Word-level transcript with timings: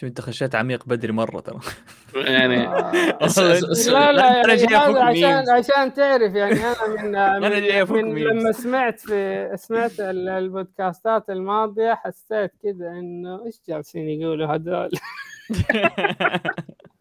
شوف 0.00 0.04
انت 0.08 0.20
خشيت 0.20 0.54
عميق 0.54 0.84
بدري 0.86 1.12
مرة 1.12 1.40
ترى. 1.40 1.60
يعني 2.14 2.56
لا 3.88 4.12
لا 4.12 4.36
يعني 4.36 4.66
هذا 4.76 5.02
عشان 5.02 5.50
عشان 5.50 5.92
تعرف 5.94 6.34
يعني 6.34 6.54
أنا 6.64 6.86
من 7.02 7.14
أنا 7.46 7.58
جاي 7.58 7.82
أفك 7.82 7.92
من. 7.92 8.18
لما 8.24 8.52
سمعت 8.52 9.00
في 9.00 9.50
سمعت 9.56 10.00
ال- 10.00 10.28
البودكاستات 10.28 11.30
الماضية 11.30 11.94
حسيت 11.94 12.50
كذا 12.62 12.88
إنه 12.90 13.46
إيش 13.46 13.60
جالسين 13.68 14.08
يقولوا 14.08 14.46
هذول؟ 14.54 14.90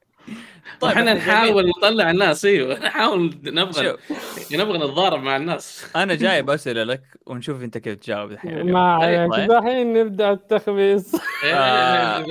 طيب 0.79 0.91
إحنا 0.91 1.13
جميل. 1.13 1.17
نحاول 1.17 1.69
نطلع 1.77 2.11
الناس 2.11 2.45
إيوه. 2.45 2.79
نحاول 2.85 3.39
نبغى 3.43 3.97
نبغى 4.51 4.77
نتضارب 4.77 5.23
مع 5.23 5.35
الناس. 5.35 5.85
أنا 5.95 6.15
جايب 6.15 6.49
اسئله 6.49 6.83
لك 6.83 7.03
ونشوف 7.25 7.63
أنت 7.63 7.77
كيف 7.77 7.95
تجاوب 7.95 8.31
الحين. 8.31 8.71
ما 8.71 8.99
طيب، 9.01 9.31
عليك. 9.31 9.31
طيب. 9.31 9.51
دحين 9.51 9.93
نبدأ 9.93 10.31
التخبيص 10.31 11.15
آه. 11.45 12.25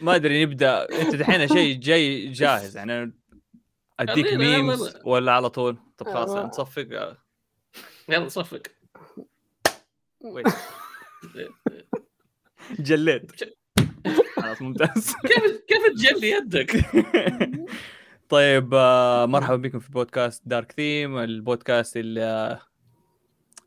ما 0.00 0.14
أدري 0.14 0.44
نبدأ. 0.44 1.00
أنت 1.00 1.16
دحين 1.16 1.48
شيء 1.48 1.78
جاي 1.78 2.28
جاهز. 2.28 2.76
يعني 2.76 3.12
أديك 4.00 4.34
memes. 4.34 4.96
ولا 5.04 5.32
على 5.32 5.50
طول؟ 5.50 5.76
طب 5.98 6.06
خلاص 6.06 6.30
آه. 6.30 6.46
نصفق. 6.46 7.16
يلا 8.08 8.28
صفق 8.28 8.62
جليت. 12.80 13.54
خلاص 14.44 14.62
ممتاز. 14.62 15.14
كيف 15.28 15.62
كيف 15.68 15.86
تجلي 15.96 16.30
يدك؟ 16.30 16.84
طيب 18.28 18.74
آه، 18.74 19.26
مرحبا 19.26 19.56
بكم 19.56 19.78
في 19.78 19.90
بودكاست 19.90 20.42
Dark 20.46 20.72
Theme 20.72 21.18
البودكاست 21.18 21.96
اللي 21.96 22.22
آه، 22.22 22.60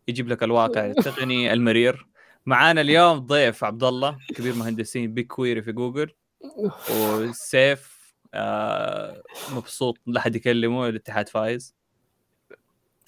يجيب 0.08 0.28
لك 0.28 0.44
الواقع 0.44 0.86
التقني 0.92 1.54
المرير. 1.54 2.08
معانا 2.46 2.82
اليوم 2.82 3.18
ضيف 3.18 3.64
عبد 3.64 3.84
الله 3.84 4.18
كبير 4.36 4.56
مهندسين 4.56 5.14
BigQuery 5.14 5.62
في 5.62 5.72
جوجل 5.72 6.12
وسيف 6.92 7.98
آه، 8.34 9.24
مبسوط 9.56 9.98
لا 10.08 10.20
أحد 10.20 10.36
يكلمه 10.36 10.88
الاتحاد 10.90 11.30
فايز. 11.30 11.76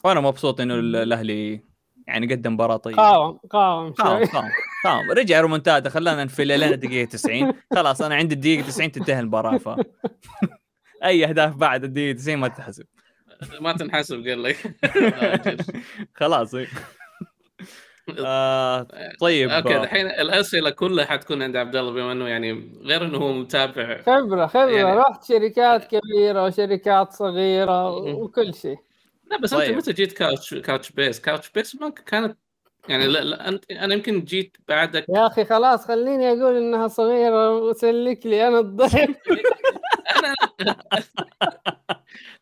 وأنا 0.03 0.19
مبسوط 0.19 0.61
إنه 0.61 0.73
ال- 0.75 0.95
الأهلي 0.95 1.63
يعني 2.07 2.33
قدم 2.33 2.53
مباراة 2.53 2.77
طيبة. 2.77 2.97
قاوم 2.97 3.37
قاوم 3.49 3.91
قام 3.93 4.49
قام 4.85 5.11
رجع 5.11 5.41
ريمونتادا 5.41 5.89
خلانا 5.89 6.23
نفل 6.23 6.47
لنا 6.47 6.75
دقيقة 6.75 7.09
90 7.09 7.53
خلاص 7.75 8.01
أنا 8.01 8.15
عندي 8.15 8.35
الدقيقة 8.35 8.67
90 8.67 8.91
تنتهي 8.91 9.19
المباراة 9.19 9.57
ف 9.57 9.69
أي 11.03 11.25
أهداف 11.25 11.55
بعد 11.55 11.83
الدقيقة 11.83 12.17
90 12.17 12.37
ما 12.37 12.47
تحسب 12.47 12.85
ما 13.61 13.73
تنحسب 13.73 14.27
قال 14.27 14.43
لك. 14.43 14.57
آه، 14.85 15.57
خلاص. 16.15 16.55
آه 18.25 18.87
طيب. 19.19 19.49
أوكي 19.49 19.77
الحين 19.77 20.05
الأسئلة 20.07 20.69
كلها 20.69 21.05
حتكون 21.05 21.43
عند 21.43 21.55
عبد 21.55 21.75
الله 21.75 21.91
بما 21.91 22.11
إنه 22.11 22.27
يعني 22.27 22.79
غير 22.83 23.05
إنه 23.05 23.17
هو 23.17 23.33
متابع. 23.33 24.01
خبرة 24.01 24.47
خبرة. 24.47 24.69
يعني- 24.71 24.97
رحت 24.97 25.23
شركات 25.23 25.83
كبيرة 25.95 26.45
وشركات 26.45 27.11
صغيرة 27.13 27.91
وكل 27.97 28.53
شيء. 28.53 28.77
لا 29.31 29.37
بس 29.37 29.53
طيب. 29.53 29.69
انت 29.69 29.77
متى 29.77 29.93
جيت 29.93 30.13
Couch 30.13 30.53
Couchbase؟ 30.53 31.19
Couchbase 31.19 31.75
ما 31.81 31.89
كانت 31.89 32.37
يعني 32.89 33.07
لا, 33.07 33.19
لا 33.19 33.47
أنت 33.49 33.71
أنا 33.71 33.93
يمكن 33.93 34.23
جيت 34.23 34.57
بعدك. 34.67 35.05
يا 35.09 35.27
أخي 35.27 35.45
خلاص 35.45 35.85
خليني 35.85 36.29
أقول 36.31 36.57
إنها 36.57 36.87
صغيرة 36.87 37.57
وسلك 37.57 38.25
لي 38.25 38.47
أنا 38.47 38.59
الضيف 38.59 39.15
أنا 40.21 40.35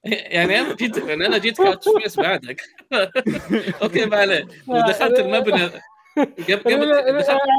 يعني 0.04 0.60
أنا 0.60 0.74
جيت 0.76 0.98
يعني 0.98 1.26
أنا 1.26 1.38
جيت 1.38 1.58
Couchbase 1.62 2.20
بعدك. 2.20 2.62
أوكي 3.84 4.06
ما 4.06 4.18
عليه. 4.18 4.48
ودخلت 4.68 5.20
المبنى. 5.20 5.70
قبل 6.66 6.90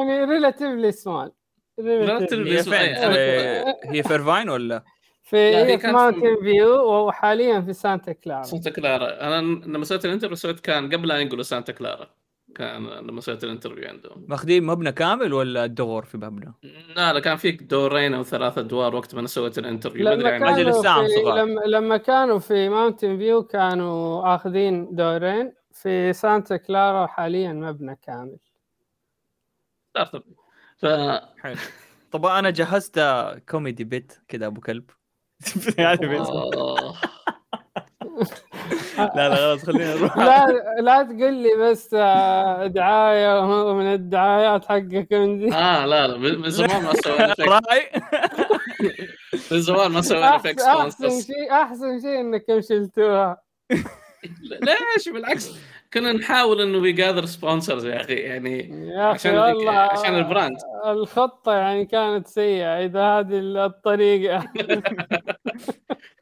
يعني 0.01 0.25
relatively 0.25 0.93
small 0.93 1.33
فين؟ 1.77 2.63
صغير. 2.63 3.15
في- 3.15 3.65
هي 3.85 4.03
fair 4.03 4.26
fine 4.26 4.49
ولا؟ 4.51 4.83
في 5.23 5.37
هي 5.37 5.79
في 5.79 5.87
ماونتن 5.87 6.37
فيو 6.43 7.07
وحاليا 7.07 7.61
في 7.61 7.73
سانتا 7.73 8.13
كلارا 8.13 8.43
سانتا 8.43 8.71
كلارا. 8.71 9.21
أنا 9.21 9.41
لما 9.41 9.85
سويت 9.85 10.05
ال 10.05 10.08
interview 10.08 10.37
سويت 10.37 10.61
كان 10.61 10.93
قبل 10.95 11.09
لا 11.09 11.19
ينقلوا 11.19 11.43
سانتا 11.43 11.73
كلارا. 11.73 12.11
كان 12.55 12.87
لما 12.87 13.21
سويت 13.21 13.45
ال 13.45 13.49
interview 13.49 13.89
عندهم. 13.89 14.25
ماخذين 14.29 14.67
مبنى 14.67 14.93
كامل 14.93 15.33
ولا 15.33 15.67
دور 15.67 16.05
في 16.05 16.17
مبنى؟ 16.19 16.55
لا 16.97 17.13
لا 17.13 17.21
كان 17.21 17.37
فيك 17.37 17.63
دورين 17.63 18.15
أو 18.15 18.23
ثلاث 18.23 18.59
أدوار 18.59 18.97
وقت 18.97 19.15
ما 19.15 19.21
أنا 19.21 19.29
سويت 19.29 19.59
ال 19.59 19.63
interview. 19.63 20.05
ما 20.05 20.13
أدري 20.13 20.39
لما 20.39 20.91
عن 20.91 21.09
صغار. 21.09 21.39
لما, 21.39 21.61
لما 21.61 21.97
كانوا 21.97 22.39
في 22.39 22.69
ماونتن 22.69 23.19
فيو 23.19 23.43
كانوا 23.43 24.35
آخذين 24.35 24.95
دورين. 24.95 25.53
في 25.73 26.13
سانتا 26.13 26.57
كلارا 26.57 27.07
حاليا 27.07 27.53
مبنى 27.53 27.99
كامل. 28.03 28.37
ف 30.77 30.87
حلو. 31.41 31.57
طب 32.13 32.27
أنا 32.27 32.51
جهزت 32.51 33.01
comedy 33.49 33.85
bit 33.85 34.13
كذا 34.29 34.47
أبو 34.47 34.61
كلب. 34.61 34.91
يعني. 35.79 36.25
لا 38.99 39.29
لا 39.29 39.35
خلاص 39.35 39.65
خلينا 39.67 39.95
نروح. 39.95 40.19
لا 40.19 40.47
لا 40.81 41.03
تقول 41.03 41.35
لي 41.35 41.49
بس 41.61 41.95
آه، 41.95 42.67
دعاية 42.67 43.47
من 43.73 43.93
الدعايات 43.95 44.65
حقكم 44.65 45.39
دي 45.39 45.55
آه 45.55 45.87
لا 45.87 46.07
لا 46.07 46.17
من 46.19 46.51
زمان 46.51 46.83
ما 46.83 46.93
سوينا 46.95 47.35
من 49.53 49.61
زمان 49.61 49.91
ما 49.93 50.01
سوينا 50.01 50.39
فيك 50.49 50.61
أحسن 50.61 51.09
شيء 51.21 51.53
أحسن 51.53 52.01
شيء 52.01 52.21
انكم 52.21 52.61
شلتوها. 52.61 53.43
ليش 54.43 55.09
بالعكس. 55.09 55.51
كنا 55.93 56.13
نحاول 56.13 56.61
إنه 56.61 56.79
we 56.79 56.93
gather 56.93 57.25
sponsors 57.27 57.85
يا 57.87 58.01
أخي 58.01 58.15
يعني 58.15 58.85
يا 58.95 59.03
عشان 59.03 59.39
والله 59.39 59.73
عشان 59.73 60.15
ال 60.19 60.24
brand. 60.24 60.57
الخطة 60.87 61.53
يعني 61.53 61.87
كانت 61.87 62.27
سيئة 62.27 62.85
إذا 62.85 63.03
هذه 63.03 63.39
الطريقة. 63.67 64.45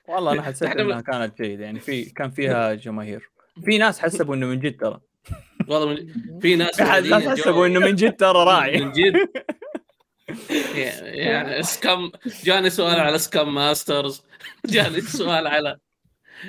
والله 0.08 0.32
أنا 0.32 0.42
حسيت 0.52 0.76
إنها 0.76 1.00
كانت 1.00 1.42
جيدة 1.42 1.64
يعني 1.64 1.80
في 1.80 2.04
كان 2.16 2.30
فيها 2.30 2.74
جماهير. 2.74 3.30
في 3.64 3.78
ناس 3.78 4.00
حسبوا 4.00 4.34
إنه 4.34 4.46
من 4.46 4.60
جد 4.60 4.80
ترى. 4.80 5.00
والله 5.68 5.86
من... 5.88 6.40
في 6.40 6.56
ناس 6.56 6.82
حسبوا 7.30 7.66
إنه 7.66 7.80
من 7.80 7.94
جد 7.94 8.16
ترى 8.16 8.44
راعي. 8.44 8.84
من 8.84 8.92
جد. 8.92 9.28
يعني 11.02 11.62
scam 11.62 12.12
جاني 12.44 12.70
سؤال 12.70 13.00
على 13.00 13.18
Scam 13.18 13.54
Masters 13.54 14.22
جاني 14.66 15.00
سؤال 15.00 15.46
على 15.46 15.76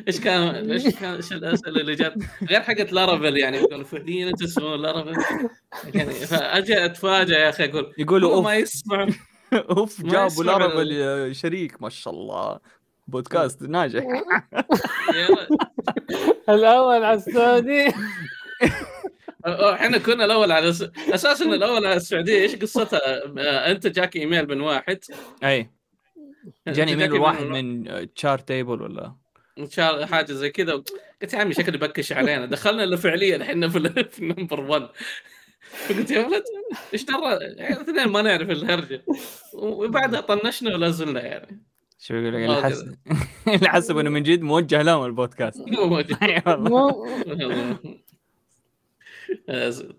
إيش 0.07 0.19
كان 0.19 0.72
إيش 0.72 0.88
كان 0.88 1.16
إيش 1.16 1.34
الأسئلة 1.34 1.81
اللي 1.81 1.95
جت 1.95 2.13
غير 2.50 2.62
حقت 2.62 2.94
Laravel 2.94 3.38
يعني 3.38 3.57
يقول 3.57 3.85
فعليا 3.85 4.29
أنتم 4.29 4.45
تسمعون 4.45 4.81
Laravel 4.81 5.50
يعني 5.94 6.13
فأجي 6.13 6.85
اتفاجئ 6.85 7.34
يا 7.34 7.50
أخي 7.50 7.66
أقول 7.66 7.94
يقولوا 7.97 8.41
ما 8.41 8.56
يسمع 8.56 9.07
أوف 9.53 10.01
جابوا 10.01 10.44
Laravel 10.44 11.35
شريك 11.35 11.81
ما 11.81 11.89
شاء 11.89 12.13
الله. 12.13 12.59
بودكاست 13.07 13.62
ناجح. 13.63 14.03
الأول 16.50 17.03
على 17.03 17.13
السعودي. 17.18 17.88
إحنا 19.47 19.97
كنا 19.97 20.25
الأول 20.25 20.51
على 20.51 20.73
س... 20.73 20.84
أساسا 21.09 21.45
الأول 21.45 21.85
على 21.85 21.95
السعودية. 21.95 22.41
إيش 22.41 22.56
قصتها؟ 22.56 23.00
آه، 23.38 23.72
أنت 23.72 23.88
جاك 23.88 24.16
إيميل 24.16 24.47
من 24.47 24.62
واحد. 24.62 25.00
أي. 25.44 25.72
جاني 26.68 26.91
إيميل 26.91 27.13
واحد 27.13 27.44
من 27.45 27.85
Chartable 28.13 28.81
ولا؟ 28.81 29.16
إن 29.59 29.69
شاء 29.69 29.95
الله 29.95 30.06
حاجة 30.06 30.31
زي 30.34 30.50
كذا. 30.50 30.74
قلت 31.22 31.34
يا 31.34 31.39
عمي 31.39 31.53
شكله 31.53 31.78
بكش 31.78 32.12
علينا. 32.13 32.45
دخلنا 32.45 32.81
له 32.85 32.95
فعليا 32.97 33.41
إحنا 33.41 33.69
في, 33.69 33.78
ال- 33.78 34.09
في 34.09 34.19
ال 34.19 34.25
number 34.25 34.62
1 34.62 34.88
قلت 35.89 36.12
يا 36.12 36.25
ولد 36.25 36.44
إيش 36.94 37.03
درى 37.06 37.38
اثنين 37.81 38.07
ما 38.07 38.22
نعرف 38.22 38.50
الهرجة. 38.50 39.06
وبعدها 39.53 40.22
طنشنا 40.22 40.74
ولا 40.74 40.89
زلنا 40.89 41.22
يعني. 41.25 41.63
شو 42.00 42.16
يقول 42.16 42.28
لك؟ 42.34 42.50
اللي 42.50 42.62
حس 42.63 42.85
اللي 43.56 43.69
حسبوا 43.69 44.02
إنه 44.02 44.09
من 44.09 44.24
جد 44.24 44.41
موجه 44.41 44.81
لهم 44.81 45.06
البودكاست. 45.06 45.62
مو 46.47 47.08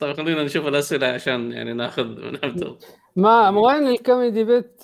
طيب 0.00 0.16
خلينا 0.16 0.42
نشوف 0.44 0.66
الأسئلة 0.66 1.06
عشان 1.06 1.52
يعني 1.52 1.72
ناخذ 1.72 2.00
الله 2.04 2.76
ما 3.16 3.48
وين 3.48 3.86
ال 3.88 3.96
comedy 3.96 4.44
bit؟ 4.44 4.82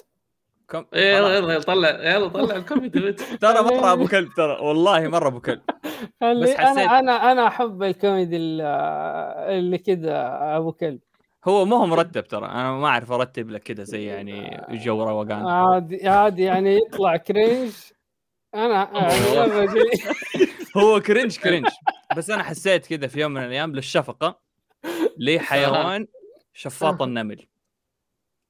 كم 0.69 0.85
يلا 0.94 1.41
خلاص. 1.41 1.50
يلا 1.50 1.59
طلع 1.61 1.88
يلا 2.15 2.29
طلع 2.29 2.56
ال 2.56 2.63
comedy 2.63 3.00
bit. 3.00 3.21
ترى 3.23 3.62
مرة 3.62 3.93
أبو 3.93 4.06
كلب 4.06 4.29
ترى. 4.37 4.59
والله 4.61 5.09
مرة 5.09 5.29
أبو 5.29 5.41
كلب. 5.41 5.61
بس 6.23 6.49
حسيت- 6.50 6.59
أنا 6.79 6.99
أنا 6.99 7.33
أنا 7.33 7.47
أحب 7.47 7.83
الكوميدي 7.83 8.37
ال- 8.37 8.61
اللي 9.59 9.79
كذا 9.79 10.38
أبو 10.56 10.73
كلب. 10.73 11.00
هو 11.44 11.64
ما 11.64 11.76
هو 11.76 11.87
مرتب 11.87 12.25
ترى 12.25 12.46
أنا 12.46 12.73
ما 12.73 12.87
أعرف 12.87 13.12
أرتب 13.12 13.50
لك 13.50 13.62
كذا 13.62 13.85
زي 13.85 14.05
يعني 14.05 14.61
جو 14.70 15.02
روقان 15.05 15.46
عادي 15.46 16.08
عادي 16.08 16.43
يعني 16.43 16.76
يطلع 16.76 17.17
cringe 17.17 17.73
أنا 18.55 18.91
يعني 18.94 19.14
هو. 20.76 21.00
cringe 21.00 21.38
cringe 21.38 21.67
بس 22.17 22.31
أنا 22.31 22.43
حسيت 22.43 22.87
كذا 22.87 23.06
في 23.06 23.20
يوم 23.20 23.32
من 23.32 23.44
الأيام 23.44 23.75
للشفقة 23.75 24.41
لحيوان 25.19 26.06
شفاط 26.52 27.02
النمل. 27.02 27.47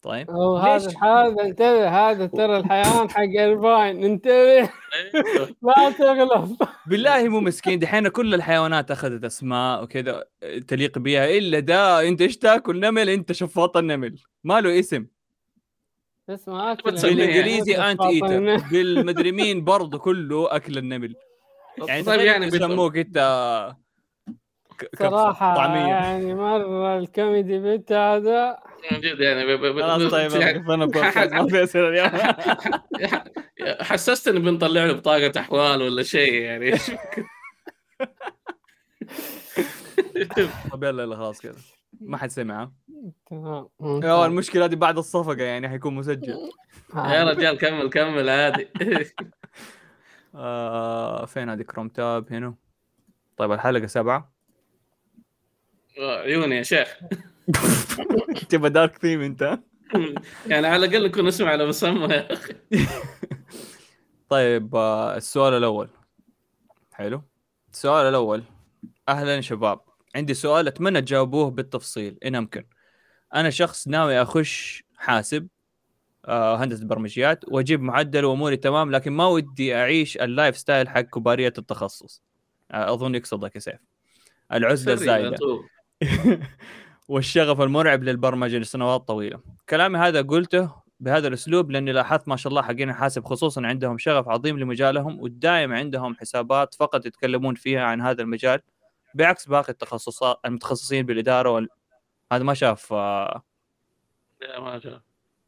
طيب 0.04 0.30
هو 0.30 0.56
هذا 0.56 0.86
ليش؟ 0.86 0.96
هذا 1.02 1.42
انتبه 1.42 1.88
هذا 1.88 2.26
ترى 2.26 2.56
الحيوان 2.56 3.10
حق 3.10 3.22
ال 3.22 3.39
Pine 3.39 4.04
انتبه. 4.04 4.70
لا 5.62 5.90
تغلط. 5.98 6.58
بالله 6.86 7.28
مو 7.28 7.40
مسكين 7.40 7.78
دحين 7.78 8.08
كل 8.08 8.34
الحيوانات 8.34 8.90
أخذت 8.90 9.24
أسماء 9.24 9.82
وكذا 9.82 10.24
تليق 10.68 10.98
بها 10.98 11.38
إلا 11.38 11.58
ده 11.58 12.08
أنت 12.08 12.20
إيش 12.20 12.38
تاكل؟ 12.38 12.80
نمل 12.80 13.08
أنت 13.08 13.32
شفاط 13.32 13.76
النمل. 13.76 14.18
ما 14.44 14.60
له 14.60 14.78
اسم. 14.80 15.06
اسمه 16.30 16.72
أكل. 16.72 16.90
بالإنجليزي 16.90 17.74
النمل. 17.74 17.90
أنت 17.90 18.00
إيتر. 18.02 18.68
بالمدري 18.70 19.32
مين 19.32 19.64
برضه 19.64 19.98
كله 19.98 20.56
أكل 20.56 20.78
النمل. 20.78 21.14
يعني 21.88 22.02
طيب 22.02 22.20
يعني 22.20 22.46
بت- 22.46 22.54
يسموك 22.54 22.96
إنت 22.96 23.18
صراحة 24.98 25.54
طعمية. 25.56 25.86
يعني 25.88 26.34
مرة 26.34 26.98
الكوميدي 26.98 27.58
بيت 27.58 27.92
هذا. 27.92 28.58
من 28.92 29.00
جد 29.00 29.20
يعني 29.20 29.44
ب- 29.56 29.60
ب- 29.60 29.74
ب- 29.74 29.80
خلاص 29.82 30.10
طيب 30.12 30.30
يعني 30.40 30.74
أنا 30.74 30.84
بودكاست 30.84 31.18
ما 31.32 31.48
في 31.48 31.62
أسئلة 31.62 31.88
اليوم. 31.88 32.10
حسستني 33.80 34.38
بنطلع 34.38 34.84
له 34.84 34.92
بطاقة 34.92 35.32
أحوال 35.40 35.82
ولا 35.82 36.02
شيء 36.02 36.32
يعني. 36.34 36.72
طب 40.72 40.84
يلا 40.84 41.02
يلا 41.02 41.16
خلاص 41.16 41.40
كذا. 41.40 41.58
ما 42.00 42.16
حد 42.16 42.30
سمع. 42.30 42.70
تمام. 43.30 43.68
المشكلة 44.24 44.66
دي 44.66 44.76
بعد 44.76 44.98
الصفقة 44.98 45.42
يعني 45.42 45.68
حيكون 45.68 45.94
مسجل. 45.94 46.50
يا 46.96 47.24
رجال 47.24 47.58
كمل 47.58 47.90
كمل 47.90 48.28
عادي. 48.28 48.68
آه 50.34 51.24
فين 51.26 51.48
هذه؟ 51.48 51.62
كروم 51.62 51.88
تاب 51.88 52.32
هنا. 52.32 52.54
طيب 53.36 53.52
الحلقة 53.52 53.86
سبعة. 53.86 54.33
عيوني 55.98 56.56
يا 56.56 56.62
شيخ. 56.62 56.98
تبغى 58.50 58.70
دارك 58.70 58.98
ثيم 58.98 59.20
أنت؟ 59.20 59.58
يعني 60.46 60.66
على 60.66 60.86
الأقل 60.86 61.04
نكون 61.06 61.26
نسمع 61.26 61.50
على 61.50 61.66
مسمى 61.66 62.14
يا 62.14 62.32
أخي. 62.32 62.54
طيب 64.28 64.76
آه 64.76 65.16
السؤال 65.16 65.54
الأول. 65.54 65.88
حلو. 66.92 67.22
السؤال 67.72 68.06
الأول. 68.06 68.42
أهلا 69.08 69.40
شباب. 69.40 69.80
عندي 70.16 70.34
سؤال 70.34 70.66
أتمنى 70.68 71.00
تجاوبوه 71.00 71.50
بالتفصيل 71.50 72.18
إن 72.24 72.34
امكن 72.34 72.64
أنا 73.34 73.50
شخص 73.50 73.88
ناوي 73.88 74.22
أخش 74.22 74.84
حاسب 74.96 75.48
آه 76.24 76.56
هندسة 76.56 76.86
برمجيات 76.86 77.44
وأجيب 77.48 77.80
معدل 77.82 78.24
وأموري 78.24 78.56
تمام 78.56 78.90
لكن 78.90 79.12
ما 79.12 79.26
ودي 79.26 79.74
أعيش 79.74 80.16
ال 80.16 80.56
lifestyle 80.58 80.88
حق 80.88 81.00
كبارية 81.00 81.52
التخصص. 81.58 82.22
آه 82.70 82.94
أظن 82.94 83.14
يقصدك 83.14 83.54
يا 83.54 83.60
سيف. 83.60 83.80
العزلة 84.52 84.92
الزايدة. 84.92 85.36
والشغف 87.08 87.60
المرعب 87.60 88.02
للبرمجة 88.02 88.56
لسنوات 88.56 89.00
طويلة. 89.00 89.40
كلامي 89.68 89.98
هذا 89.98 90.22
قلته 90.22 90.84
بهذا 91.00 91.28
الأسلوب 91.28 91.70
لأني 91.70 91.92
لاحظت 91.92 92.28
ما 92.28 92.36
شاء 92.36 92.50
الله 92.50 92.62
حقين 92.62 92.90
الحاسب 92.90 93.24
خصوصا 93.24 93.66
عندهم 93.66 93.98
شغف 93.98 94.28
عظيم 94.28 94.58
لمجالهم 94.58 95.20
والدائم 95.20 95.72
عندهم 95.72 96.14
حسابات 96.14 96.74
فقط 96.74 97.06
يتكلمون 97.06 97.54
فيها 97.54 97.82
عن 97.82 98.00
هذا 98.00 98.22
المجال 98.22 98.60
بعكس 99.14 99.48
باقي 99.48 99.68
التخصصات 99.68 100.38
المتخصصين 100.44 101.06
بالإدارة 101.06 101.50
وال... 101.50 101.68
هذا 102.32 102.42
ما 102.42 102.54
شاف 102.54 102.92
آه، 102.92 103.42
لا 104.40 104.60
ما 104.60 104.78
شاء 104.78 105.00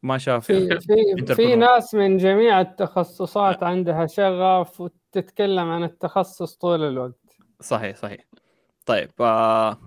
ما 0.03 0.17
شاف 0.17 0.45
في 0.45 0.79
في. 0.79 1.35
في 1.35 1.55
ناس 1.55 1.95
من 1.95 2.17
جميع 2.17 2.61
التخصصات 2.61 3.63
عندها 3.63 4.05
شغف 4.05 4.81
وتتكلم 4.81 5.69
عن 5.69 5.83
التخصص 5.83 6.55
طول 6.55 6.83
الوقت 6.83 7.37
صحيح 7.61 7.95
صحيح 7.95 8.25
طيب 8.85 9.09
آه 9.19 9.77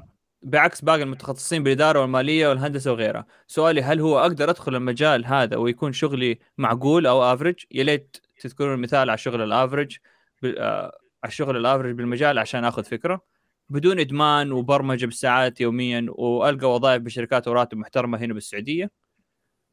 بعكس 0.42 0.80
باقي 0.80 1.02
المتخصصين 1.02 1.62
بالإدارة 1.62 2.00
والمالية 2.00 2.48
والهندسة 2.48 2.92
وغيرها. 2.92 3.26
سؤالي 3.46 3.82
هل 3.82 4.00
هو 4.00 4.18
أقدر 4.18 4.50
أدخل 4.50 4.74
المجال 4.74 5.26
هذا 5.26 5.56
ويكون 5.56 5.92
شغلي 5.92 6.38
معقول 6.58 7.06
أو 7.06 7.22
افرج 7.22 7.54
يا 7.70 7.84
ليت 7.84 8.16
تذكرون 8.40 8.78
مثال 8.80 8.98
على 8.98 9.14
الشغل 9.14 9.42
الافرج 9.42 9.96
بال- 10.42 10.58
آه 10.58 10.98
على 11.24 11.30
الشغل 11.30 11.56
الافرج 11.56 11.94
بالمجال 11.94 12.38
عشان 12.38 12.64
آخذ 12.64 12.84
فكرة. 12.84 13.20
بدون 13.68 14.00
إدمان 14.00 14.52
وبرمجة 14.52 15.06
بالساعات 15.06 15.60
يوميا 15.60 16.06
وألقى 16.08 16.74
وظائف 16.74 17.02
بشركات 17.02 17.48
وراتب 17.48 17.78
محترمة 17.78 18.18
هنا 18.18 18.34
بالسعودية. 18.34 18.90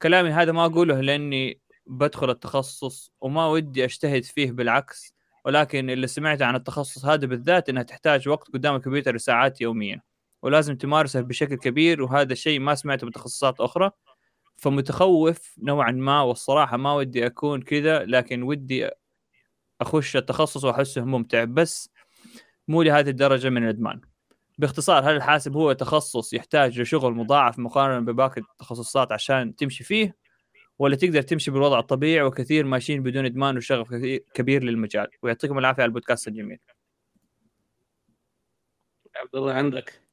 كلامي 0.01 0.29
هذا 0.29 0.51
ما 0.51 0.65
أقوله 0.65 1.01
لأني 1.01 1.61
بدخل 1.87 2.29
التخصص 2.29 3.11
وما 3.21 3.47
ودي 3.47 3.83
أجتهد 3.85 4.23
فيه 4.23 4.51
بالعكس 4.51 5.13
ولكن 5.45 5.89
اللي 5.89 6.07
سمعته 6.07 6.45
عن 6.45 6.55
التخصص 6.55 7.05
هذا 7.05 7.25
بالذات 7.27 7.69
إنها 7.69 7.83
تحتاج 7.83 8.29
وقت 8.29 8.47
قدام 8.53 8.75
الكمبيوتر 8.75 9.17
ساعات 9.17 9.61
يوميا. 9.61 10.01
ولازم 10.41 10.75
تمارسه 10.75 11.21
بشكل 11.21 11.55
كبير 11.55 12.03
وهذا 12.03 12.33
الشيء 12.33 12.59
ما 12.59 12.75
سمعته 12.75 13.07
بتخصصات 13.07 13.61
أخرى. 13.61 13.91
فمتخوف 14.57 15.55
نوعا 15.57 15.91
ما 15.91 16.21
والصراحة 16.21 16.77
ما 16.77 16.93
ودي 16.93 17.25
أكون 17.25 17.61
كذا 17.61 18.05
لكن 18.05 18.43
ودي 18.43 18.89
أخش 19.81 20.17
التخصص 20.17 20.63
وأحسه 20.63 21.01
ممتع. 21.05 21.43
بس 21.43 21.89
مو 22.67 22.81
لهذه 22.81 23.09
الدرجة 23.09 23.49
من 23.49 23.63
الإدمان. 23.63 24.01
باختصار 24.57 25.09
هل 25.11 25.15
الحاسب 25.15 25.55
هو 25.55 25.73
تخصص 25.73 26.33
يحتاج 26.33 26.81
لشغل 26.81 27.13
مضاعف 27.13 27.59
مقارنة 27.59 27.99
بباقي 27.99 28.41
التخصصات 28.41 29.11
عشان 29.11 29.55
تمشي 29.55 29.83
فيه؟ 29.83 30.15
ولا 30.79 30.95
تقدر 30.95 31.21
تمشي 31.21 31.51
بالوضع 31.51 31.79
الطبيعي 31.79 32.21
وكثير 32.23 32.65
ماشيين 32.65 33.03
بدون 33.03 33.25
إدمان 33.25 33.57
وشغف 33.57 33.87
كبير 34.33 34.63
للمجال؟ 34.63 35.07
ويعطيكم 35.21 35.57
العافية 35.57 35.81
على 35.81 35.89
البودكاست 35.89 36.27
الجميل. 36.27 36.59
عبد 39.15 39.35
الله 39.35 39.53
عندك؟ 39.53 40.06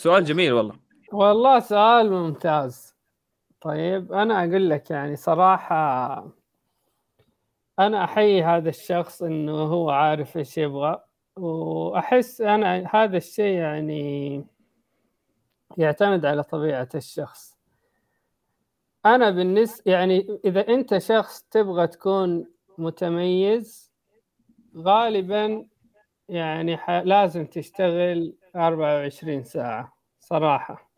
سؤال 0.00 0.24
جميل 0.24 0.52
والله. 0.52 0.74
والله 1.12 1.60
سؤال 1.60 2.12
ممتاز. 2.12 2.94
طيب 3.60 4.12
أنا 4.12 4.44
أقول 4.44 4.70
لك 4.70 4.90
يعني 4.90 5.16
صراحة 5.16 5.74
أنا 7.78 8.04
أحيي 8.04 8.42
هذا 8.42 8.68
الشخص 8.68 9.22
إنه 9.22 9.52
هو 9.52 9.90
عارف 9.90 10.36
إيش 10.36 10.58
يبغى 10.58 11.04
وأحس 11.36 12.40
أنا 12.40 12.90
هذا 12.94 13.16
الشيء 13.16 13.54
يعني 13.54 14.44
يعتمد 15.76 16.26
على 16.26 16.42
طبيعة 16.42 16.88
الشخص. 16.94 17.58
أنا 19.06 19.30
بالنسبة 19.30 19.92
يعني 19.92 20.38
إذا 20.44 20.68
أنت 20.68 20.98
شخص 20.98 21.42
تبغى 21.50 21.86
تكون 21.86 22.46
متميز 22.78 23.92
غالبا 24.76 25.66
يعني 26.28 26.76
ح... 26.76 26.90
لازم 26.90 27.46
تشتغل 27.46 28.39
24 28.56 29.44
ساعة 29.44 29.92
صراحة. 30.20 30.90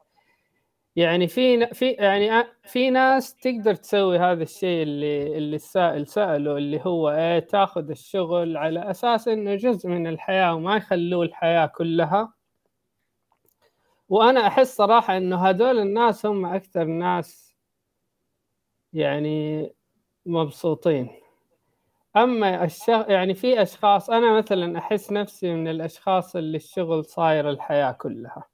يعني 0.96 1.28
في 1.28 1.66
في 1.75 1.90
يعني 1.90 2.44
في 2.64 2.90
ناس 2.90 3.34
تقدر 3.37 3.75
تسوي 3.75 4.19
هذا 4.19 4.43
الشيء 4.43 4.82
اللي 4.82 5.38
اللي 5.38 5.56
السائل 5.56 6.06
سأله 6.08 6.56
اللي 6.56 6.81
هو 6.87 7.10
إيه 7.10 7.38
تاخذ 7.38 7.90
الشغل 7.90 8.56
على 8.56 8.90
أساس 8.90 9.28
إنه 9.28 9.54
جزء 9.54 9.88
من 9.88 10.06
الحياة 10.06 10.54
وما 10.54 10.76
يخلوه 10.76 11.25
الحياة 11.25 11.66
كلها. 11.66 12.32
وأنا 14.08 14.46
أحس 14.46 14.76
صراحة 14.76 15.16
إنه 15.16 15.37
هذول 15.48 15.78
الناس 15.78 16.26
هم 16.26 16.46
أكثر 16.46 16.84
ناس 16.84 17.56
يعني 18.93 19.69
مبسوطين. 20.26 21.21
أما 22.16 22.64
الشغ... 22.64 23.10
يعني 23.10 23.34
في 23.34 23.62
أشخاص 23.62 24.10
أنا 24.10 24.38
مثلا 24.38 24.78
أحس 24.78 25.12
نفسي 25.12 25.54
من 25.54 25.69
الأشخاص 25.69 26.36
اللي 26.36 26.56
الشغل 26.56 27.04
صاير 27.04 27.50
الحياة 27.50 27.92
كلها. 27.92 28.44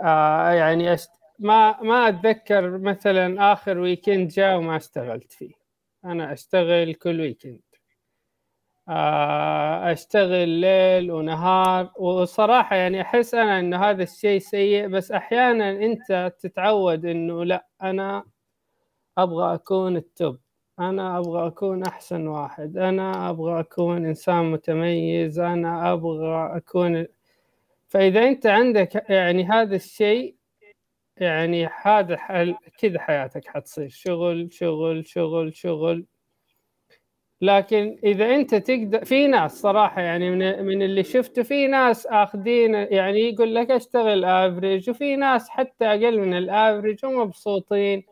آه 0.00 0.50
يعني 0.50 0.92
أشت... 0.94 1.10
ما 1.38 1.82
ما 1.82 2.08
أتذكر 2.08 2.78
مثلا 2.78 3.52
آخر 3.52 3.78
ويكند 3.78 4.28
جاء 4.28 4.56
وما 4.58 4.76
اشتغلت 4.76 5.32
فيه. 5.32 5.52
أنا 6.04 6.32
أشتغل 6.32 6.94
كل 6.94 7.20
ويكند 7.20 7.60
آه 8.88 9.92
أشتغل 9.92 10.48
ليل 10.48 11.12
ونهار. 11.12 11.92
وصراحة 11.98 12.76
يعني 12.76 13.00
أحس 13.02 13.34
أنا 13.34 13.58
إنه 13.60 13.84
هذا 13.84 14.02
الشيء 14.02 14.38
سيء 14.40 14.88
بس 14.88 15.12
أحيانا 15.12 15.70
أنت 15.70 16.32
تتعود 16.40 17.06
إنه 17.06 17.44
لأ 17.44 17.66
أنا 17.82 18.24
أبغى 19.18 19.54
أكون 19.54 19.96
ال 19.96 20.07
top 20.07 20.40
أنا 20.80 21.18
أبغى 21.18 21.46
أكون 21.46 21.82
أحسن 21.84 22.26
واحد. 22.26 22.76
أنا 22.76 23.30
أبغى 23.30 23.60
أكون 23.60 24.06
إنسان 24.06 24.52
متميز. 24.52 25.38
أنا 25.38 25.92
أبغى 25.92 26.56
أكون 26.56 27.06
فإذا 27.88 28.28
أنت 28.28 28.46
عندك 28.46 29.04
يعني 29.10 29.44
هذا 29.44 29.76
الشيء 29.76 30.36
يعني 31.16 31.68
هذا. 31.82 32.16
كذا 32.78 33.00
حياتك 33.00 33.48
حتصير. 33.48 33.88
شغل 33.88 34.48
شغل 34.52 35.06
شغل 35.06 35.56
شغل. 35.56 36.06
لكن 37.40 37.98
إذا 38.04 38.34
أنت 38.34 38.54
تقدر 38.54 39.04
في 39.04 39.26
ناس 39.26 39.60
صراحة 39.60 40.00
يعني 40.02 40.30
من 40.30 40.64
من 40.64 40.82
اللي 40.82 41.04
شفته 41.04 41.42
في 41.42 41.66
ناس 41.66 42.06
آخذين 42.06 42.74
يعني 42.74 43.20
يقول 43.20 43.54
لك 43.54 43.70
اشتغل 43.70 44.24
average 44.24 44.90
وفي 44.90 45.16
ناس 45.16 45.48
حتى 45.48 45.84
أقل 45.84 46.18
من 46.20 46.34
ال 46.34 46.43
average 46.43 47.04
ومبسوطين. 47.06 48.04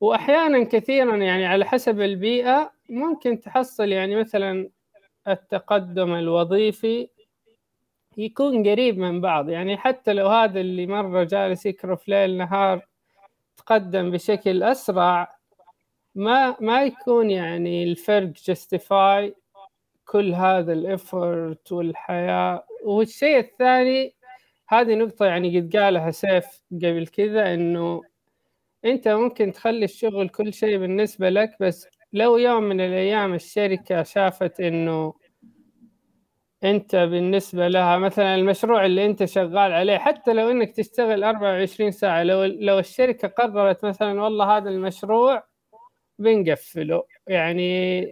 وأحيانا 0.00 0.64
كثيرا 0.64 1.16
يعني 1.16 1.46
على 1.46 1.64
حسب 1.64 2.00
البيئة 2.00 2.72
ممكن 2.88 3.40
تحصل 3.40 3.88
يعني 3.88 4.16
مثلا 4.16 4.70
التقدم 5.28 6.14
الوظيفي 6.14 7.08
يكون 8.16 8.68
قريب 8.68 8.98
من 8.98 9.20
بعض. 9.20 9.48
يعني 9.48 9.76
حتى 9.76 10.12
لو 10.12 10.28
هذا 10.28 10.60
اللي 10.60 10.86
مرة 10.86 11.24
جالس 11.24 11.66
يكرف 11.66 12.08
ليل 12.08 12.36
نهار 12.38 12.86
تقدم 13.56 14.10
بشكل 14.10 14.62
أسرع 14.62 15.36
ما 16.14 16.56
ما 16.60 16.82
يكون 16.84 17.30
يعني 17.30 17.84
الفرق 17.84 18.28
justify 18.46 19.34
كل 20.06 20.34
هذا 20.34 20.72
ال 20.72 20.86
effort 20.86 21.72
والحياة. 21.72 22.64
والشيء 22.84 23.38
الثاني 23.38 24.14
هذه 24.68 24.94
نقطة 24.94 25.26
يعني 25.26 25.60
قد 25.60 25.76
قالها 25.76 26.10
سيف 26.10 26.46
قبل 26.72 27.06
كذا 27.06 27.54
إنه 27.54 28.02
أنت 28.84 29.08
ممكن 29.08 29.52
تخلي 29.52 29.84
الشغل 29.84 30.28
كل 30.28 30.54
شيء 30.54 30.78
بالنسبة 30.78 31.28
لك 31.30 31.56
بس 31.60 31.88
لو 32.12 32.36
يوم 32.36 32.62
من 32.62 32.80
الأيام 32.80 33.34
الشركة 33.34 34.02
شافت 34.02 34.60
إنه 34.60 35.14
أنت 36.64 36.96
بالنسبة 36.96 37.68
لها 37.68 37.98
مثلا 37.98 38.34
المشروع 38.34 38.86
اللي 38.86 39.06
أنت 39.06 39.24
شغال 39.24 39.72
عليه 39.72 39.98
حتى 39.98 40.32
لو 40.32 40.50
إنك 40.50 40.76
تشتغل 40.76 41.24
24 41.24 41.90
ساعة 41.90 42.22
لو 42.22 42.44
لو 42.44 42.78
الشركة 42.78 43.28
قررت 43.28 43.84
مثلا 43.84 44.22
والله 44.22 44.56
هذا 44.56 44.70
المشروع 44.70 45.42
بنقفله. 46.18 47.02
يعني 47.26 48.02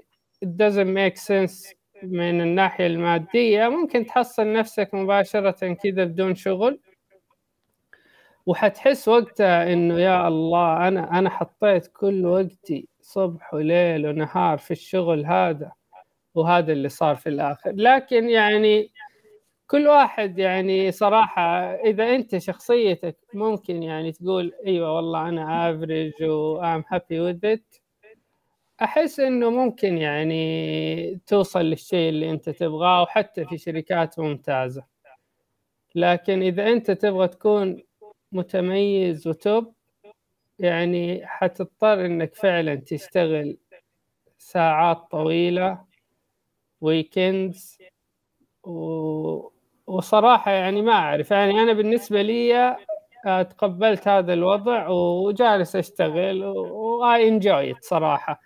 it 0.45 0.49
doesn't 0.49 0.95
make 0.97 1.17
sense 1.19 1.75
من 2.03 2.41
الناحية 2.41 2.87
المادية. 2.87 3.69
ممكن 3.69 4.07
تحصل 4.07 4.53
نفسك 4.53 4.91
مباشرة 4.95 5.75
كذا 5.75 6.05
بدون 6.05 6.35
شغل. 6.35 6.81
وحتحس 8.49 9.09
وقتها 9.09 9.73
إنه 9.73 10.01
يا 10.01 10.29
الله 10.29 10.89
أنا 10.89 11.19
أنا 11.19 11.31
حطيت 11.31 11.87
كل 11.87 12.27
وقتي 12.27 12.89
صبح 13.01 13.55
وليل 13.55 14.07
ونهار 14.07 14.59
في 14.59 14.71
الشغل 14.71 15.27
هذا 15.27 15.73
وهذا 16.35 16.73
اللي 16.73 16.89
صار 16.89 17.17
في 17.17 17.29
الآخر. 17.29 17.73
لكن 17.77 18.31
يعني 18.31 18.91
كل 19.67 19.87
واحد 19.89 20.39
يعني 20.39 20.93
صراحة 20.93 21.43
إذا 21.75 22.15
أنت 22.15 22.39
شخصيتك 22.39 23.17
ممكن 23.35 23.83
يعني 23.83 24.13
تقول 24.13 24.53
أيوة 24.67 24.97
والله 24.97 25.29
أنا 25.29 25.71
افريج 25.71 26.23
و 26.23 26.63
I'm 26.63 26.83
happy 26.95 27.19
with 27.33 27.57
it. 27.57 27.81
أحس 28.83 29.21
إنه 29.21 29.51
ممكن 29.51 29.99
يعني 29.99 31.21
توصل 31.27 31.61
للشيء 31.61 32.09
اللي 32.09 32.31
أنت 32.31 32.51
تبغاه 32.51 33.03
وحتى 33.03 33.45
في 33.45 33.59
شركات 33.59 34.19
ممتازة. 34.19 34.85
لكن 35.95 36.43
إذا 36.43 36.69
أنت 36.69 36.91
تبغى 36.91 37.29
تكون 37.29 37.83
متميز 38.33 39.29
وتوب 39.29 39.75
يعني 40.59 41.27
حتضطر 41.27 42.07
إنك 42.07 42.35
فعلا 42.35 42.75
تشتغل 42.75 43.59
ساعات 44.39 44.99
طويلة 45.11 45.85
ويكندز 46.81 47.79
و... 48.65 49.51
وصراحة 49.87 50.51
يعني 50.53 50.83
ما 50.83 50.93
أعرف. 50.93 51.31
يعني 51.31 51.63
أنا 51.63 51.73
بالنسبة 51.73 52.23
لي 52.23 52.77
آه، 53.27 53.43
تقبلت 53.43 54.09
هذا 54.09 54.33
الوضع 54.35 54.89
وجالس 54.89 55.77
أشتغل 55.77 56.45
وآي 56.45 57.29
انجوي 57.29 57.75
صراحة. 57.81 58.41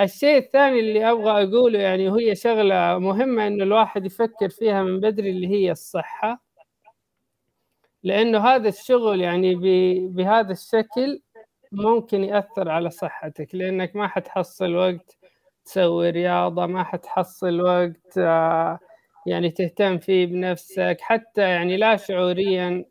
الشيء 0.00 0.38
الثاني 0.38 0.80
اللي 0.80 1.10
أبغى 1.10 1.30
أقوله 1.44 1.78
يعني 1.80 2.08
وهي 2.08 2.34
شغلة 2.36 2.98
مهمة 2.98 3.46
إنه 3.46 3.64
الواحد 3.64 4.06
يفكر 4.06 4.48
فيها 4.48 4.82
من 4.82 5.00
بدري 5.00 5.30
اللي 5.30 5.48
هي 5.48 5.70
الصحة. 5.72 6.42
لأنه 8.02 8.38
هذا 8.48 8.68
الشغل 8.68 9.20
يعني 9.20 9.54
بهذا 10.08 10.52
الشكل 10.52 11.22
ممكن 11.72 12.24
يأثر 12.24 12.68
على 12.70 12.90
صحتك 12.90 13.54
لأنك 13.54 13.96
ما 13.96 14.08
حتحصل 14.08 14.74
وقت 14.74 15.18
تسوي 15.64 16.10
رياضة 16.10 16.66
ما 16.66 16.84
حتحصل 16.84 17.60
وقت 17.60 18.18
آه، 18.18 18.78
يعني 19.26 19.50
تهتم 19.50 19.98
فيه 19.98 20.26
بنفسك 20.26 20.96
حتى 21.00 21.40
يعني 21.42 21.76
لا 21.76 21.96
شعوريا 21.96 22.84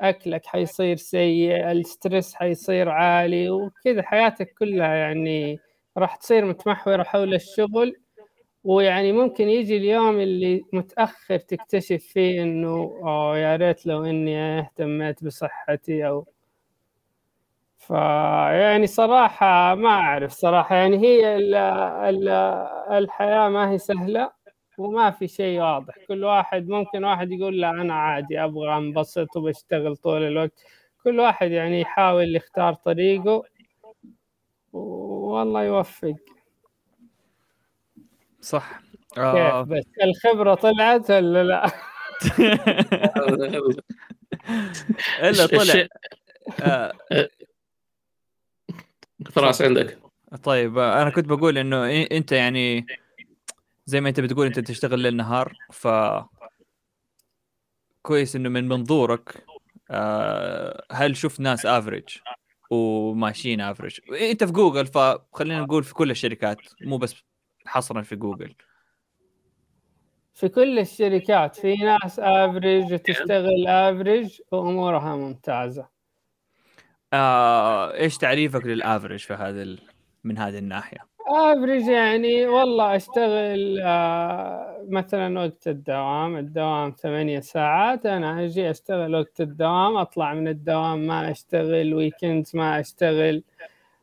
أكلك 0.00 0.46
حيصير 0.46 0.96
سيء 0.96 1.72
الستريس 1.72 2.34
حيصير 2.34 2.88
عالي 2.88 3.50
وكذا 3.50 4.02
حياتك 4.02 4.54
كلها 4.58 4.94
يعني 4.96 5.60
راح 5.98 6.16
تصير 6.16 6.44
متمحورة 6.44 7.02
حول 7.02 7.34
الشغل. 7.34 7.96
ويعني 8.66 9.12
ممكن 9.12 9.48
يجي 9.48 9.76
اليوم 9.76 10.20
اللي 10.20 10.64
متأخر 10.72 11.38
تكتشف 11.38 12.04
فيه 12.12 12.42
إنه 12.42 12.74
أوه 13.02 13.38
يا 13.38 13.56
ريت 13.56 13.86
لو 13.86 14.04
إني 14.04 14.38
اهتميت 14.58 15.24
بصحتي 15.24 16.08
أو 16.08 16.26
فيعني 17.78 18.86
صراحة 18.86 19.74
ما 19.74 19.88
أعرف 19.88 20.32
صراحة 20.32 20.76
يعني 20.76 20.98
هي 20.98 21.36
ال 21.36 21.54
ال 21.54 22.28
الحياة 22.98 23.48
ما 23.48 23.70
هي 23.70 23.78
سهلة 23.78 24.30
وما 24.78 25.10
في 25.10 25.28
شيء 25.28 25.60
واضح. 25.60 25.94
كل 26.08 26.24
واحد 26.24 26.68
ممكن 26.68 27.04
واحد 27.04 27.32
يقول 27.32 27.60
لا 27.60 27.70
أنا 27.70 27.94
عادي 27.94 28.44
أبغى 28.44 28.76
أنبسط 28.78 29.36
وبشتغل 29.36 29.96
طول 29.96 30.22
الوقت. 30.22 30.52
كل 31.04 31.20
واحد 31.20 31.50
يعني 31.50 31.80
يحاول 31.80 32.36
يختار 32.36 32.74
طريقه 32.74 33.42
والله 34.72 35.64
يوفق. 35.64 36.14
صح 38.46 38.80
آه. 39.18 39.64
كيف 39.64 39.72
بس 39.72 39.84
الخبرة 40.02 40.54
طلعت 40.54 41.10
ولا 41.10 41.44
لا؟ 41.44 41.66
إلا 45.22 45.46
طلع 45.46 45.86
آه. 46.62 46.92
فراس 49.32 49.62
عندك 49.62 49.98
طيب 50.42 50.78
أنا 50.78 51.10
كنت 51.10 51.26
بقول 51.26 51.58
إنه 51.58 52.06
أنت 52.12 52.32
يعني 52.32 52.86
زي 53.86 54.00
ما 54.00 54.08
أنت 54.08 54.20
بتقول 54.20 54.46
أنت 54.46 54.58
تشتغل 54.60 54.98
ليل 54.98 55.16
نهار 55.16 55.56
ف 55.72 55.88
كويس 58.02 58.36
إنه 58.36 58.48
من 58.48 58.68
منظورك 58.68 59.46
آه، 59.90 60.86
هل 60.92 61.16
شفت 61.16 61.40
ناس 61.40 61.66
average 61.66 62.08
وماشيين 62.70 63.60
average 63.60 64.00
أنت 64.20 64.44
في 64.44 64.52
جوجل 64.52 64.86
فخلينا 64.86 65.60
نقول 65.60 65.84
في 65.84 65.94
كل 65.94 66.10
الشركات 66.10 66.58
مو 66.82 66.98
بس 66.98 67.14
حصرا 67.76 68.02
في 68.02 68.16
جوجل. 68.16 68.54
في 70.34 70.48
كل 70.48 70.78
الشركات 70.78 71.56
في 71.56 71.74
ناس 71.74 72.18
average 72.18 72.92
وتشتغل 72.92 73.66
average 73.66 74.40
وأمورها 74.52 75.16
ممتازة. 75.16 75.88
آه، 77.12 77.94
إيش 77.94 78.18
تعريفك 78.18 78.66
لل 78.66 78.78
average 78.78 79.20
في 79.20 79.34
هذا 79.34 79.62
ال... 79.62 79.78
من 80.24 80.38
هذه 80.38 80.58
الناحية؟ 80.58 80.98
average 81.28 81.86
يعني 81.86 82.46
والله 82.46 82.96
أشتغل 82.96 83.80
آه 83.82 84.86
مثلا 84.88 85.40
وقت 85.40 85.68
الدوام 85.68 86.36
الدوام 86.36 86.90
ثمانية 86.90 87.40
ساعات 87.40 88.06
أنا 88.06 88.44
أجي 88.44 88.70
أشتغل 88.70 89.14
وقت 89.14 89.40
الدوام 89.40 89.96
أطلع 89.96 90.34
من 90.34 90.48
الدوام 90.48 91.06
ما 91.06 91.30
أشتغل 91.30 91.94
weekends 91.94 92.56
ما 92.56 92.80
أشتغل. 92.80 93.42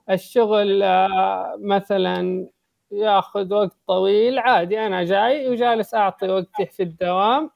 الشغل 0.09 0.83
آه 0.83 1.55
مثلا 1.59 2.47
ياخذ 2.93 3.53
وقت 3.53 3.75
طويل. 3.87 4.39
عادي 4.39 4.79
أنا 4.79 5.03
جاي 5.03 5.49
وجالس 5.49 5.93
أعطي 5.95 6.29
وقتي 6.29 6.65
في 6.65 6.83
الدوام. 6.83 7.49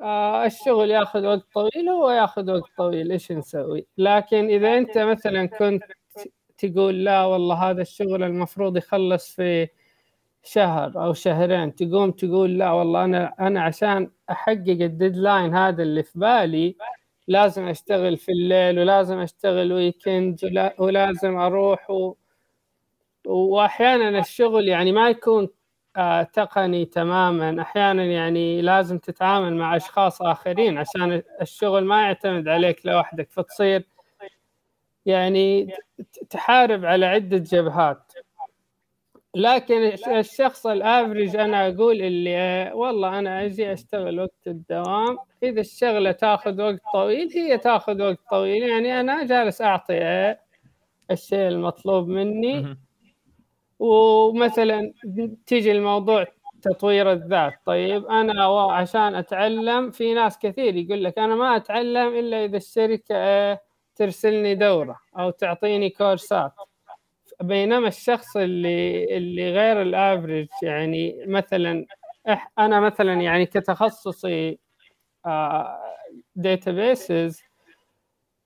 آه 0.00 0.44
الشغل 0.46 0.90
ياخذ 0.90 1.26
وقت 1.26 1.46
طويل 1.54 1.88
هو 1.88 2.10
ياخذ 2.10 2.50
وقت 2.50 2.70
طويل. 2.78 3.12
إيش 3.12 3.32
نسوي؟ 3.32 3.86
لكن 3.98 4.44
إذا 4.48 4.78
أنت 4.78 4.98
مثلا 4.98 5.46
كنت 5.46 5.84
تقول 6.58 7.04
لا 7.04 7.24
والله 7.24 7.70
هذا 7.70 7.82
الشغل 7.82 8.22
المفروض 8.22 8.76
يخلص 8.76 9.30
في 9.36 9.68
شهر 10.44 11.04
أو 11.04 11.12
شهرين 11.12 11.74
تقوم 11.74 12.10
تقول 12.10 12.58
لا 12.58 12.70
والله 12.72 13.04
أنا 13.04 13.34
أنا 13.40 13.62
عشان 13.62 14.10
أحقق 14.30 14.68
الديدلاين 14.68 15.54
هذا 15.54 15.82
اللي 15.82 16.02
في 16.02 16.18
بالي 16.18 16.76
لازم 17.28 17.68
أشتغل 17.68 18.16
في 18.16 18.32
الليل 18.32 18.78
ولازم 18.78 19.18
أشتغل 19.18 19.72
ويكند 19.72 20.38
ولازم 20.78 21.36
أروح 21.36 21.90
و... 21.90 22.14
واحيانا 23.26 24.18
الشغل 24.18 24.68
يعني 24.68 24.92
ما 24.92 25.08
يكون 25.10 25.48
آه، 25.96 26.22
تقني 26.22 26.84
تماما. 26.84 27.62
أحيانا 27.62 28.04
يعني 28.04 28.62
لازم 28.62 28.98
تتعامل 28.98 29.56
مع 29.56 29.76
أشخاص 29.76 30.22
آخرين 30.22 30.78
عشان 30.78 31.22
الشغل 31.42 31.84
ما 31.84 32.02
يعتمد 32.02 32.48
عليك 32.48 32.86
لوحدك 32.86 33.28
فتصير 33.30 33.86
يعني 35.06 35.72
تحارب 36.30 36.84
على 36.84 37.06
عدة 37.06 37.38
جبهات. 37.38 38.12
لكن 39.34 39.82
الشخص 40.08 40.66
الأفريج 40.66 41.36
أنا 41.36 41.68
أقول 41.68 42.02
اللي 42.02 42.36
آه، 42.38 42.74
والله 42.74 43.18
أنا 43.18 43.44
أجي 43.44 43.72
أشتغل 43.72 44.20
وقت 44.20 44.46
الدوام 44.46 45.18
إذا 45.42 45.60
الشغلة 45.60 46.12
تاخذ 46.12 46.62
وقت 46.62 46.80
طويل 46.92 47.30
هي 47.34 47.58
تاخذ 47.58 48.02
وقت 48.02 48.18
طويل. 48.30 48.62
يعني 48.62 49.00
أنا 49.00 49.24
جالس 49.24 49.62
أعطي 49.62 49.98
آه، 50.02 50.40
الشيء 51.10 51.48
المطلوب 51.48 52.08
مني. 52.08 52.76
ومثلا 53.78 54.92
تيجي 55.46 55.72
الموضوع 55.72 56.26
تطوير 56.62 57.12
الذات. 57.12 57.52
طيب 57.66 58.06
أنا 58.06 58.72
عشان 58.72 59.14
أتعلم 59.14 59.90
في 59.90 60.14
ناس 60.14 60.38
كثير 60.38 60.76
يقول 60.76 61.04
لك 61.04 61.18
أنا 61.18 61.34
ما 61.36 61.56
أتعلم 61.56 62.14
إلا 62.16 62.44
إذا 62.44 62.56
الشركة 62.56 63.14
ترسلني 63.96 64.54
دورة 64.54 65.00
أو 65.18 65.30
تعطيني 65.30 65.90
كورسات. 65.90 66.52
بينما 67.42 67.88
الشخص 67.88 68.36
اللي 68.36 69.04
اللي 69.16 69.52
غير 69.52 69.82
الأفريج 69.82 70.48
يعني 70.62 71.24
مثلا 71.26 71.86
أنا 72.58 72.80
مثلا 72.80 73.12
يعني 73.12 73.46
كتخصصي 73.46 74.58
databases 76.36 77.40
آه، 77.40 77.44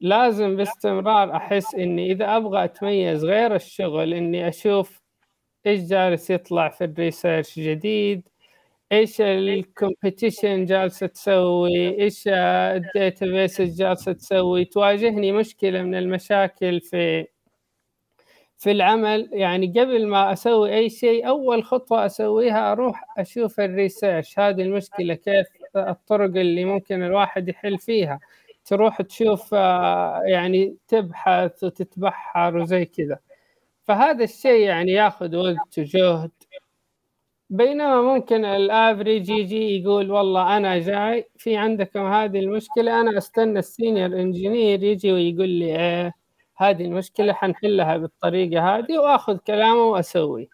لازم 0.01 0.57
باستمرار 0.57 1.37
أحس 1.37 1.75
إني 1.75 2.13
إذا 2.13 2.37
أبغى 2.37 2.65
أتميز 2.65 3.25
غير 3.25 3.55
الشغل 3.55 4.15
إني 4.15 4.49
أشوف 4.49 5.01
إيش 5.67 5.81
جالس 5.81 6.31
يطلع 6.31 6.69
في 6.69 6.85
ال 6.85 6.93
research 6.93 7.59
جديد؟ 7.59 8.29
إيش 8.93 9.21
ال 9.21 9.33
competition 9.33 10.65
جالسة 10.65 11.07
تسوي؟ 11.07 12.01
إيش 12.03 12.25
ال 12.29 12.49
data 12.49 13.27
جالسة 13.67 14.13
تسوي؟ 14.13 14.65
تواجهني 14.65 15.33
مشكلة 15.33 15.83
من 15.83 15.95
المشاكل 15.95 16.81
في 16.81 17.27
في 18.59 18.71
العمل. 18.71 19.29
يعني 19.33 19.67
قبل 19.67 20.07
ما 20.09 20.33
أسوي 20.33 20.75
أي 20.75 20.91
شيء 20.91 21.29
أول 21.29 21.65
خطوة 21.65 22.07
أسويها 22.07 22.73
أروح 22.73 23.05
أشوف 23.19 23.61
ال 23.61 23.69
research. 23.69 24.39
هذه 24.39 24.63
المشكلة 24.63 25.15
كيف 25.15 25.47
الطرق 25.77 26.37
اللي 26.37 26.65
ممكن 26.65 27.03
الواحد 27.03 27.49
يحل 27.49 27.79
فيها. 27.79 28.21
تروح 28.65 29.03
تشوف 29.03 29.55
آه، 29.55 30.23
يعني 30.27 30.77
تبحث 30.89 31.65
وتتبحر 31.65 32.57
وزي 32.57 32.85
كذا. 32.85 33.19
فهذا 33.89 34.25
الشيء 34.25 34.61
يعني 34.61 34.93
ياخذ 34.93 35.37
وقت 35.37 35.79
وجهد. 35.79 36.31
بينما 37.51 38.03
ممكن 38.03 38.45
ال 38.45 38.55
average 38.55 39.29
يجي 39.31 39.81
يقول 39.81 40.11
والله 40.11 40.57
أنا 40.57 40.79
جاي 40.79 41.31
في 41.39 41.57
عندكم 41.57 42.07
هذه 42.07 42.39
المشكلة 42.41 43.01
أنا 43.01 43.19
أستنى 43.19 43.59
ال 43.59 43.68
senior 43.68 44.21
engineer 44.21 44.83
يجي 44.83 45.13
ويقول 45.13 45.49
لي 45.49 45.77
إيه 45.77 46.13
هذه 46.57 46.85
المشكلة 46.85 47.33
حنحلها 47.33 47.97
بالطريقة 47.97 48.79
هذه 48.79 48.99
وآخذ 48.99 49.39
كلامه 49.39 49.83
وأسوي. 49.83 50.49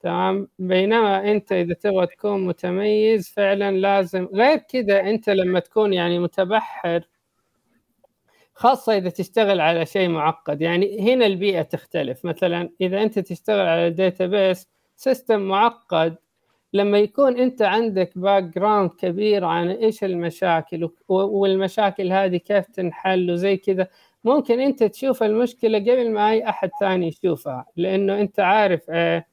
تمام؟ 0.00 0.48
بينما 0.58 1.30
أنت 1.32 1.52
إذا 1.52 1.74
تبغى 1.74 2.06
تكون 2.06 2.46
متميز 2.46 3.28
فعلا 3.28 3.70
لازم 3.72 4.28
غير 4.34 4.58
كذا 4.58 5.00
أنت 5.00 5.30
لما 5.30 5.60
تكون 5.60 5.92
يعني 5.92 6.18
متبحر 6.18 7.02
خاصة 8.58 8.96
إذا 8.96 9.10
تشتغل 9.10 9.60
على 9.60 9.86
شيء 9.86 10.08
معقد. 10.08 10.62
يعني 10.62 11.00
هنا 11.00 11.26
البيئة 11.26 11.62
تختلف. 11.62 12.24
مثلا 12.24 12.70
إذا 12.80 13.02
أنت 13.02 13.18
تشتغل 13.18 13.66
على 13.66 13.86
ال 13.86 13.95
database 13.95 14.68
system 14.96 15.40
معقد 15.40 16.16
لما 16.72 16.98
يكون 16.98 17.38
أنت 17.38 17.62
عندك 17.62 18.18
background 18.18 18.90
كبير 18.90 19.44
عن 19.44 19.70
إيش 19.70 20.04
المشاكل 20.04 20.90
والمشاكل 21.08 22.12
هذه 22.12 22.36
كيف 22.36 22.66
تنحل 22.66 23.30
وزي 23.30 23.56
كذا 23.56 23.88
ممكن 24.24 24.60
أنت 24.60 24.84
تشوف 24.84 25.22
المشكلة 25.22 25.78
قبل 25.78 26.10
ما 26.10 26.30
أي 26.30 26.48
أحد 26.48 26.70
ثاني 26.80 27.08
يشوفها. 27.08 27.66
لأنه 27.76 28.20
أنت 28.20 28.40
عارف 28.40 28.90
إيه 28.90 29.26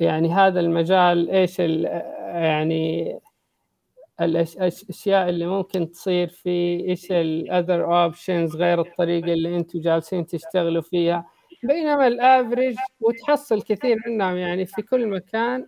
يعني 0.00 0.32
هذا 0.32 0.60
المجال 0.60 1.30
إيش 1.30 1.58
يعني 1.58 3.18
الأشياء 4.20 5.28
اللي 5.28 5.46
ممكن 5.46 5.90
تصير 5.90 6.28
فيه 6.28 6.88
إيش 6.88 7.12
ال 7.12 7.24
other 7.24 7.84
options 7.84 8.56
غير 8.56 8.80
الطريقة 8.80 9.32
اللي 9.32 9.56
أنتم 9.56 9.80
جالسين 9.80 10.26
تشتغلوا 10.26 10.82
فيها. 10.82 11.26
بينما 11.62 12.06
ال 12.06 12.15
average 12.15 12.76
وتحصل 13.00 13.62
كثير 13.62 13.96
منهم 14.06 14.36
يعني 14.36 14.66
في 14.66 14.82
كل 14.82 15.06
مكان 15.06 15.66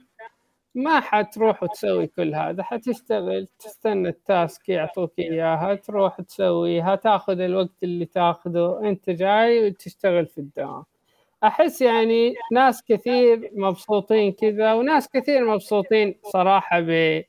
ما 0.75 1.01
حتروح 1.01 1.63
وتسوي 1.63 2.07
كل 2.07 2.35
هذا. 2.35 2.63
حتشتغل 2.63 3.47
تستنى 3.59 4.09
ال 4.09 4.21
task 4.21 4.69
يعطوك 4.69 5.13
إياها 5.19 5.75
تروح 5.75 6.21
تسويها 6.21 6.95
تاخذ 6.95 7.41
الوقت 7.41 7.83
اللي 7.83 8.05
تاخذه. 8.05 8.81
أنت 8.85 9.11
جاي 9.11 9.67
وتشتغل 9.67 10.27
في 10.27 10.39
الدوام. 10.39 10.85
أحس 11.45 11.83
يعني 11.83 12.35
ناس 12.53 12.85
كثير 12.85 13.51
مبسوطين 13.55 14.33
كذا 14.33 14.73
وناس 14.73 15.09
كثير 15.09 15.45
مبسوطين 15.45 16.15
صراحة 16.23 16.81
ب 16.81 17.23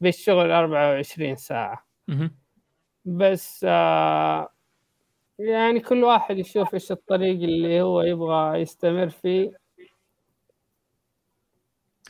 بالشغل 0.00 0.50
24 0.50 1.36
ساعة. 1.36 1.86
بس 3.04 3.66
آه 3.68 4.48
يعني 5.38 5.80
كل 5.80 6.04
واحد 6.04 6.38
يشوف 6.38 6.74
إيش 6.74 6.92
الطريق 6.92 7.42
اللي 7.42 7.80
هو 7.80 8.02
يبغى 8.02 8.60
يستمر 8.60 9.08
فيه. 9.08 9.50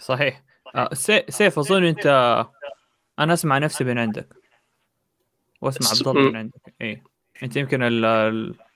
صحيح. 0.00 0.42
آه 0.74 0.94
سيف 1.28 1.58
أظن 1.58 1.84
أنت 1.84 2.06
أنا 3.18 3.32
أسمع 3.32 3.58
نفسي 3.58 3.84
من 3.84 3.98
عندك. 3.98 4.28
وأسمع 5.60 5.88
عبد 5.90 6.08
الله 6.08 6.30
من 6.30 6.36
عندك. 6.36 6.74
اي 6.82 7.02
أنت 7.42 7.56
يمكن 7.56 7.82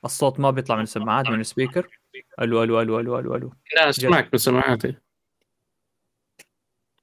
الصوت 0.04 0.40
ما 0.40 0.50
بيطلع 0.50 0.76
من 0.76 0.82
السماعات 0.82 1.26
من 1.26 1.40
ال 1.40 1.47
speaker. 1.47 1.98
ألو 2.40 2.62
ألو 2.62 2.80
ألو 2.80 3.00
ألو 3.00 3.18
ألو 3.18 3.34
ألو. 3.34 3.52
لا 3.76 3.88
أسمعك 3.88 4.28
من 4.32 4.38
سماعاتي 4.38 4.94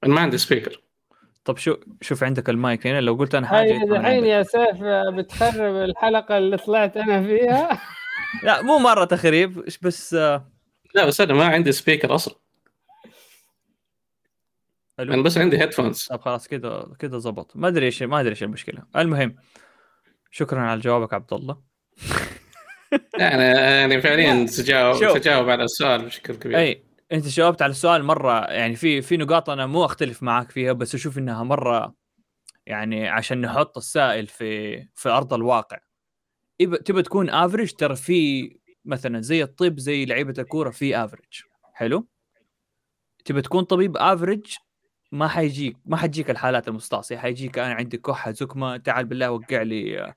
أنا 0.04 0.14
ما 0.14 0.20
عندي 0.20 0.38
speaker. 0.38 0.82
طب 1.46 1.56
شو 1.58 1.76
شوف 2.00 2.24
عندك 2.24 2.48
المايك 2.48 2.86
هنا 2.86 3.00
لو 3.00 3.14
قلت 3.14 3.34
أنا 3.34 3.46
حاجة 3.46 3.72
هاي 3.72 3.82
الحين 3.82 4.24
يا 4.24 4.42
سيف 4.42 4.82
بتخرب 5.14 5.74
الحلقة 5.76 6.38
اللي 6.38 6.56
طلعت 6.56 6.96
أنا 6.96 7.22
فيها. 7.22 7.80
لا 8.42 8.62
مو 8.62 8.78
مرة 8.78 9.04
تخريب 9.04 9.64
بس 9.82 10.14
لا 10.94 11.06
بس 11.06 11.20
أنا 11.20 11.34
ما 11.34 11.44
عندي 11.44 11.72
speaker 11.72 12.14
أصلا. 12.14 12.34
أنا 14.98 15.22
بس 15.22 15.38
عندي 15.38 15.58
headphones 15.58 16.04
طب 16.04 16.20
خلاص 16.20 16.48
كذا 16.48 16.92
كذا 16.98 17.18
زبط. 17.18 17.56
ما 17.56 17.68
أدري 17.68 17.86
إيش 17.86 18.02
ما 18.02 18.20
أدري 18.20 18.30
إيش 18.30 18.42
المشكلة. 18.42 18.82
المهم 18.96 19.36
شكرا 20.30 20.60
على 20.60 20.80
جوابك 20.80 21.14
عبد 21.14 21.32
الله. 21.32 21.62
يعني 23.18 23.42
يعني 23.60 24.00
فعليا 24.00 24.46
تجاوب 24.46 25.18
تجاوب 25.18 25.50
على 25.50 25.64
السؤال 25.64 26.04
بشكل 26.04 26.34
كبير. 26.34 26.58
أي 26.58 26.85
انت 27.12 27.26
جاوبت 27.28 27.62
على 27.62 27.70
السؤال 27.70 28.04
مرة 28.04 28.44
يعني 28.44 28.74
في 28.76 29.02
في 29.02 29.16
نقاط 29.16 29.50
أنا 29.50 29.66
مو 29.66 29.84
أختلف 29.84 30.22
معك 30.22 30.50
فيها 30.50 30.72
بس 30.72 30.94
أشوف 30.94 31.18
إنها 31.18 31.42
مرة 31.42 31.94
يعني 32.66 33.08
عشان 33.08 33.40
نحط 33.40 33.76
السائل 33.76 34.26
في 34.26 34.78
في 34.94 35.08
أرض 35.08 35.34
الواقع. 35.34 35.78
تبى 36.60 37.02
تكون 37.02 37.30
average 37.30 37.72
ترى 37.72 37.96
في 37.96 38.50
مثلا 38.84 39.20
زي 39.22 39.42
الطب 39.42 39.78
زي 39.78 40.04
لعيبة 40.04 40.34
الكورة 40.38 40.70
في 40.70 40.96
average 41.04 41.40
حلو؟ 41.74 42.08
تبى 43.24 43.42
تكون 43.42 43.64
طبيب 43.64 43.96
average 43.96 44.56
ما 45.12 45.28
حيجيك 45.28 45.76
ما 45.86 45.96
حتجيك 45.96 46.30
الحالات 46.30 46.68
المستعصيه 46.68 47.16
حيجيك 47.18 47.58
أنا 47.58 47.74
عندي 47.74 47.96
كحة 47.98 48.30
زكمة 48.32 48.76
تعال 48.76 49.04
بالله 49.06 49.30
وقع 49.30 49.62
لي 49.62 50.14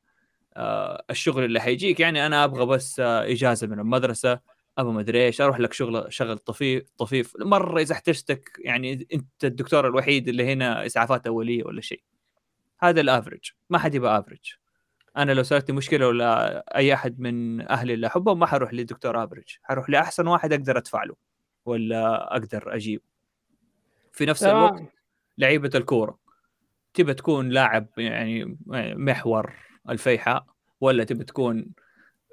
آه 0.58 1.06
الشغل 1.10 1.46
اللي 1.46 1.60
حيجيك. 1.62 2.00
يعني 2.00 2.26
أنا 2.26 2.44
أبغى 2.44 2.66
بس 2.66 3.00
آه 3.00 3.24
إجازة 3.32 3.68
من 3.68 3.80
المدرسة. 3.80 4.40
أبو 4.80 4.92
مدري 4.92 5.26
إيش 5.26 5.42
أروح 5.42 5.60
لك 5.60 5.74
شغل 5.74 6.14
شغل 6.14 6.38
طفيف 6.38 6.84
طفيف. 6.98 7.34
مرة 7.40 7.82
إذا 7.82 7.94
احتجتك 7.94 8.60
يعني 8.60 9.08
أنت 9.14 9.44
الدكتور 9.44 9.88
الوحيد 9.88 10.28
اللي 10.28 10.54
هنا 10.54 10.86
إسعافات 10.86 11.28
أولية 11.28 11.64
ولا 11.64 11.82
شيء. 11.82 12.02
هذا 12.80 13.02
الأفرج. 13.02 13.52
ما 13.70 13.78
حد 13.78 13.96
يبغى 13.96 14.20
أفرج. 14.20 14.54
أنا 15.18 15.32
لو 15.32 15.44
صارت 15.44 15.72
مشكلة 15.72 16.08
ولا 16.08 16.64
أي 16.78 16.94
أحد 16.94 17.20
من 17.20 17.62
أهلي 17.70 17.94
اللي 17.94 18.08
أحبهم 18.08 18.40
ما 18.40 18.46
حروح 18.46 18.74
لدكتور 18.74 19.24
أفرج. 19.24 19.58
حروح 19.64 19.90
لأحسن 19.90 20.28
واحد 20.28 20.54
أقدر 20.54 20.78
أدفع 20.78 21.04
له 21.04 21.16
ولا 21.66 22.34
أقدر 22.36 22.76
أجيب 22.76 23.02
في 24.12 24.26
نفس 24.26 24.44
الوقت 24.44 24.82
لعيبة 25.38 25.72
الكورة. 25.76 26.20
تبى 26.94 27.14
تكون 27.14 27.50
لاعب 27.50 27.88
يعني 27.98 28.58
محور 28.96 29.54
الفيحاء 29.90 30.46
ولا 30.82 31.04
تبى 31.04 31.24
تكون 31.24 31.72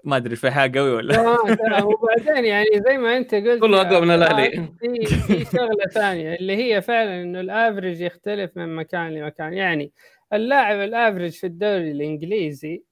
ما 0.06 0.16
أدري 0.16 0.36
في 0.36 0.50
حاجة 0.50 0.78
قوي 0.78 0.90
ولا 0.90 1.14
تمام 1.14 1.86
وبعدين 1.86 2.44
يعني 2.44 2.66
زي 2.88 2.98
ما 2.98 3.16
أنت 3.16 3.34
قلت 3.34 3.60
كله 3.60 3.80
اقوى 3.80 4.00
من 4.00 4.10
الأهلي. 4.10 4.68
في 4.80 5.06
في 5.06 5.44
شغلة 5.56 5.84
ثانية 5.94 6.34
اللي 6.34 6.56
هي 6.56 6.82
فعلا 6.82 7.22
إنه 7.22 7.40
ال 7.40 7.48
average 7.48 8.00
يختلف 8.00 8.56
من 8.56 8.76
مكان 8.76 9.14
لمكان. 9.14 9.52
يعني 9.54 9.92
اللاعب 10.32 10.78
ال 10.80 10.87
average 10.87 11.30
في 11.30 11.46
الدوري 11.46 11.90
الإنجليزي 11.90 12.82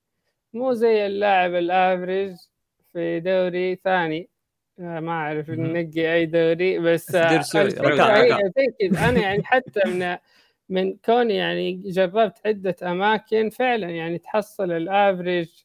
مو 0.53 0.72
زي 0.72 1.07
اللاعب 1.07 1.55
ال 1.55 1.64
average 1.64 2.33
في 2.92 3.20
دوري 3.20 3.74
ثاني. 3.85 4.29
آه، 4.81 5.00
ما 5.00 5.12
أعرف 5.12 5.50
ننقي 5.50 6.14
أي 6.14 6.27
دوري 6.27 6.79
بس 6.79 7.14
آه، 7.14 7.44
أنا 9.09 9.20
يعني 9.20 9.42
حتى 9.44 9.81
من 9.87 10.16
من 10.68 10.96
كوني 10.96 11.35
يعني 11.35 11.83
جربت 11.87 12.38
عدة 12.46 12.77
أماكن 12.83 13.50
فعلا 13.50 13.90
يعني 13.90 14.18
تحصل 14.18 14.72
ال 14.72 14.84
average 14.84 15.63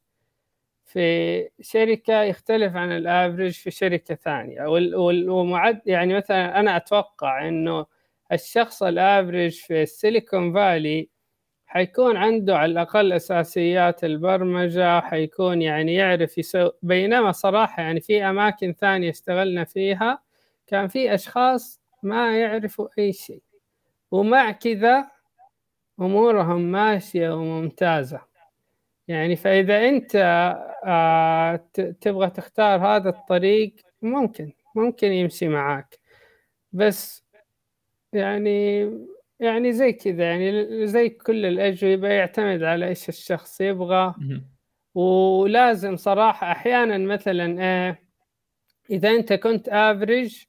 في 0.93 1.49
شركة 1.61 2.23
يختلف 2.23 2.75
عن 2.75 2.91
ال 2.91 2.99
average 2.99 3.51
في 3.53 3.71
شركة 3.71 4.15
ثانية. 4.15 4.67
ومعد 5.31 5.81
يعني 5.85 6.13
مثلا 6.17 6.59
أنا 6.59 6.77
أتوقع 6.77 7.47
إنه 7.47 7.85
الشخص 8.31 8.83
ال 8.83 8.93
average 8.93 9.59
في 9.61 9.81
السيليكون 9.83 10.53
فالي 10.53 11.09
حيكون 11.67 12.17
عنده 12.17 12.57
على 12.57 12.71
الأقل 12.71 13.13
أساسيات 13.13 14.03
البرمجة 14.03 15.01
حيكون 15.01 15.61
يعني 15.61 15.95
يعرف 15.95 16.37
يسوي 16.37 16.71
بينما 16.83 17.31
صراحة 17.31 17.83
يعني 17.83 18.01
في 18.01 18.23
أماكن 18.25 18.73
ثانية 18.73 19.09
اشتغلنا 19.11 19.63
فيها 19.65 20.23
كان 20.67 20.87
في 20.87 21.13
أشخاص 21.15 21.81
ما 22.03 22.39
يعرفوا 22.39 22.87
أي 22.99 23.13
شيء. 23.13 23.43
ومع 24.11 24.51
كذا 24.51 25.11
أمورهم 26.01 26.61
ماشية 26.61 27.29
وممتازة. 27.35 28.21
يعني 29.09 29.35
فإذا 29.35 29.89
أنت 29.89 30.15
آه 30.85 31.55
تبغى 32.01 32.29
تختار 32.29 32.79
هذا 32.79 33.09
الطريق 33.09 33.75
ممكن 34.01 34.51
ممكن 34.75 35.11
يمشي 35.11 35.47
معاك. 35.47 35.99
بس 36.71 37.25
يعني 38.13 38.89
يعني 39.39 39.73
زي 39.73 39.93
كذا 39.93 40.23
يعني 40.23 40.87
زي 40.87 41.09
كل 41.09 41.45
الأجوبة 41.45 42.07
يعتمد 42.07 42.63
على 42.63 42.87
إيش 42.87 43.09
الشخص 43.09 43.61
يبغى. 43.61 44.15
ولازم 44.95 45.97
صراحة 45.97 46.51
أحيانا 46.51 46.97
مثلا 46.97 47.61
إيه 47.63 48.03
إذا 48.89 49.09
أنت 49.09 49.33
كنت 49.33 49.69
average 49.69 50.43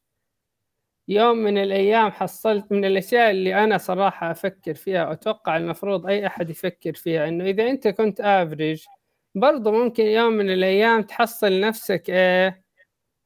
يوم 1.10 1.38
من 1.38 1.58
الأيام 1.58 2.10
حصلت 2.10 2.72
من 2.72 2.84
الأشياء 2.84 3.30
اللي 3.30 3.64
أنا 3.64 3.78
صراحة 3.78 4.30
أفكر 4.30 4.74
فيها 4.74 5.08
واتوقع 5.08 5.56
المفروض 5.56 6.06
أي 6.06 6.26
أحد 6.26 6.50
يفكر 6.50 6.92
فيها 6.94 7.28
إنه 7.28 7.44
إذا 7.44 7.70
أنت 7.70 7.88
كنت 7.88 8.20
average 8.20 8.84
برضو 9.34 9.72
ممكن 9.72 10.04
يوم 10.06 10.32
من 10.32 10.50
الأيام 10.50 11.02
تحصل 11.02 11.60
نفسك 11.60 12.10
إيه 12.10 12.62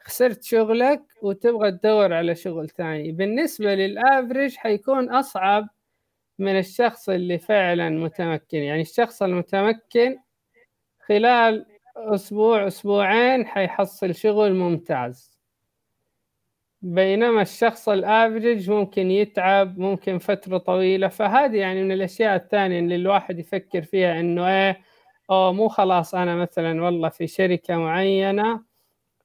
خسرت 0.05 0.43
شغلك 0.45 1.03
وتبغى 1.23 1.71
تدور 1.73 2.13
على 2.13 2.35
شغل 2.35 2.69
ثاني. 2.69 3.13
بالنسبة 3.13 3.75
لل 3.75 3.93
average 3.93 4.57
حيكون 4.57 5.11
أصعب 5.11 5.69
من 6.39 6.59
الشخص 6.59 7.09
اللي 7.09 7.39
فعلا 7.39 7.91
متمكن. 7.91 8.59
يعني 8.59 8.81
الشخص 8.81 9.23
المتمكن 9.23 10.19
خلال 11.09 11.67
أسبوع 11.97 12.67
أسبوعين 12.67 13.47
حيحصل 13.47 14.15
شغل 14.15 14.55
ممتاز. 14.55 15.34
بينما 16.85 17.43
الشخص 17.43 17.89
الأفريج 17.89 18.71
ممكن 18.71 19.11
يتعب 19.11 19.79
ممكن 19.79 20.19
فترة 20.19 20.59
طويلة. 20.59 21.09
فهذه 21.09 21.57
يعني 21.57 21.83
من 21.85 21.93
الأشياء 21.93 22.37
الثانية 22.37 22.79
اللي 22.79 22.97
الواحد 22.97 23.39
يفكر 23.39 23.83
فيها 23.83 24.21
إنه 24.21 24.49
إيه 24.49 24.81
أو 25.31 25.53
مو 25.53 25.69
خلاص 25.69 26.15
أنا 26.15 26.37
مثلا 26.37 26.83
والله 26.85 27.09
في 27.09 27.27
شركة 27.27 27.77
معينة 27.77 28.63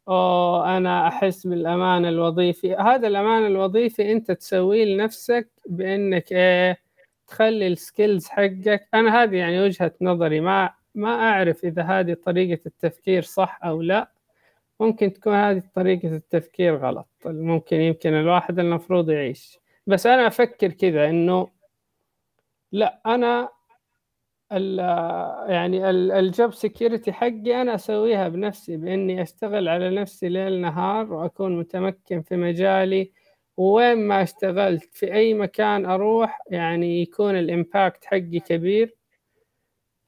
أو 0.09 0.63
أنا 0.63 1.07
أحس 1.07 1.47
بالأمان 1.47 2.05
الوظيفي. 2.05 2.75
هذا 2.75 3.07
الأمان 3.07 3.45
الوظيفي 3.45 4.11
أنت 4.11 4.31
تسويه 4.31 4.85
لنفسك 4.85 5.49
بإنك 5.69 6.31
إيه 6.31 6.77
تخلي 7.27 7.67
ال 7.67 7.76
skills 7.76 8.27
حقك. 8.29 8.87
أنا 8.93 9.23
هذه 9.23 9.35
يعني 9.37 9.61
وجهة 9.61 9.93
نظري 10.01 10.39
ما 10.41 10.69
ما 10.95 11.09
أعرف 11.29 11.65
إذا 11.65 11.83
هذه 11.83 12.13
طريقة 12.13 12.61
التفكير 12.65 13.21
صح 13.23 13.59
أو 13.63 13.81
لا. 13.81 14.11
ممكن 14.79 15.13
تكون 15.13 15.33
هذه 15.33 15.63
طريقة 15.75 16.15
التفكير 16.15 16.77
غلط 16.77 17.07
ممكن 17.25 17.77
يمكن 17.81 18.13
الواحد 18.13 18.59
المفروض 18.59 19.09
يعيش. 19.09 19.59
بس 19.87 20.07
أنا 20.07 20.27
أفكر 20.27 20.71
كذا 20.71 21.09
إنه 21.09 21.49
لا 22.71 23.01
أنا 23.05 23.49
ال 24.51 24.79
يعني 25.51 25.89
ال 25.89 26.05
job 26.05 26.53
security 26.53 27.11
حقي 27.11 27.61
أنا 27.61 27.75
أسويها 27.75 28.27
بنفسي 28.29 28.77
بإني 28.77 29.21
أشتغل 29.21 29.67
على 29.67 29.89
نفسي 29.89 30.29
ليل 30.29 30.61
نهار 30.61 31.13
وأكون 31.13 31.59
متمكن 31.59 32.21
في 32.21 32.35
مجالي. 32.35 33.11
ووين 33.57 33.97
ما 34.07 34.23
اشتغلت 34.23 34.95
في 34.95 35.13
أي 35.13 35.33
مكان 35.33 35.85
أروح 35.85 36.39
يعني 36.51 37.01
يكون 37.01 37.35
الإمباكت 37.39 38.05
حقي 38.05 38.39
كبير. 38.39 38.95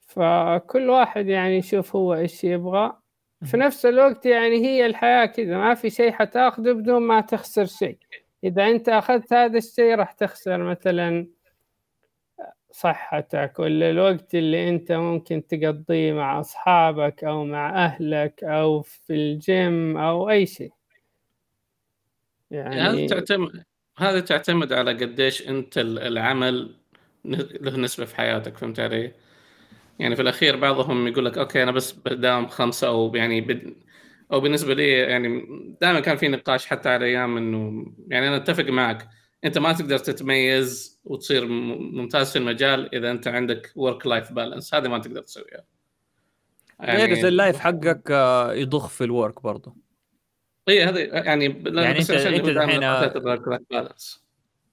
فكل 0.00 0.90
واحد 0.90 1.26
يعني 1.28 1.56
يشوف 1.56 1.96
هو 1.96 2.14
إيش 2.14 2.44
يبغى. 2.44 3.01
في 3.44 3.56
نفس 3.56 3.86
الوقت 3.86 4.26
يعني 4.26 4.56
هي 4.56 4.86
الحياة 4.86 5.26
كذا 5.26 5.58
ما 5.58 5.74
في 5.74 5.90
شيء 5.90 6.12
حتاخذه 6.12 6.72
بدون 6.72 7.02
ما 7.02 7.20
تخسر 7.20 7.64
شيء 7.64 7.98
إذا 8.44 8.70
أنت 8.70 8.88
أخذت 8.88 9.32
هذا 9.32 9.58
الشيء 9.58 9.94
راح 9.94 10.12
تخسر 10.12 10.58
مثلا 10.58 11.26
صحتك 12.70 13.58
ولا 13.58 13.90
الوقت 13.90 14.34
اللي 14.34 14.68
أنت 14.68 14.92
ممكن 14.92 15.46
تقضيه 15.46 16.12
مع 16.12 16.40
أصحابك 16.40 17.24
أو 17.24 17.44
مع 17.44 17.84
أهلك 17.84 18.44
أو 18.44 18.82
في 18.82 19.12
الجيم 19.12 19.96
أو 19.96 20.30
أي 20.30 20.46
شيء 20.46 20.72
يعني 22.50 22.80
هذا 22.80 23.06
تعتمد 23.06 23.64
هذا 23.98 24.20
تعتمد 24.20 24.72
على 24.72 24.92
قديش 24.92 25.48
أنت 25.48 25.78
العمل 25.78 26.76
له 27.24 27.76
نسبة 27.76 28.04
في 28.04 28.16
حياتك 28.16 28.56
فهمت 28.56 28.80
علي؟ 28.80 29.12
يعني 30.02 30.16
في 30.16 30.22
الأخير 30.22 30.56
بعضهم 30.56 31.06
يقول 31.06 31.24
لك 31.24 31.38
okay 31.38 31.62
أنا 31.62 31.72
بس 31.72 31.92
بداوم 31.92 32.46
خمسة 32.46 32.86
أو 32.86 33.14
يعني 33.14 33.40
بد... 33.40 33.74
أو 34.32 34.40
بالنسبة 34.40 34.74
لي 34.74 34.90
يعني 34.90 35.46
دائما 35.80 36.00
كان 36.00 36.16
في 36.16 36.28
نقاش 36.28 36.66
حتى 36.66 36.88
على 36.88 37.04
أيام 37.04 37.36
إنه 37.36 37.86
يعني 38.08 38.28
أنا 38.28 38.36
أتفق 38.36 38.64
معك 38.64 39.08
أنت 39.44 39.58
ما 39.58 39.72
تقدر 39.72 39.98
تتميز 39.98 41.00
وتصير 41.04 41.46
ممتاز 41.46 42.32
في 42.32 42.38
المجال 42.38 42.94
إذا 42.94 43.10
أنت 43.10 43.28
عندك 43.28 43.72
work 43.76 44.06
life 44.06 44.32
balance 44.32 44.74
هذه 44.74 44.88
ما 44.88 44.98
تقدر 44.98 45.22
تسويها. 45.22 45.64
يعني 46.80 47.14
غير 47.14 47.28
ال 47.28 47.34
life 47.34 47.58
حقك 47.60 48.10
آه، 48.10 48.52
يضخ 48.52 48.88
في 48.88 49.04
ال 49.04 49.12
work 49.12 49.42
برضه. 49.42 49.76
إي 50.68 50.84
هذه 50.84 50.98
يعني 50.98 51.44
يعني 51.66 51.98
انت 51.98 52.10
أنت 52.10 52.48
الحين 52.48 52.82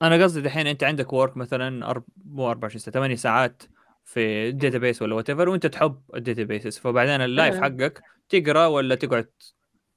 أنا 0.01 0.23
قصدي 0.23 0.39
الحين 0.39 0.67
أنت 0.67 0.83
عندك 0.83 1.13
work 1.13 1.37
مثلا 1.37 1.89
أرب... 1.89 2.03
مو 2.25 2.49
24 2.49 2.79
ساعه 2.79 2.93
8 2.93 3.15
ساعات 3.15 3.63
في 4.09 4.49
ال 4.49 4.60
data 4.60 5.03
ولا 5.03 5.15
what 5.15 5.29
وانت 5.29 5.65
تحب 5.65 6.01
ال 6.15 6.26
data 6.26 6.69
فبعدين 6.69 7.21
ال 7.21 7.28
life 7.28 7.55
إيه. 7.55 7.61
حقك 7.61 8.01
تقرأ 8.29 8.65
ولا 8.65 8.95
تقعد 8.95 9.29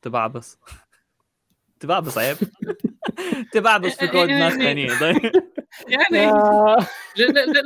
تبعبص؟ 0.03 0.59
تبعبص 1.81 2.19
عيب. 2.19 2.37
تبعبص 3.53 3.95
في 3.95 4.07
كود 4.07 4.29
ناس 4.29 4.53
ثانيين 4.53 4.99
طيب. 4.99 5.33
يعني 5.89 6.33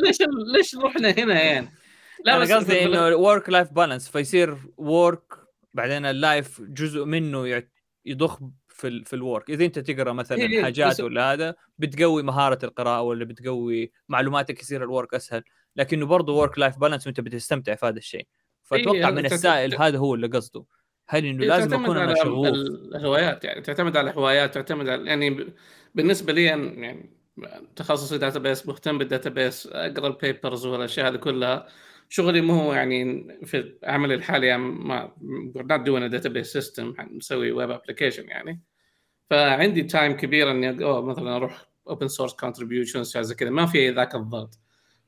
ليش 0.03 0.19
ليش 0.57 0.75
رحنا 0.77 1.11
هنا 1.11 1.43
يعني؟ 1.43 1.69
لا 2.25 2.39
بس 2.39 2.53
قصدي 2.53 2.85
إنه 2.85 3.17
work 3.17 3.49
life 3.49 3.73
balance 3.73 4.09
فيصير 4.09 4.57
work 4.77 5.35
بعدين 5.75 6.07
ال 6.07 6.17
life 6.17 6.61
جزء 6.63 7.05
منه 7.05 7.63
يضخ 8.05 8.41
في 8.69 9.05
في 9.05 9.17
ال 9.17 9.23
work 9.23 9.51
إذا 9.51 9.65
أنت 9.65 9.79
تقرأ 9.79 10.13
مثلا 10.13 10.39
إيه 10.39 10.63
حاجات 10.63 11.01
ولا 11.01 11.33
هذا 11.33 11.55
بتقوي 11.79 12.23
مهارة 12.23 12.59
القراءة 12.65 13.03
ولا 13.03 13.25
بتقوي 13.25 13.93
معلوماتك 14.09 14.61
يصير 14.61 14.83
ال 14.83 14.89
work 14.89 15.15
أسهل. 15.15 15.45
لكنه 15.77 16.07
برضه 16.07 16.37
work 16.37 16.59
life 16.59 16.79
balance 16.79 17.07
وانت 17.07 17.21
بتستمتع 17.21 17.75
في 17.75 17.87
هذا 17.87 17.99
الشيء. 17.99 18.27
فأتوقع 18.63 19.09
إيه 19.09 19.15
من 19.15 19.27
السائل 19.27 19.75
هذا 19.75 19.99
هو 19.99 20.15
اللي 20.15 20.27
قصده. 20.27 20.65
هل 21.09 21.25
إنه 21.25 21.43
إيه 21.43 21.49
لازم 21.49 21.83
أكون 21.83 21.97
أنا 21.97 22.15
شغوف 22.15 22.49
الهوايات 22.95 23.45
يعني 23.45 23.61
تعتمد 23.61 23.97
على 23.97 24.11
الهوايات 24.11 24.55
تعتمد 24.55 24.89
على 24.89 25.07
يعني 25.07 25.47
بالنسبة 25.95 26.33
لي 26.33 26.45
يعني 26.45 27.11
تخصصي 27.77 28.19
database 28.19 28.67
مهتم 28.67 28.99
بال 28.99 29.31
database 29.31 29.69
أقرأ 29.73 30.07
ال 30.07 30.15
papers 30.15 30.67
والأشياء 30.67 31.09
هذه 31.09 31.17
كلها. 31.17 31.67
شغلي 32.09 32.41
مو 32.41 32.61
هو 32.61 32.73
يعني 32.73 33.27
في 33.45 33.75
عملي 33.85 34.15
الحالي 34.15 34.47
يعني 34.47 34.63
ما 34.63 35.13
not 35.57 35.87
doing 35.87 36.11
a 36.11 36.19
database 36.19 36.63
system 36.63 37.01
نسوي 37.17 37.53
web 37.53 37.71
application 37.71 38.29
يعني. 38.29 38.63
فعندي 39.31 39.83
time 39.83 40.13
كبير 40.13 40.51
إني 40.51 40.73
مثلا 40.83 41.37
أروح 41.37 41.67
open 41.89 42.09
source 42.09 42.35
contributions 42.35 43.19
زي 43.19 43.35
كذا. 43.35 43.51
ما 43.51 43.67
في 43.67 43.91
ذاك 43.91 44.15
الضغط. 44.15 44.59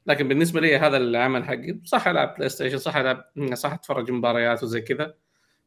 لكن 0.08 0.28
بالنسبة 0.28 0.60
لي 0.60 0.76
هذا 0.76 0.96
العمل 0.96 1.44
حقي 1.44 1.78
صح 1.84 2.08
ألعب 2.08 2.34
بلاي 2.36 2.48
ستيشن 2.48 2.78
صح 2.78 2.96
ألعب 2.96 3.24
صح 3.54 3.72
أتفرج 3.72 4.10
مباريات 4.10 4.62
وزي 4.62 4.80
كذا 4.80 5.14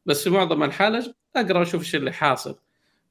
بس 0.06 0.24
في 0.24 0.30
معظم 0.30 0.62
الحالة 0.62 1.14
أقرأ 1.36 1.58
وأشوف 1.58 1.80
إيش 1.80 1.96
اللي 1.96 2.12
حاصل. 2.12 2.58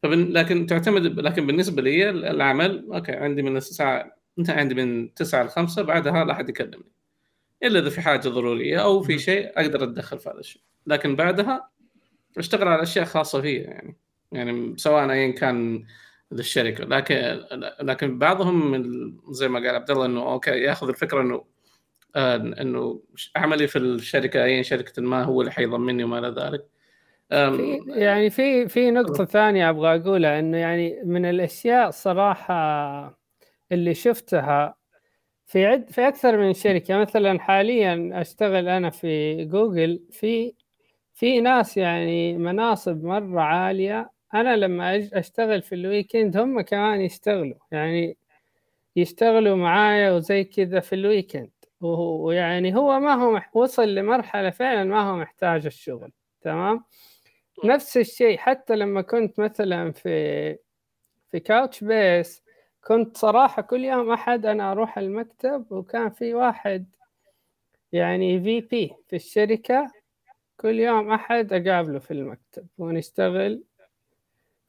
فبن... 0.03 0.33
لكن 0.33 0.65
تعتمد 0.65 1.19
لكن 1.19 1.47
بالنسبة 1.47 1.81
لي 1.81 2.09
العمل 2.09 2.87
okay 2.93 3.11
عندي 3.11 3.41
من 3.41 3.57
الساعة 3.57 4.17
أنت 4.39 4.49
عندي 4.49 4.75
من 4.75 5.13
9 5.13 5.43
ل 5.43 5.49
5 5.49 5.81
بعدها 5.81 6.25
لا 6.25 6.33
أحد 6.33 6.49
يكلمني. 6.49 6.91
إلا 7.63 7.79
إذا 7.79 7.89
في 7.89 8.01
حاجة 8.01 8.29
ضرورية 8.29 8.83
أو 8.83 9.01
في 9.01 9.19
شيء 9.19 9.51
أقدر 9.59 9.83
أتدخل 9.83 10.19
في 10.19 10.29
هذا 10.29 10.39
الشيء. 10.39 10.61
لكن 10.87 11.15
بعدها 11.15 11.69
أشتغل 12.37 12.67
على 12.67 12.83
أشياء 12.83 13.05
خاصة 13.05 13.41
فيها 13.41 13.63
يعني. 13.63 13.97
يعني 14.31 14.73
سواء 14.77 15.11
ايا 15.11 15.31
كان 15.31 15.85
للشركه 16.31 16.83
لكن 16.85 17.43
لكن 17.81 18.19
بعضهم 18.19 18.81
زي 19.31 19.47
ما 19.47 19.59
قال 19.59 19.75
عبد 19.75 19.91
الله 19.91 20.05
إنه 20.05 20.31
أوكي 20.31 20.51
يأخذ 20.51 20.87
الفكرة 20.89 21.21
إنه 21.21 21.43
آه 22.15 22.35
إنه 22.35 23.01
عملي 23.35 23.67
في 23.67 23.79
الشركة 23.79 24.43
اي 24.43 24.63
شركة 24.63 25.01
ما 25.01 25.23
هو 25.23 25.41
اللي 25.41 25.51
حيضمني 25.51 26.03
وما 26.03 26.19
إلى 26.19 26.27
ذلك. 26.27 26.65
في 27.31 27.79
يعني 27.87 28.29
في 28.29 28.67
في 28.67 28.91
نقطة 28.91 29.25
ثانية 29.25 29.69
أبغى 29.69 29.95
أقولها 29.95 30.39
إنه 30.39 30.57
يعني 30.57 31.01
من 31.05 31.25
الأشياء 31.25 31.89
صراحة 31.89 32.53
اللي 33.71 33.93
شفتها 33.93 34.75
في 35.45 35.65
عد 35.65 35.89
في 35.89 36.07
أكثر 36.07 36.37
من 36.37 36.53
شركة. 36.53 36.97
مثلا 36.97 37.39
حاليا 37.39 38.09
أشتغل 38.13 38.67
أنا 38.67 38.89
في 38.89 39.45
جوجل 39.45 40.03
في 40.11 40.53
في 41.13 41.41
ناس 41.41 41.77
يعني 41.77 42.37
مناصب 42.37 43.03
مرة 43.03 43.41
عالية 43.41 44.11
أنا 44.33 44.55
لما 44.55 45.09
أشتغل 45.13 45.61
في 45.61 45.75
ال 45.75 45.83
weekend 45.83 46.37
هم 46.37 46.61
كمان 46.61 47.01
يشتغلوا 47.01 47.57
يعني 47.71 48.17
يشتغلوا 48.95 49.55
معايا 49.55 50.11
وزي 50.11 50.43
كذا 50.43 50.79
في 50.79 50.95
ال 50.95 51.02
weekend 51.02 51.51
ويعني 51.81 52.75
هو 52.75 52.99
ما 52.99 53.13
هو. 53.13 53.41
وصل 53.53 53.95
لمرحلة 53.95 54.49
فعلا 54.49 54.83
ما 54.83 55.01
هو 55.01 55.17
محتاج 55.17 55.65
الشغل 55.65 56.11
تمام 56.41 56.83
نفس 57.65 57.97
الشيء 57.97 58.37
حتى 58.37 58.75
لما 58.75 59.01
كنت 59.01 59.39
مثلا 59.39 59.91
في 59.91 60.57
في 61.31 61.39
كاوتش 61.39 61.83
بيس 61.83 62.43
كنت 62.87 63.17
صراحة 63.17 63.61
كل 63.61 63.85
يوم 63.85 64.11
أحد 64.11 64.45
أنا 64.45 64.71
أروح 64.71 64.97
المكتب 64.97 65.71
وكان 65.71 66.09
في 66.09 66.33
واحد 66.33 66.85
يعني 67.91 68.39
VP 68.43 68.95
في 69.07 69.15
الشركة 69.15 69.91
كل 70.57 70.79
يوم 70.79 71.11
أحد 71.11 71.53
أقابله 71.53 71.99
في 71.99 72.11
المكتب 72.11 72.67
ونشتغل 72.77 73.63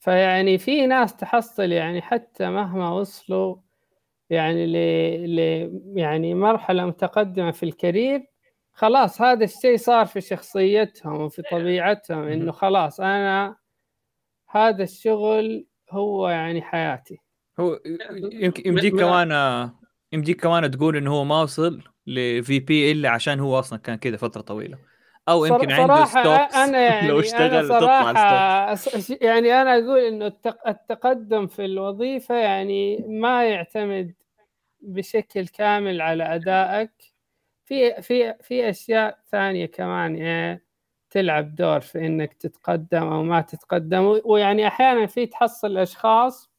فيعني 0.02 0.58
في 0.58 0.86
ناس 0.86 1.16
تحصل 1.16 1.72
يعني 1.72 2.02
حتى 2.02 2.50
مهما 2.50 2.90
وصلوا 2.90 3.56
يعني 4.30 4.66
ل... 4.66 4.76
ل... 5.36 5.38
يعني 5.98 6.34
مرحلة 6.34 6.86
متقدمة 6.86 7.50
في 7.50 7.62
ال 7.62 7.71
career 7.71 8.26
خلاص 8.72 9.22
هذا 9.22 9.44
الشيء 9.44 9.76
صار 9.76 10.06
في 10.06 10.20
شخصيتهم 10.20 11.20
وفي 11.20 11.42
طبيعتهم 11.42 12.22
إنه 12.22 12.52
خلاص 12.52 13.00
أنا 13.00 13.56
هذا 14.50 14.82
الشغل 14.82 15.66
هو 15.90 16.28
يعني 16.28 16.62
حياتي. 16.62 17.18
هو 17.60 17.80
يمكن 18.32 18.62
يمديك 18.66 18.94
كمان 18.94 19.70
يمديك 20.12 20.42
كمان 20.42 20.70
تقول 20.70 20.96
إنه 20.96 21.12
هو 21.12 21.24
ما 21.24 21.42
وصل 21.42 21.82
ل 22.06 22.58
VP 22.58 22.92
إلا 22.92 23.10
عشان 23.10 23.40
هو 23.40 23.58
أصلا 23.58 23.78
كان 23.78 23.96
كذا 23.96 24.16
فترة 24.16 24.40
طويلة. 24.40 24.78
أو 25.28 25.44
يمكن 25.44 25.72
عنده 25.72 26.04
stocks 26.04 26.54
أنا 26.64 26.80
يعني 26.80 27.08
لو 27.08 27.14
أنا 27.18 27.26
اشتغل 27.26 27.68
تطلع 27.68 28.12
صراحة 28.14 28.76
يعني 29.20 29.62
أنا 29.62 29.72
أقول 29.74 29.98
إنه 30.00 30.26
التق- 30.26 30.68
التقدم 30.68 31.46
في 31.46 31.64
الوظيفة 31.64 32.34
يعني 32.34 33.04
ما 33.08 33.44
يعتمد 33.44 34.14
بشكل 34.80 35.46
كامل 35.48 36.00
على 36.02 36.34
أدائك. 36.34 36.90
في 37.64 38.02
في 38.02 38.34
في 38.42 38.70
أشياء 38.70 39.18
ثانية 39.32 39.66
كمان 39.66 40.16
يعني 40.16 40.64
تلعب 41.10 41.54
دور 41.54 41.80
في 41.80 42.06
إنك 42.06 42.34
تتقدم 42.34 43.02
أو 43.12 43.22
ما 43.22 43.40
تتقدم. 43.40 44.20
ويعني 44.24 44.66
أحيانا 44.68 45.06
في 45.06 45.26
تحصل 45.26 45.78
أشخاص 45.78 46.51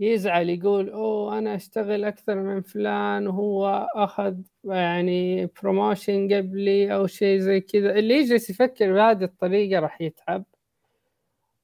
يزعل 0.00 0.50
يقول 0.50 0.90
أوه 0.90 1.38
أنا 1.38 1.54
أشتغل 1.54 2.04
أكثر 2.04 2.34
من 2.34 2.62
فلان 2.62 3.26
وهو 3.26 3.88
أخذ 3.94 4.34
يعني 4.64 5.46
promotion 5.46 6.34
قبلي 6.34 6.94
أو 6.94 7.06
شيء 7.06 7.38
زي 7.38 7.60
كذا 7.60 7.98
اللي 7.98 8.14
يجلس 8.14 8.50
يفكر 8.50 8.92
بهذه 8.92 9.24
الطريقة 9.24 9.80
راح 9.80 10.00
يتعب 10.00 10.44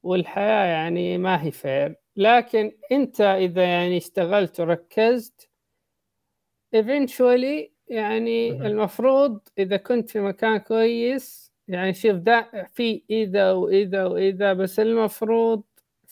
والحياة 0.02 0.66
يعني 0.66 1.18
ما 1.18 1.42
هي 1.44 1.50
fair 1.50 1.96
لكن 2.16 2.72
أنت 2.92 3.20
إذا 3.20 3.62
يعني 3.62 3.96
اشتغلت 3.96 4.60
وركزت 4.60 5.48
eventually 6.76 7.70
يعني. 7.88 8.50
المفروض 8.66 9.40
إذا 9.58 9.76
كنت 9.76 10.10
في 10.10 10.20
مكان 10.20 10.56
كويس 10.56 11.52
يعني 11.68 11.94
شوف 11.94 12.12
ده 12.12 12.68
في 12.72 13.02
إذا 13.10 13.52
وإذا 13.52 14.04
وإذا 14.04 14.52
بس 14.52 14.80
المفروض 14.80 15.62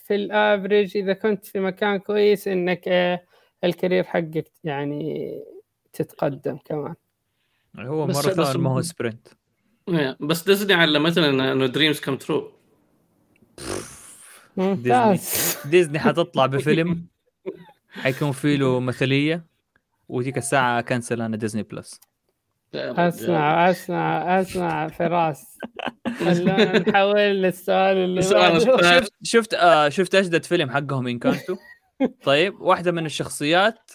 في 0.03 0.15
ال 0.15 0.25
average 0.25 0.97
إذا 0.97 1.13
كنت 1.13 1.45
في 1.45 1.59
مكان 1.59 1.97
كويس 1.97 2.47
إنك 2.47 2.87
آه، 2.87 3.23
ال 3.63 3.69
career 3.69 4.03
حقك 4.03 4.51
يعني 4.63 5.31
تتقدم 5.93 6.57
كمان. 6.65 6.95
هو 7.77 8.07
ماراثون 8.07 8.61
ما 8.61 8.69
هو 8.69 8.81
sprint 8.81 9.27
إيه، 9.89 10.17
بس 10.19 10.43
ديزني 10.43 10.73
علمتنا 10.73 11.51
إنه 11.51 11.65
dreams 11.65 11.99
come 11.99 12.15
true 12.15 12.51
ممتاز. 14.57 15.57
ديزني. 15.65 15.99
حتطلع 15.99 16.45
بفيلم 16.45 17.07
حيكون 17.89 18.31
فيه 18.31 18.55
له 18.55 18.79
مثلية 18.79 19.45
وديك 20.09 20.37
الساعة 20.37 20.81
cancel 20.81 21.21
أنا 21.21 21.37
ديزني 21.37 21.63
بلس. 21.63 21.99
أسمع 22.75 23.69
أسمع 23.69 24.39
أسمع 24.41 24.87
فراس. 24.87 25.57
خلونا 26.19 26.79
نحول 26.79 27.19
للسؤال 27.19 27.97
اللي 27.97 28.19
الثاني. 28.19 28.59
شفت 28.59 29.13
شفت 29.23 29.53
آه 29.53 29.89
شفت 29.89 30.15
أجدد 30.15 30.43
فيلم 30.45 30.69
حقهم 30.71 31.07
انكانتو 31.07 31.55
طيب 32.25 32.61
واحدة 32.61 32.91
من 32.91 33.05
الشخصيات 33.05 33.91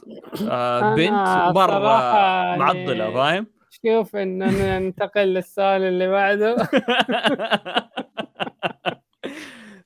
آه 0.50 0.94
بنت 0.94 1.54
مرة 1.56 2.02
يعني- 2.02 2.58
معضلة 2.58 3.12
فاهم؟ 3.14 3.46
شوف 3.86 4.16
اننا 4.16 4.78
ننتقل 4.78 5.20
للسؤال 5.34 5.82
اللي 5.82 6.08
بعده. 6.08 6.56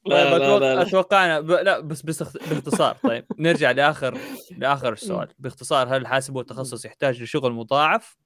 لا، 0.06 0.30
طيب 0.32 0.40
لا، 0.42 0.58
لا، 0.58 0.74
لا. 0.74 0.82
اتوقعنا 0.82 1.40
ب... 1.40 1.50
لا 1.50 1.80
بس 1.80 2.02
بس 2.02 2.22
باختصار. 2.22 2.96
طيب 3.02 3.24
نرجع 3.38 3.70
لآخر 3.70 4.18
لآخر 4.58 4.92
السؤال. 4.92 5.28
باختصار 5.38 5.88
هل 5.88 6.00
الحاسب 6.00 6.36
والتخصص 6.36 6.84
يحتاج 6.84 7.22
لشغل 7.22 7.52
مضاعف؟ 7.52 8.16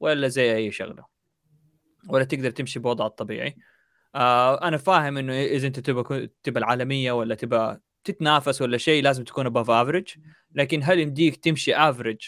ولا 0.00 0.28
زي 0.28 0.56
أي 0.56 0.70
شغلة. 0.70 1.04
ولا 2.08 2.24
تقدر 2.24 2.50
تمشي 2.50 2.78
بوضع 2.78 3.06
الطبيعي. 3.06 3.56
آه 4.14 4.68
أنا 4.68 4.76
فاهم 4.76 5.16
إنه 5.18 5.32
إذا 5.32 5.66
أنت 5.66 5.80
تبغى 5.80 6.28
تبغى 6.42 6.58
العالمية 6.58 7.12
ولا 7.12 7.34
تبغى 7.34 7.78
تتنافس 8.04 8.62
ولا 8.62 8.78
شيء 8.78 9.02
لازم 9.02 9.24
تكون 9.24 9.50
above 9.50 9.70
average 9.70 10.08
لكن 10.54 10.80
هل 10.84 10.98
يمديك 10.98 11.36
تمشي 11.36 11.74
average 11.74 12.20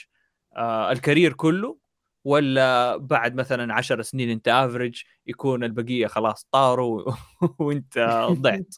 آه 0.56 0.92
ال 0.92 0.98
career 0.98 1.32
كله؟ 1.32 1.78
ولا 2.24 2.96
بعد 2.96 3.34
مثلا 3.34 3.74
عشر 3.74 4.02
سنين 4.02 4.30
أنت 4.30 4.48
average 4.48 5.02
يكون 5.26 5.64
البقية 5.64 6.06
خلاص 6.06 6.46
طاروا 6.52 7.12
وأنت 7.60 8.26
ضعت. 8.32 8.74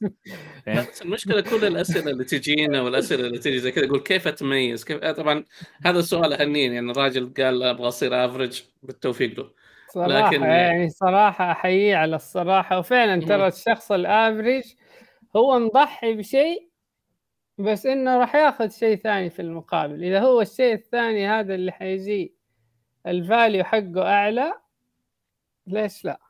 المشكلة 1.02 1.40
كل 1.40 1.64
الأسئلة 1.64 2.10
اللي 2.10 2.24
تجينا 2.24 2.82
والأسئلة 2.82 3.26
اللي 3.26 3.38
تجي 3.38 3.58
زي 3.58 3.72
كذا 3.72 3.84
يقول 3.84 4.00
كيف 4.00 4.28
أتميز؟ 4.28 4.84
كيف؟ 4.84 5.02
آه، 5.02 5.12
طبعا 5.12 5.44
هذا 5.86 5.98
السؤال 5.98 6.32
اهنين 6.32 6.72
يعني 6.72 6.90
الراجل 6.90 7.32
قال 7.38 7.62
أبغى 7.62 7.88
أصير 7.88 8.24
average 8.24 8.62
بالتوفيق 8.82 9.38
له. 9.40 9.50
صراحة 9.94 10.30
لكن- 10.30 10.42
يعني 10.42 10.90
صراحة 10.90 11.52
أحييه 11.52 11.96
على 11.96 12.16
الصراحة. 12.16 12.78
وفعلا. 12.78 13.26
ترى 13.26 13.46
الشخص 13.48 13.92
ال 13.92 14.01
average 14.01 14.64
هو 15.36 15.58
مضحي 15.58 16.14
بشيء 16.14 16.70
بس 17.58 17.86
إنه 17.86 18.18
راح 18.18 18.34
ياخذ 18.34 18.68
شيء 18.70 18.96
ثاني 18.96 19.30
في 19.30 19.42
المقابل. 19.42 20.04
إذا 20.04 20.20
هو 20.20 20.40
الشيء 20.40 20.74
الثاني 20.74 21.28
هذا 21.28 21.54
اللي 21.54 21.72
حيجي 21.72 22.34
ال 23.06 23.16
value 23.16 23.64
حقه 23.64 24.02
أعلى. 24.02 24.52
ليش 25.66 26.04
لا؟ 26.04 26.20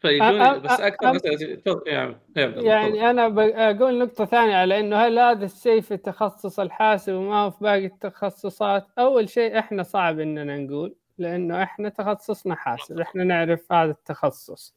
فيجوني 0.00 0.58
بس 0.58 0.80
أكثر 0.80 1.10
الله، 1.10 1.18
تفضل. 1.56 2.66
يعني 2.66 3.10
أنا 3.10 3.28
بقول 3.28 3.98
نقطة 3.98 4.24
ثانية 4.24 4.56
على 4.56 4.80
إنه 4.80 4.96
هل 4.96 5.18
هذا 5.18 5.44
الشيء 5.44 5.80
في 5.80 5.96
تخصص 5.96 6.60
الحاسب 6.60 7.12
وما 7.12 7.36
هو 7.36 7.50
في 7.50 7.64
باقي 7.64 7.86
التخصصات؟ 7.86 8.86
أول 8.98 9.28
شيء 9.28 9.58
إحنا 9.58 9.82
صعب 9.82 10.20
إننا 10.20 10.58
نقول 10.58 10.94
لأنه 11.18 11.62
إحنا 11.62 11.88
تخصصنا 11.88 12.54
حاسب 12.54 13.00
إحنا 13.00 13.24
نعرف 13.24 13.72
هذا 13.72 13.90
التخصص. 13.90 14.74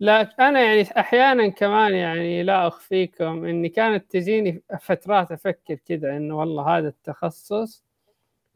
لكن 0.00 0.42
أنا 0.42 0.60
يعني 0.60 0.88
أحيانا 0.98 1.48
كمان 1.48 1.94
يعني 1.94 2.42
لا 2.42 2.66
أخفيكم 2.66 3.44
إني 3.44 3.68
كانت 3.68 4.10
تجيني 4.10 4.62
فترات 4.80 5.32
أفكر 5.32 5.74
كذا 5.74 6.16
إنه 6.16 6.38
والله 6.38 6.78
هذا 6.78 6.88
التخصص 6.88 7.85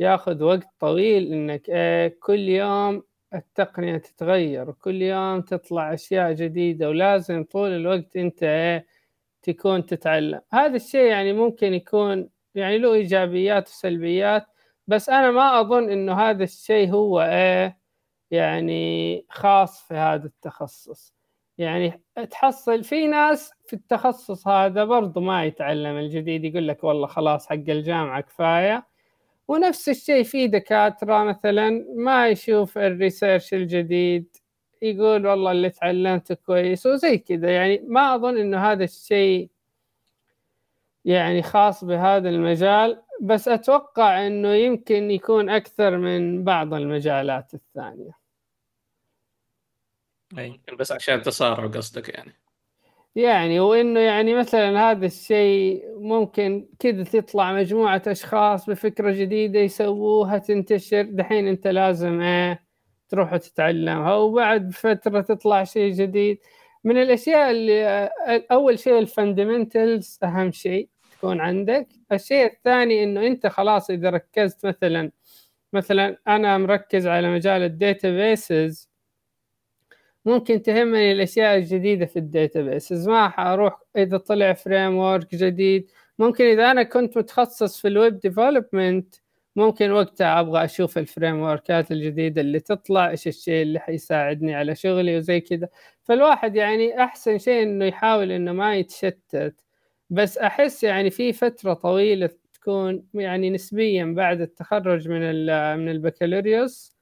ياخذ 0.01 0.43
وقت 0.43 0.69
طويل 0.81 1.33
إنك 1.33 1.63
آه، 1.71 2.09
كل 2.21 2.39
يوم 2.39 3.03
التقنية 3.35 3.97
تتغير 3.99 4.71
وكل 4.71 5.03
يوم 5.03 5.41
تطلع 5.41 5.95
أشياء 5.95 6.33
جديدة 6.33 6.89
ولازم 6.89 7.45
طول 7.45 7.71
الوقت 7.71 8.17
أنت 8.17 8.43
إيه 8.43 8.87
تكون 9.43 9.87
تتعلم. 9.87 10.41
هذا 10.53 10.77
الشيء 10.77 11.05
يعني 11.05 11.33
ممكن 11.33 11.75
يكون 11.75 12.29
يعني 12.55 12.79
له 12.79 12.95
إيجابيات 12.95 13.69
وسلبيات 13.69 14.47
بس 14.87 15.09
أنا 15.09 15.31
ما 15.31 15.61
أظن 15.61 15.91
إنه 15.91 16.15
هذا 16.21 16.45
الشيء 16.45 16.91
هو 16.91 17.21
إيه 17.23 17.79
يعني 18.31 19.27
خاص 19.31 19.83
في 19.89 19.95
هذا 19.95 20.27
التخصص. 20.27 21.15
يعني 21.59 22.03
تحصل 22.31 22.85
في 22.85 23.07
ناس 23.07 23.53
في 23.67 23.73
التخصص 23.77 24.49
هذا 24.49 24.85
برضو 24.85 25.21
ما 25.21 25.45
يتعلم 25.45 25.97
الجديد 25.97 26.45
يقول 26.45 26.69
لك 26.69 26.85
والله 26.85 27.07
خلاص 27.07 27.47
حق 27.47 27.55
الجامعة 27.55 28.21
كفاية 28.21 28.90
ونفس 29.51 29.89
الشيء 29.89 30.23
في 30.23 30.47
دكاترة 30.47 31.25
مثلا 31.25 31.87
ما 31.97 32.29
يشوف 32.29 32.79
الريسيرش 32.79 33.55
الجديد 33.55 34.37
يقول 34.83 35.27
والله 35.27 35.53
اللي 35.53 35.71
تعلمته 35.71 36.35
كويس 36.35 36.87
وزي 36.87 37.19
كذا. 37.19 37.51
يعني 37.51 37.83
ما 37.87 38.15
أظن 38.15 38.39
إنه 38.39 38.59
هذا 38.73 38.85
الشيء 38.85 39.51
يعني 41.05 41.43
خاص 41.43 41.85
بهذا 41.85 42.29
المجال 42.29 43.03
بس 43.23 43.49
أتوقع 43.49 44.27
إنه 44.27 44.49
يمكن 44.55 45.11
يكون 45.11 45.51
أكثر 45.51 45.97
من 45.97 46.45
بعض 46.45 46.75
المجالات 46.75 47.55
الثانية. 47.55 48.13
أي. 50.39 50.47
يمكن 50.47 50.77
بس 50.77 50.93
عشان 50.93 51.23
تسارع 51.23 51.67
قصدك 51.67 52.09
يعني. 52.09 52.33
يعني 53.17 53.61
وإنه 53.61 54.01
يعني 54.01 54.35
مثلا 54.35 54.91
هذا 54.91 55.07
الشيء 55.07 55.85
ممكن 55.99 56.69
كذا 56.79 57.03
تطلع 57.05 57.53
مجموعة 57.53 58.03
أشخاص 58.07 58.71
بفكرة 58.71 59.11
جديدة 59.13 59.61
يسووها 59.61 60.39
تنتشر. 60.39 61.03
دحين 61.03 61.49
أنت 61.49 61.67
لازم 61.67 62.21
إيه 62.21 62.65
تروح 63.09 63.37
تتعلمها 63.37 64.15
وبعد 64.15 64.71
فترة 64.73 65.21
تطلع 65.21 65.65
شيء 65.65 65.93
جديد. 65.93 66.39
من 66.85 67.03
الأشياء 67.03 67.51
اللي 67.51 67.85
آه، 67.87 68.11
أول 68.53 68.79
شيء 68.79 68.99
ال 68.99 69.08
fundamentals 69.08 70.19
أهم 70.25 70.53
شيء 70.53 70.89
تكون 71.19 71.41
عندك. 71.41 71.89
الشيء 72.13 72.47
الثاني 72.47 73.05
إنه 73.05 73.27
أنت 73.27 73.47
خلاص 73.47 73.91
إذا 73.91 74.11
ركزت 74.11 74.67
مثلا 74.67 75.11
مثلا 75.73 76.17
أنا 76.29 76.59
مركز 76.59 77.07
على 77.07 77.31
مجال 77.35 77.63
ال 77.63 77.75
databases 77.75 78.90
ممكن 80.25 80.63
تهمني 80.63 81.13
الأشياء 81.13 81.57
الجديدة 81.59 82.07
في 82.07 82.19
ال 82.19 82.28
databases 82.28 83.09
ما 83.09 83.29
حاروح 83.29 83.81
إذا 83.97 84.17
طلع 84.19 84.53
framework 84.53 85.35
جديد. 85.35 85.91
ممكن 86.19 86.45
إذا 86.45 86.71
أنا 86.71 86.83
كنت 86.83 87.19
متخصص 87.19 87.81
في 87.81 87.89
ال 87.89 87.96
web 87.96 88.19
development 88.21 89.15
ممكن 89.57 89.91
وقتها 89.91 90.41
أبغى 90.41 90.65
أشوف 90.65 90.99
الفريم 90.99 91.41
وركات 91.41 91.93
الجديدة 91.93 92.41
اللي 92.41 92.61
تطلع 92.61 93.11
إيش 93.11 93.29
الشيء 93.29 93.63
اللي 93.63 93.79
حيساعدني 93.81 94.55
على 94.55 94.75
شغلي 94.75 95.17
وزي 95.17 95.41
كذا. 95.41 95.69
فالواحد 96.03 96.57
يعني 96.57 97.03
أحسن 97.05 97.39
شيء 97.39 97.63
إنه 97.63 97.85
يحاول 97.85 98.33
إنه 98.33 98.53
ما 98.53 98.77
يتشتت. 98.77 99.55
بس 100.11 100.39
أحس 100.39 100.85
يعني 100.85 101.11
في 101.11 101.33
فترة 101.33 101.73
طويلة 101.75 102.31
تكون 102.55 103.05
يعني 103.15 103.51
نسبيا 103.51 104.05
بعد 104.17 104.41
التخرج 104.41 105.09
من 105.09 105.21
من 105.79 105.89
البكالوريوس 105.91 107.00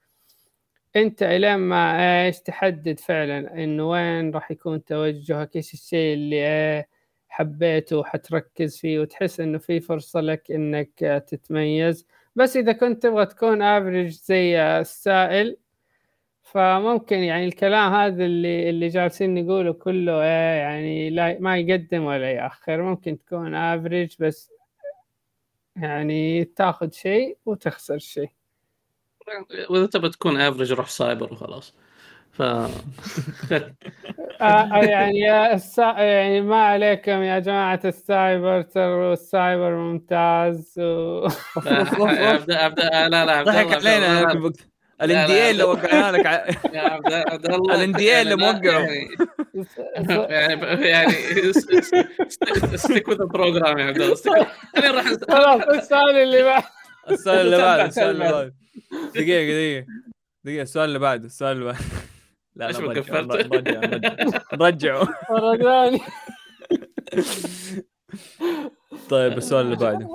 أنت 0.97 1.23
إلين 1.23 1.57
ما 1.57 2.25
إيش 2.27 2.41
تحدد 2.41 3.01
فعلا 3.01 3.65
إنه 3.65 3.91
وين 3.91 4.31
راح 4.35 4.51
يكون 4.51 4.85
توجهك؟ 4.85 5.57
إيش 5.57 5.75
الشيء 5.75 6.15
اللي 6.15 6.37
إيه 6.37 6.89
حبيته 7.29 7.97
وحتركز 7.99 8.79
فيه 8.79 8.99
وتحس 9.01 9.41
إنه 9.41 9.59
في 9.59 9.81
فرصة 9.81 10.21
لك 10.21 10.51
إنك 10.51 11.03
آه، 11.03 11.19
تتميز؟ 11.19 12.07
بس 12.37 12.57
إذا 12.57 12.73
كنت 12.73 13.03
تبغى 13.03 13.27
تكون 13.27 13.63
average 13.63 14.09
زي 14.13 14.61
السائل 14.61 15.57
فممكن 16.43 17.17
يعني 17.19 17.45
الكلام 17.47 17.93
هذا 17.95 18.25
اللي 18.25 18.71
اللي 18.71 18.89
جالسين 18.89 19.35
نقوله 19.35 19.73
كله 19.73 20.25
يعني 20.25 21.11
لا 21.11 21.39
ما 21.41 21.59
يقدم 21.59 22.05
ولا 22.05 22.33
يأخر. 22.33 22.83
ممكن 22.83 23.19
تكون 23.19 23.55
average 23.55 24.17
بس 24.21 24.51
يعني 25.77 26.45
تاخذ 26.45 26.91
شيء 26.93 27.39
وتخسر 27.47 27.99
شيء. 27.99 28.31
وإذا 29.71 29.87
تبى 29.87 30.09
تكون 30.09 30.41
average 30.41 30.73
روح 30.73 30.89
سايبر 30.89 31.33
وخلاص 31.33 31.75
ف 32.33 32.43
آه 32.43 32.69
يعني 34.83 35.19
يا 35.21 35.55
السا... 35.55 35.83
يعني 35.99 36.41
ما 36.41 36.57
عليكم 36.65 37.23
يا 37.23 37.39
جماعة 37.39 37.81
السايبر 37.85 38.63
ترى 38.63 39.13
السايبر 39.13 39.71
ممتاز 39.77 40.75
و... 40.79 41.27
أبدأ 42.01 42.67
أبدأ 42.67 43.09
لا 43.09 43.25
لا 43.25 43.33
عبد 43.33 43.49
ضحك 43.49 43.65
الله- 43.77 43.91
علينا 43.91 44.23
الان 45.03 45.27
دي 45.27 45.33
اي 45.33 45.51
اللي 45.51 45.63
وقعنا 45.63 46.13
لك 46.17 46.27
ع- 46.27 46.47
يا 46.75 46.81
عبد 46.81 47.53
الله 47.53 47.85
ال 47.85 47.95
NDA 47.95 47.99
اللي 48.01 48.09
يعني 48.11 48.35
لا- 48.35 48.53
موقعه. 48.53 48.79
يعني 48.81 49.09
يعني 50.35 50.89
يعني 50.89 51.13
ستيك 52.77 53.09
وذ 53.09 53.21
البروجرام 53.21 53.79
يا 53.79 53.85
عبد 53.85 54.01
الله 54.01 54.15
خلاص 55.29 55.63
السؤال 55.69 56.17
اللي 56.17 56.43
بعد 56.43 56.63
السؤال 57.11 57.41
اللي 57.47 57.57
تبع- 57.57 57.85
السؤال 57.87 58.11
اللي 58.11 58.29
تبع. 58.29 58.51
بعده 59.19 59.25
دقيقة 59.25 59.53
دقيقة. 59.53 59.87
دقيقة 60.45 60.63
السؤال 60.63 60.89
اللي 60.89 60.99
بعده 60.99 61.27
السؤال 61.27 61.53
اللي 61.53 61.65
بعده 61.65 61.85
لا 62.57 62.71
لا 62.73 64.45
نرجعه 64.53 65.09
مرة 65.31 65.57
ثانية 65.57 66.01
طيب 69.09 69.33
السؤال 69.33 69.67
اللي 69.67 69.77
بعده. 69.77 70.09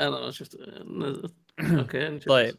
أنا 0.00 0.30
شفت. 0.30 0.56
okay. 1.78 2.18
طيب. 2.18 2.54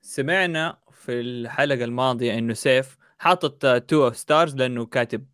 سمعنا 0.00 0.78
في 0.92 1.20
الحلقة 1.20 1.84
الماضية 1.84 2.38
إنه 2.38 2.54
سيف 2.54 2.96
حاطط 3.18 3.64
2 3.64 4.02
of 4.02 4.16
stars 4.16 4.56
لأنه 4.56 4.86
كاتب 4.86 5.26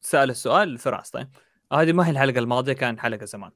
سأل 0.00 0.30
السؤال 0.30 0.78
فراس. 0.78 1.10
طيب. 1.10 1.28
هذه 1.72 1.92
ما 1.92 2.06
هي 2.06 2.10
الحلقة 2.10 2.38
الماضية 2.38 2.72
كان 2.72 3.00
حلقة 3.00 3.24
زمان. 3.24 3.50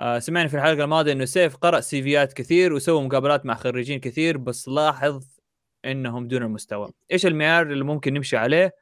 آه 0.00 0.18
سمعنا 0.18 0.48
في 0.48 0.56
الحلقة 0.56 0.84
الماضية 0.84 1.12
إنه 1.12 1.24
سيف 1.24 1.56
قرأ 1.56 1.80
سيفيات 1.80 2.32
كثير 2.32 2.72
وسوى 2.72 3.02
مقابلات 3.02 3.46
مع 3.46 3.54
خريجين 3.54 4.00
كثير 4.00 4.36
بس 4.38 4.68
لاحظ 4.68 5.24
إنهم 5.84 6.28
دون 6.28 6.42
المستوى. 6.42 6.90
إيش 7.12 7.26
المعيار 7.26 7.72
اللي 7.72 7.84
ممكن 7.84 8.14
نمشي 8.14 8.36
عليه 8.36 8.74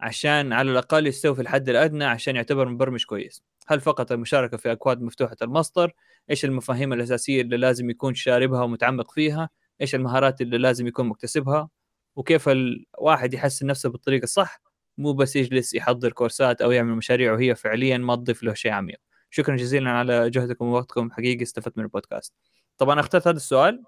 عشان 0.00 0.52
على 0.52 0.70
الأقل 0.70 1.06
يستوي 1.06 1.34
في 1.34 1.42
الحد 1.42 1.68
الأدنى 1.68 2.04
عشان 2.04 2.36
يعتبر 2.36 2.68
مبرمج 2.68 3.04
كويس؟ 3.04 3.42
هل 3.68 3.80
فقط 3.80 4.12
المشاركة 4.12 4.56
في 4.56 4.72
أكواد 4.72 5.02
مفتوحة 5.02 5.36
المصدر؟ 5.42 5.92
إيش 6.30 6.44
المفاهيم 6.44 6.92
الأساسية 6.92 7.40
اللي 7.40 7.56
لازم 7.56 7.90
يكون 7.90 8.14
شاربها 8.14 8.62
ومتعمق 8.62 9.10
فيها؟ 9.10 9.50
إيش 9.80 9.94
المهارات 9.94 10.40
اللي 10.40 10.58
لازم 10.58 10.86
يكون 10.86 11.06
مكتسبها؟ 11.06 11.68
وكيف 12.16 12.48
الواحد 12.48 13.34
يحسن 13.34 13.66
نفسه 13.66 13.88
بالطريقة 13.90 14.24
الصح؟ 14.24 14.60
مو 14.98 15.12
بس 15.12 15.36
يجلس 15.36 15.74
يحضر 15.74 16.12
كورسات 16.12 16.62
أو 16.62 16.70
يعمل 16.70 16.94
مشاريع 16.94 17.32
وهي 17.32 17.54
فعليا 17.54 17.98
ما 17.98 18.16
تضيف 18.16 18.42
له 18.42 18.54
شيء 18.54 18.72
عميق. 18.72 19.07
شكرا 19.30 19.56
جزيلا 19.56 19.90
على 19.90 20.30
جهدكم 20.30 20.66
ووقتكم 20.66 21.10
حقيقي 21.10 21.42
استفدت 21.42 21.78
من 21.78 21.84
البودكاست. 21.84 22.34
طبعا 22.78 23.00
اخترت 23.00 23.28
هذا 23.28 23.36
السؤال 23.36 23.82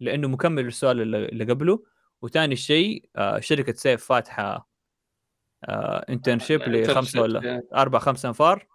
لأنه 0.00 0.28
مكمل 0.28 0.64
للسؤال 0.64 1.14
اللي 1.14 1.44
قبله 1.44 1.82
وثاني 2.22 2.56
شيء 2.56 3.08
آه، 3.16 3.40
شركة 3.40 3.72
سيف 3.72 4.04
فاتحة 4.04 4.68
internship 5.68 6.62
لخمسة 6.62 7.22
ولا 7.22 7.62
أربع 7.74 7.98
خمسة 7.98 8.28
أنفار. 8.28 8.66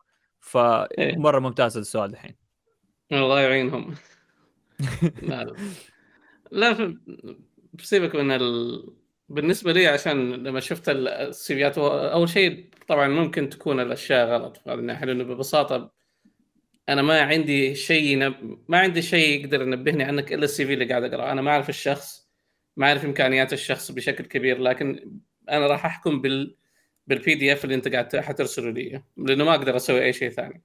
إيه. 0.98 1.16
فمره 1.16 1.40
ممتاز 1.40 1.72
هذا 1.72 1.82
السؤال 1.82 2.12
الحين. 2.12 2.36
الله 3.12 3.40
يعينهم. 3.40 3.96
لا 5.22 5.54
لا. 6.52 6.98
بسيبك 7.74 8.16
من 8.16 8.32
ال... 8.32 8.84
بالنسبة 9.30 9.72
لي 9.74 9.88
عشان 9.88 10.34
لما 10.34 10.60
شفت 10.60 10.90
ال- 10.90 11.08
السيفيات 11.08 11.78
أول 11.78 12.30
شيء 12.30 12.70
طبعا 12.88 13.08
ممكن 13.08 13.50
تكون 13.50 13.80
الأشياء 13.80 14.28
غلط 14.28 14.58
في 14.58 14.70
هذه 14.70 14.80
الناحيه 14.80 15.06
لأنه 15.06 15.24
ببساطة. 15.24 16.01
أنا 16.92 17.02
ما 17.02 17.22
عندي 17.22 17.76
شيء 17.76 18.04
ينب... 18.04 18.60
ما 18.68 18.80
عندي 18.80 19.02
شيء 19.02 19.40
يقدر 19.40 19.62
ينبهني 19.62 20.04
عنك 20.04 20.34
إلا 20.34 20.44
ال 20.44 20.66
CV 20.66 20.74
اللي 20.74 20.86
قاعد 20.86 21.04
أقرأه. 21.04 21.32
أنا 21.32 21.42
ما 21.42 21.52
أعرف 21.52 21.70
الشخص 21.70 22.30
ما 22.78 22.88
أعرف 22.88 23.06
إمكانيات 23.06 23.54
الشخص 23.54 23.92
بشكل 23.92 24.24
كبير 24.26 24.60
لكن 24.60 25.12
أنا 25.50 25.68
راح 25.68 25.86
أحكم 25.86 26.22
بال 26.22 26.56
بال 27.08 27.36
PDF 27.36 27.64
اللي 27.64 27.76
أنت 27.76 27.88
قاعد 27.88 28.16
حترسله 28.16 28.72
لي 28.72 29.04
لأنه 29.18 29.44
ما 29.46 29.56
أقدر 29.56 29.76
أسوي 29.76 30.04
أي 30.04 30.14
شيء 30.14 30.30
ثاني. 30.30 30.62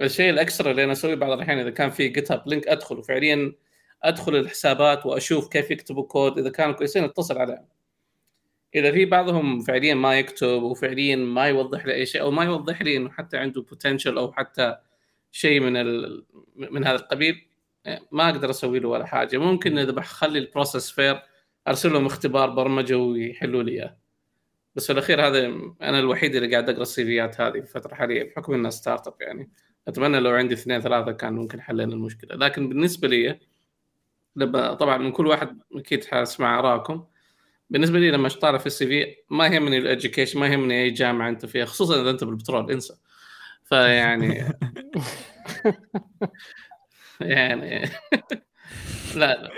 الشيء 0.00 0.30
ال 0.30 0.37
extra 0.37 0.70
اللي 0.70 0.84
أنا 0.84 0.92
أسويه 0.92 1.14
بعض 1.14 1.30
الاحيان 1.30 1.58
إذا 1.58 1.70
كان 1.70 1.90
في 1.90 2.08
GitHub 2.08 2.48
link 2.48 2.68
ادخل 2.68 2.98
وفعليا 2.98 3.52
أدخل 4.02 4.36
الحسابات 4.36 5.06
وأشوف 5.06 5.48
كيف 5.48 5.70
يكتبوا 5.70 6.04
كود 6.04 6.38
إذا 6.38 6.50
كانوا 6.50 6.74
كويسين 6.74 7.04
اتصل 7.04 7.38
عليهم 7.38 7.68
إذا 8.74 8.92
في 8.92 9.04
بعضهم 9.04 9.60
فعليا 9.60 9.94
ما 9.94 10.18
يكتب 10.18 10.62
وفعليا 10.62 11.16
ما 11.16 11.46
يوضح 11.46 11.86
لي 11.86 11.94
أي 11.94 12.06
شيء 12.06 12.20
أو 12.20 12.30
ما 12.30 12.44
يوضح 12.44 12.82
لي 12.82 12.96
إنه 12.96 13.10
حتى 13.10 13.36
عنده 13.36 13.62
potential 13.62 14.18
أو 14.18 14.32
حتى 14.32 14.76
شيء 15.32 15.60
من 15.60 15.76
ال... 15.76 16.26
من 16.56 16.86
هذا 16.86 16.96
القبيل. 16.96 17.48
ما 18.12 18.30
أقدر 18.30 18.50
أسوي 18.50 18.78
له 18.78 18.88
ولا 18.88 19.06
حاجة. 19.06 19.38
ممكن 19.38 19.78
إذا 19.78 19.92
بخلي 19.92 20.38
ال 20.38 20.44
process 20.44 20.90
fair 20.90 21.22
أرسل 21.68 21.92
لهم 21.92 22.06
اختبار 22.06 22.50
برمجة 22.50 22.98
ويحلوا 22.98 23.62
لي 23.62 23.72
إياه. 23.72 23.96
بس 24.74 24.86
في 24.86 24.92
الأخير 24.92 25.26
هذا 25.26 25.46
أنا 25.82 25.98
الوحيد 25.98 26.34
اللي 26.34 26.50
قاعد 26.50 26.70
أقرأ 26.70 26.82
ال 26.82 26.94
CV 26.94 27.17
يات 27.17 27.40
هذه 27.40 27.58
الفترة 27.58 27.92
الحاليه 27.92 28.22
بحكم 28.22 28.54
إنها 28.54 28.70
startup 28.70 29.14
يعني. 29.20 29.50
أتمنى 29.88 30.20
لو 30.20 30.30
عندي 30.30 30.54
اثنين 30.54 30.80
ثلاثة 30.80 31.12
كان 31.12 31.32
ممكن 31.32 31.60
حلينا 31.60 31.92
المشكلة. 31.92 32.36
لكن 32.36 32.68
بالنسبة 32.68 33.08
لي 33.08 33.40
لما 34.36 34.74
طبعا 34.74 34.98
من 34.98 35.12
كل 35.12 35.26
واحد 35.26 35.58
أكيد 35.74 36.04
حأسمع 36.04 36.58
آرائكم. 36.58 37.04
بالنسبة 37.70 37.98
لي 37.98 38.10
لما 38.10 38.28
طالع 38.28 38.58
في 38.58 38.66
ال 38.66 38.86
CV 38.86 39.16
ما 39.30 39.46
يهمني 39.46 39.78
ال 39.78 39.84
education 39.84 40.40
ما 40.40 40.46
يهمني 40.46 40.82
أي 40.82 40.90
جامعة 40.90 41.28
أنت 41.28 41.46
فيها 41.46 41.64
خصوصا 41.64 42.02
إذا 42.02 42.10
أنت 42.10 42.24
بالبترول 42.24 42.70
انسى. 42.70 42.94
فيعني 43.68 44.44
يعني 47.20 47.90
لا 49.14 49.42
لا. 49.42 49.50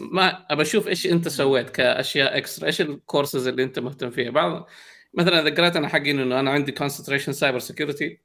ما 0.00 0.52
أبى 0.52 0.62
أشوف 0.62 0.88
إيش 0.88 1.06
أنت 1.06 1.28
سويت 1.28 1.70
كأشياء 1.70 2.38
extra 2.38 2.66
إيش 2.66 2.80
الكورسز 2.80 3.46
اللي 3.46 3.62
أنت 3.62 3.78
مهتم 3.78 4.10
فيها؟ 4.10 4.30
بعض 4.30 4.68
مثلا 5.14 5.40
إذا 5.40 5.54
قريت 5.54 5.76
أنا 5.76 5.88
حقين 5.88 6.20
إنه 6.20 6.40
أنا 6.40 6.50
عندي 6.50 6.72
concentration 6.72 7.32
cyber 7.32 7.58
security 7.58 8.20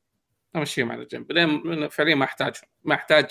أمشيهم 0.56 0.92
على 0.92 1.06
جنب. 1.06 1.32
لين 1.32 1.88
فعليا 1.90 2.16
ما 2.16 2.26
احتاج 2.26 2.54
ما 2.84 2.96
أحتاج 2.96 3.26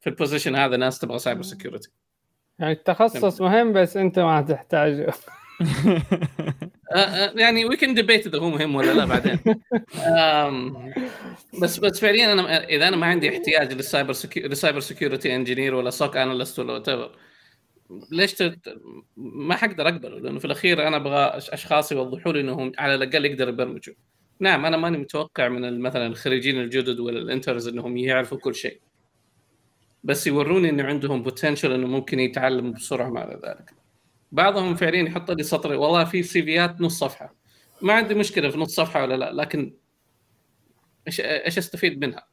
في 0.00 0.10
ال 0.10 0.15
position 0.15 0.56
هذا 0.56 0.76
ناس 0.76 0.98
تبغى 0.98 1.18
cyber 1.18 1.42
security 1.42 1.90
يعني 2.58 2.72
التخصص 2.72 3.40
مهم 3.40 3.72
بس 3.72 3.96
أنت 3.96 4.18
ما 4.18 4.42
تحتاجه. 4.42 5.14
يعني 7.36 7.64
we 7.64 7.76
can 7.76 7.94
debate 7.94 8.26
إذا 8.26 8.38
هو 8.38 8.50
مهم 8.50 8.74
ولا 8.74 8.92
لا 8.92 9.04
بعدين. 9.04 9.38
بس 11.62 11.78
بس 11.78 12.00
فعليا 12.00 12.32
أنا 12.32 12.64
إذا 12.64 12.88
أنا 12.88 12.96
ما 12.96 13.06
عندي 13.06 13.28
احتياج 13.28 13.72
لل 13.72 13.83
cyber 13.83 14.12
secu... 14.12 14.48
ل 14.48 14.53
cyber 14.53 14.80
security 14.80 15.36
engineer 15.36 15.74
ولا 15.74 15.90
SOC 15.90 16.16
analyst 16.16 16.58
ولا 16.58 16.72
وات 16.72 17.10
ليش 18.10 18.34
تت... 18.34 18.78
ما 19.16 19.56
حقدر 19.56 19.88
أقبله؟ 19.88 20.18
لأنه 20.18 20.38
في 20.38 20.44
الأخير 20.44 20.88
أنا 20.88 20.96
أبغى 20.96 21.32
أشخاص 21.36 21.92
يوضحوا 21.92 22.32
لي 22.32 22.40
إنهم 22.40 22.72
على 22.78 22.94
الأقل 22.94 23.24
يقدروا 23.24 23.52
يبرمجوا. 23.52 23.94
نعم 24.40 24.66
أنا 24.66 24.76
ماني 24.76 24.98
متوقع 24.98 25.48
من 25.48 25.80
مثلا 25.80 26.06
الخريجين 26.06 26.60
الجدد 26.60 27.00
ولا 27.00 27.18
ال 27.18 27.24
interns 27.24 27.68
إنهم 27.68 27.96
يعرفوا 27.96 28.38
كل 28.38 28.54
شيء. 28.54 28.80
بس 30.04 30.26
يوروني 30.26 30.70
انه 30.70 30.84
عندهم 30.84 31.22
potential 31.22 31.72
إنه 31.72 31.86
ممكن 31.86 32.20
يتعلموا 32.20 32.72
بسرعة 32.72 33.08
مع 33.08 33.24
ذلك. 33.24 33.83
بعضهم 34.34 34.74
فعليا 34.74 35.02
يحط 35.02 35.30
لي 35.30 35.42
سطر 35.42 35.72
والله 35.72 36.04
في 36.04 36.22
CV 36.22 36.51
يات 36.51 36.80
نص 36.80 36.98
صفحة 36.98 37.34
ما 37.82 37.92
عندي 37.92 38.14
مشكلة 38.14 38.48
في 38.48 38.58
نص 38.58 38.74
صفحة 38.74 39.02
ولا 39.02 39.14
لا 39.14 39.32
لكن 39.32 39.76
إيش 41.06 41.20
إيش 41.20 41.58
أستفيد 41.58 42.04
منها؟ 42.04 42.26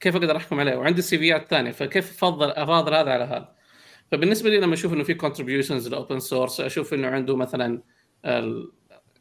كيف 0.00 0.16
أقدر 0.16 0.36
أحكم 0.36 0.60
عليه؟ 0.60 0.76
وعندي 0.76 1.02
CV 1.02 1.25
يات 1.25 1.48
ثانية 1.48 1.70
فكيف 1.70 2.24
افضل 2.24 2.50
أفاضل 2.50 2.94
هذا 2.94 3.10
على 3.10 3.24
هذا؟ 3.24 3.54
فبالنسبة 4.12 4.50
لي 4.50 4.60
لما 4.60 4.74
أشوف 4.74 4.92
إنه 4.92 5.04
في 5.04 5.14
contributions 5.14 5.88
ل 5.88 5.94
open 5.94 6.20
source 6.20 6.60
أشوف 6.60 6.94
إنه 6.94 7.08
عنده 7.08 7.36
مثلا 7.36 7.82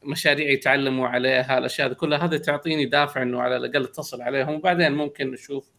مشاريع 0.03 0.49
يتعلموا 0.49 1.07
عليها 1.07 1.57
الأشياء 1.57 1.87
هذه 1.87 1.93
كلها 1.93 2.25
هذه 2.25 2.37
تعطيني 2.37 2.85
دافع 2.85 3.21
إنه 3.21 3.41
على 3.41 3.57
الأقل 3.57 3.83
أتصل 3.83 4.21
عليهم 4.21 4.53
وبعدين 4.53 4.91
ممكن 4.91 5.31
نشوف 5.31 5.71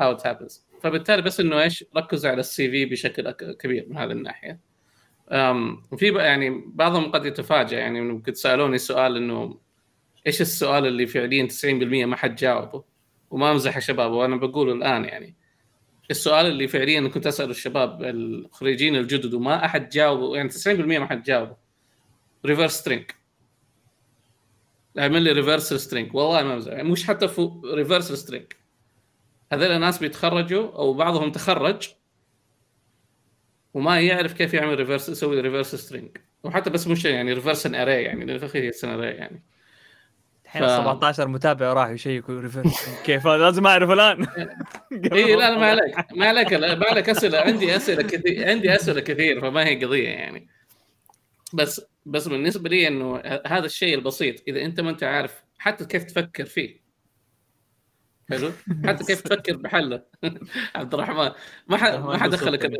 how 0.00 0.12
it 0.12 0.26
happens 0.26 0.66
فبالتالي 0.82 1.22
بس 1.22 1.40
إنه 1.40 1.62
إيش 1.62 1.84
ركزوا 1.96 2.30
على 2.30 2.40
ال 2.40 2.70
CV 2.70 2.84
بشكل 2.84 3.30
كبير 3.30 3.86
من 3.88 3.96
هذه 3.96 4.12
الناحية 4.12 4.71
وفي 5.92 6.12
يعني 6.16 6.64
بعضهم 6.66 7.10
قد 7.12 7.26
يتفاجئ 7.26 7.76
يعني 7.76 8.00
ممكن 8.00 8.34
سألوني 8.34 8.78
سؤال 8.78 9.16
إنه 9.16 9.58
إيش 10.26 10.40
السؤال 10.40 10.86
اللي 10.86 11.06
فعليا 11.06 11.48
90% 11.48 11.64
ما 12.06 12.16
حد 12.16 12.34
جاوبه؟ 12.36 12.84
وما 13.30 13.50
أمزح 13.52 13.74
يا 13.74 13.80
شباب 13.80 14.12
وأنا 14.12 14.36
بقوله 14.36 14.72
الآن 14.72 15.04
يعني. 15.04 15.34
السؤال 16.10 16.46
اللي 16.46 16.68
فعليا 16.68 17.08
كنت 17.08 17.26
اساله 17.26 17.50
الشباب 17.50 18.02
الخريجين 18.04 18.96
الجدد 18.96 19.34
وما 19.34 19.64
أحد 19.64 19.88
جاوبه 19.88 20.36
يعني 20.36 20.50
90% 20.50 20.66
ما 20.68 21.06
حد 21.06 21.22
جاوبه. 21.22 21.56
reverse 22.46 22.72
string 22.72 23.04
أعمل 24.98 25.22
لي 25.22 25.32
reverse 25.32 25.74
string 25.74 26.14
والله 26.14 26.42
ما 26.42 26.56
بزعل 26.56 26.84
مش 26.84 27.06
حتى 27.06 27.28
reverse 27.74 28.12
string 28.12 28.46
هذول 29.52 29.66
الناس 29.66 29.98
بيتخرجوا 29.98 30.72
أو 30.72 30.94
بعضهم 30.94 31.32
تخرج 31.32 31.88
وما 33.74 34.00
يعرف 34.00 34.32
كيف 34.32 34.54
يعمل 34.54 34.78
reverse 34.78 35.08
يسوي 35.08 35.40
reverse 35.40 35.74
string 35.74 36.16
وحتى 36.42 36.70
بس 36.70 36.86
مش 36.86 37.04
يعني 37.04 37.32
reverse 37.32 37.66
an 37.66 37.74
array 37.74 38.02
يعني 38.02 38.24
لأن 38.24 38.38
في 38.38 38.44
الاخير 38.44 38.62
هي 38.62 38.94
array 38.94 39.06
يعني. 39.06 39.42
الحين 40.44 40.68
17 40.68 41.28
متابع 41.28 41.72
راح 41.72 41.88
يشيكوا 41.88 42.40
ريفرس 42.40 42.88
كيف؟ 43.04 43.26
هذا 43.26 43.42
لازم 43.42 43.66
أعرف 43.66 43.90
الآن. 43.90 44.26
اي 45.12 45.36
لا 45.36 45.50
لا 45.50 45.58
ما 45.58 45.66
عليك 45.66 45.94
ما 46.12 46.26
عليك 46.26 46.52
ما 46.52 46.86
عليك 46.86 47.08
أسئلة. 47.08 47.40
عندي 47.40 47.76
أسئلة 47.76 48.02
كثير 48.02 48.48
عندي 48.48 48.74
أسئلة 48.74 49.00
كثير 49.00 49.40
فما 49.40 49.64
هي 49.66 49.84
قضية 49.84 50.08
يعني. 50.08 50.48
بس 51.52 51.80
بس 52.06 52.28
بالنسبة 52.28 52.68
لي 52.68 52.88
إنه 52.88 53.22
هذا 53.46 53.66
الشيء 53.66 53.94
البسيط 53.94 54.42
إذا 54.48 54.62
أنت 54.64 54.80
ما 54.80 54.90
أنت 54.90 55.02
عارف 55.02 55.42
حتى 55.58 55.84
كيف 55.84 56.04
تفكر 56.04 56.44
فيه. 56.44 56.82
حلو؟ 58.30 58.52
حتى 58.86 59.04
كيف 59.04 59.20
تفكر 59.20 59.56
بحله. 59.56 60.02
عبد 60.74 60.94
الرحمن 60.94 61.30
ما 61.68 61.76
حد 61.76 61.98
ما 61.98 62.18
حد 62.18 62.30
دخلك 62.30 62.70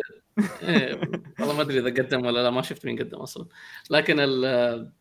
والله 1.41 1.57
ما 1.57 1.63
ادري 1.63 1.79
اذا 1.79 2.03
قدم 2.03 2.27
ولا 2.27 2.43
لا 2.43 2.51
ما 2.51 2.63
شفت 2.63 2.87
مين 2.87 2.99
قدم 2.99 3.19
أصلا 3.19 3.47
لكن 3.91 4.17
ال 4.21 4.93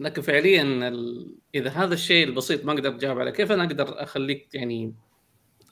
لكن 0.00 0.22
فعليا 0.22 0.62
ال... 0.62 1.34
اذا 1.54 1.70
هذا 1.70 1.94
الشيء 1.94 2.26
البسيط 2.26 2.64
ما 2.64 2.72
أقدر 2.72 2.94
اجاوب 2.94 3.18
عليه 3.18 3.30
كيف 3.30 3.52
أنا 3.52 3.64
أقدر 3.64 4.02
اخليك 4.02 4.54
يعني 4.54 4.94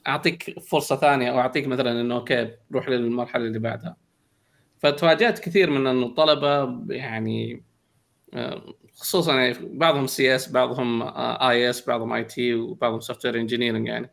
اعطيك 0.07 0.59
فرصه 0.59 0.95
ثانية 0.95 1.31
أو 1.31 1.39
اعطيك 1.39 1.67
مثلا 1.67 2.01
انه 2.01 2.15
okay 2.15 2.51
روح 2.73 2.89
للمرحله 2.89 3.45
اللي 3.45 3.59
بعدها 3.59 3.97
فتواجهت 4.79 5.39
كثير 5.39 5.69
من 5.69 5.87
انه 5.87 6.05
الطلبه 6.05 6.79
يعني 6.93 7.63
آه، 8.33 8.73
خصوصا 8.95 9.41
يعني 9.41 9.55
بعضهم 9.61 10.07
CS 10.07 10.51
بعضهم 10.51 11.03
IS 11.17 11.87
بعضهم 11.87 12.13
IT 12.13 12.55
وبعضهم 12.55 12.99
software 12.99 13.39
engineering 13.39 13.87
يعني 13.87 14.11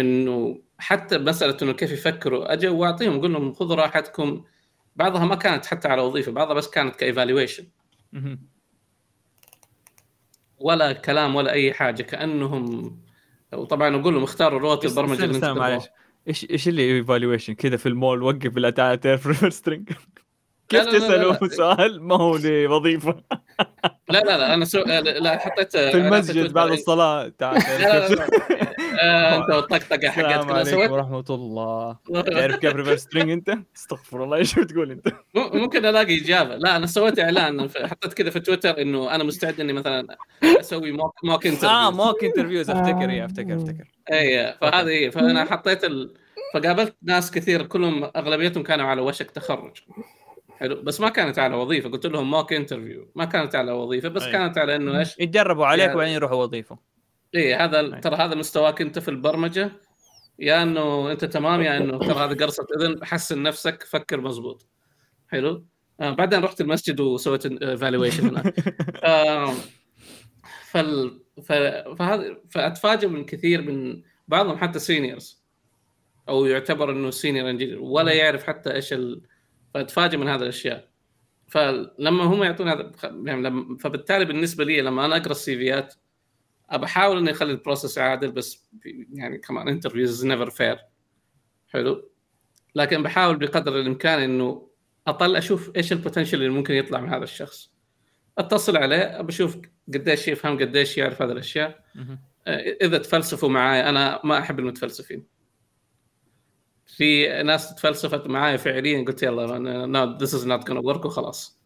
إنه 0.00 0.60
حتى 0.78 1.18
مسألة 1.18 1.56
إنه 1.62 1.72
كيف 1.72 1.92
يفكروا 1.92 2.52
أجي 2.52 2.68
وأعطيهم 2.68 3.18
أقول 3.18 3.32
لهم 3.32 3.52
خذوا 3.52 3.76
راحتكم. 3.76 4.44
بعضها 4.96 5.24
ما 5.24 5.34
كانت 5.34 5.66
حتى 5.66 5.88
على 5.88 6.02
وظيفة 6.02 6.32
بعضها 6.32 6.54
بس 6.54 6.70
كانت 6.70 6.96
كإيفالويشن. 6.96 7.66
ولا 10.58 10.92
كلام 10.92 11.36
ولا 11.36 11.52
أي 11.52 11.72
حاجة 11.72 12.02
كأنهم 12.02 12.96
وطبعا 13.52 13.96
أقول 13.96 14.14
لهم 14.14 14.22
اختاروا 14.22 14.60
لغه 14.60 14.86
البرمجة 14.86 15.24
اللي 15.24 15.36
أنت 15.36 15.88
إيش 16.28 16.50
إيش 16.50 16.68
اللي 16.68 16.96
ايفالويشن 16.96 17.54
كذا 17.54 17.76
في 17.76 17.86
المول 17.86 18.22
وقف 18.22 18.46
بالاتاء 18.46 18.94
تعرف 18.94 19.54
سترينج 19.54 19.92
كيف 20.68 20.84
تسالوا 20.84 21.48
سؤال؟ 21.48 22.02
ما 22.02 22.16
هو 22.16 22.36
لوظيفة. 22.36 23.22
لا 24.08 24.18
لا 24.18 24.38
لا 24.38 24.54
أنا 24.54 24.64
سو... 24.64 24.78
لا 24.80 25.38
حطيت 25.38 25.76
في 25.76 25.96
المسجد 25.96 26.52
بعد 26.52 26.70
الصلاة 26.70 27.32
تعال 27.38 27.62
لا 27.80 28.08
لا 28.08 28.14
لا 28.14 28.28
آه، 29.02 29.36
أنت 29.36 29.50
والطقطقه 29.50 30.10
حقتك 30.10 30.40
السلام 30.40 30.52
عليكم 30.52 30.92
ورحمة 30.92 31.24
الله. 31.30 31.96
تعرف 32.32 32.56
كيف 32.56 32.72
reverse 32.74 33.00
string 33.00 33.30
أنت؟ 33.30 33.58
استغفر 33.76 34.24
الله 34.24 34.36
إيش 34.36 34.58
بتقول 34.58 34.90
أنت؟ 34.90 35.08
ممكن 35.34 35.86
ألاقي 35.86 36.20
إجابة. 36.20 36.56
لا 36.56 36.76
أنا 36.76 36.86
سويت 36.86 37.18
إعلان 37.18 37.70
حطيت 37.84 38.12
كذا 38.12 38.30
في 38.30 38.40
تويتر 38.40 38.80
إنه 38.80 39.14
أنا 39.14 39.24
مستعد 39.24 39.60
إني 39.60 39.72
مثلا 39.72 40.16
أسوي 40.42 40.92
mock 40.92 41.14
mock 41.24 41.46
interviews 41.46 41.72
آه 41.72 41.90
mock 41.90 42.24
interviews 42.24 42.70
أفتكر 42.70 43.10
اي 43.10 43.24
أفتكر 43.24 43.56
أفتكر. 43.56 43.84
اي 44.12 44.54
فهذه 44.60 44.88
هي. 44.88 45.10
فأنا 45.10 45.44
حطيت 45.44 45.84
ال... 45.84 46.14
فقابلت 46.54 46.96
ناس 47.02 47.30
كثير 47.30 47.62
كلهم 47.62 48.04
أغلبيتهم 48.16 48.62
كانوا 48.62 48.86
على 48.86 49.00
وشك 49.00 49.30
تخرج. 49.30 49.72
حلو. 50.64 50.82
بس 50.82 51.00
ما 51.00 51.08
كانت 51.08 51.38
على 51.38 51.54
وظيفة. 51.54 51.88
قلت 51.88 52.06
لهم 52.06 52.30
mock 52.30 52.52
interview 52.52 53.12
ما 53.14 53.24
كانت 53.24 53.54
على 53.54 53.72
وظيفة. 53.72 54.08
بس 54.08 54.22
أي. 54.22 54.32
كانت 54.32 54.58
على 54.58 54.76
إنه 54.76 54.98
إيش؟ 54.98 55.18
يتدربوا 55.18 55.66
عليك 55.66 55.80
يعني... 55.80 55.94
وبعدين 55.94 56.14
يروحوا 56.14 56.36
وظيفة. 56.36 56.78
اي 57.34 57.54
هذا 57.54 57.80
أي. 57.80 58.00
ترى 58.00 58.16
هذا 58.16 58.34
مستواك 58.34 58.80
أنت 58.80 58.98
في 58.98 59.08
البرمجة. 59.08 59.72
يا 60.38 60.62
إنه 60.62 61.12
أنت 61.12 61.24
تمام 61.24 61.60
يا 61.60 61.76
إنه 61.76 61.98
ترى 61.98 62.24
هذا 62.24 62.44
قرصة 62.44 62.66
أذن. 62.76 63.04
حسن 63.04 63.42
نفسك 63.42 63.82
فكر 63.82 64.20
مزبوط 64.20 64.66
حلو. 65.28 65.66
آه 66.00 66.10
بعدين 66.10 66.44
رحت 66.44 66.60
المسجد 66.60 67.00
وسويت 67.00 67.64
evaluation 67.64 68.26
هناك. 68.26 68.54
آه 69.04 69.54
فال 70.70 71.20
ف... 71.42 71.52
فهذا 71.98 72.36
فأتفاجئ 72.50 73.06
من 73.06 73.24
كثير 73.24 73.62
من 73.62 74.02
بعضهم 74.28 74.58
حتى 74.58 74.78
seniors 74.78 75.44
أو 76.28 76.44
يعتبر 76.44 76.90
إنه 76.90 77.10
senior 77.10 77.50
engineer 77.50 77.82
ولا 77.82 78.12
يعرف 78.12 78.44
حتى 78.44 78.74
إيش 78.74 78.92
ال... 78.92 79.22
فاتفاجئ 79.74 80.16
من 80.16 80.28
هذه 80.28 80.42
الأشياء. 80.42 80.88
فلما 81.48 82.24
هم 82.24 82.42
يعطون 82.42 82.68
هذا 82.68 82.92
يعني 83.24 83.78
فبالتالي 83.78 84.24
بالنسبة 84.24 84.64
لي 84.64 84.80
لما 84.80 85.04
أنا 85.04 85.16
أقرأ 85.16 85.30
ال 85.30 85.43
CV 85.43 85.68
يات 85.68 85.94
ابى 86.70 86.84
أحاول 86.84 87.18
إني 87.18 87.30
أخلي 87.30 87.52
ال 87.52 87.58
process 87.58 87.98
عادل 87.98 88.32
بس 88.32 88.68
يعني 89.12 89.38
كمان 89.38 89.68
interviews 89.68 90.26
never 90.26 90.50
fair 90.50 90.78
حلو؟ 91.68 92.10
لكن 92.74 93.02
بحاول 93.02 93.36
بقدر 93.36 93.80
الإمكان 93.80 94.18
إنه 94.18 94.68
أطلع 95.06 95.38
أشوف 95.38 95.76
إيش 95.76 95.92
ال 95.92 95.96
potential 95.96 96.36
اللي 96.36 96.48
ممكن 96.48 96.74
يطلع 96.74 97.00
من 97.00 97.08
هذا 97.08 97.24
الشخص. 97.24 97.70
أتصل 98.38 98.76
عليه 98.76 99.20
بشوف 99.20 99.58
قديش 99.94 100.28
يفهم 100.28 100.58
قديش 100.58 100.98
يعرف 100.98 101.22
هذه 101.22 101.32
الأشياء. 101.32 101.84
إذا 102.82 102.98
تفلسفوا 102.98 103.48
معي 103.48 103.88
أنا 103.88 104.20
ما 104.24 104.38
أحب 104.38 104.58
المتفلسفين. 104.58 105.26
في 106.86 107.42
ناس 107.42 107.74
تفلسفت 107.74 108.26
معايا 108.26 108.56
فعليا 108.56 109.04
قلت 109.04 109.22
يلا 109.22 110.16
this 110.18 110.34
is 110.34 110.46
not 110.46 110.70
gonna 110.70 110.84
work 110.84 111.04
وخلاص. 111.04 111.60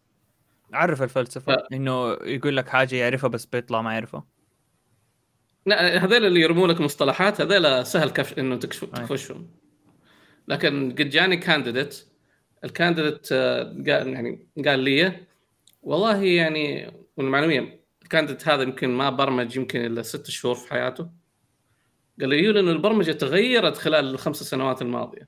عرف 0.73 1.03
الفلسفة 1.03 1.55
ف... 1.55 1.73
إنه 1.73 2.11
يقول 2.11 2.57
لك 2.57 2.69
حاجة 2.69 2.95
يعرفها 2.95 3.27
بس 3.27 3.45
بيطلع 3.45 3.81
ما 3.81 3.93
يعرفها. 3.93 4.25
لا 5.65 6.05
هذول 6.05 6.25
اللي 6.25 6.41
يرموا 6.41 6.67
لك 6.67 6.81
مصطلحات 6.81 7.41
هذول 7.41 7.85
سهل 7.85 8.09
كف 8.09 8.39
إنه 8.39 8.55
تكشف 8.55 8.85
تخشهم. 8.85 9.47
لكن 10.47 10.91
قد 10.91 11.09
جاني 11.09 11.37
candidate 11.37 12.05
ال 12.63 12.70
candidate 12.70 13.33
قال 13.33 14.07
يعني 14.07 14.47
قال 14.65 14.79
لي 14.79 15.27
والله 15.81 16.23
يعني 16.23 16.93
والمعلومية 17.17 17.79
ال 18.03 18.07
candidate 18.07 18.47
هذا 18.47 18.63
يمكن 18.63 18.89
ما 18.89 19.09
برمج 19.09 19.55
يمكن 19.55 19.85
إلا 19.85 20.01
ست 20.01 20.29
شهور 20.29 20.55
في 20.55 20.69
حياته. 20.69 21.18
قال 22.19 22.29
لي 22.29 22.59
انه 22.59 22.71
البرمجة 22.71 23.11
تغيرت 23.11 23.77
خلال 23.77 24.09
الخمس 24.09 24.43
سنوات 24.43 24.81
الماضية. 24.81 25.27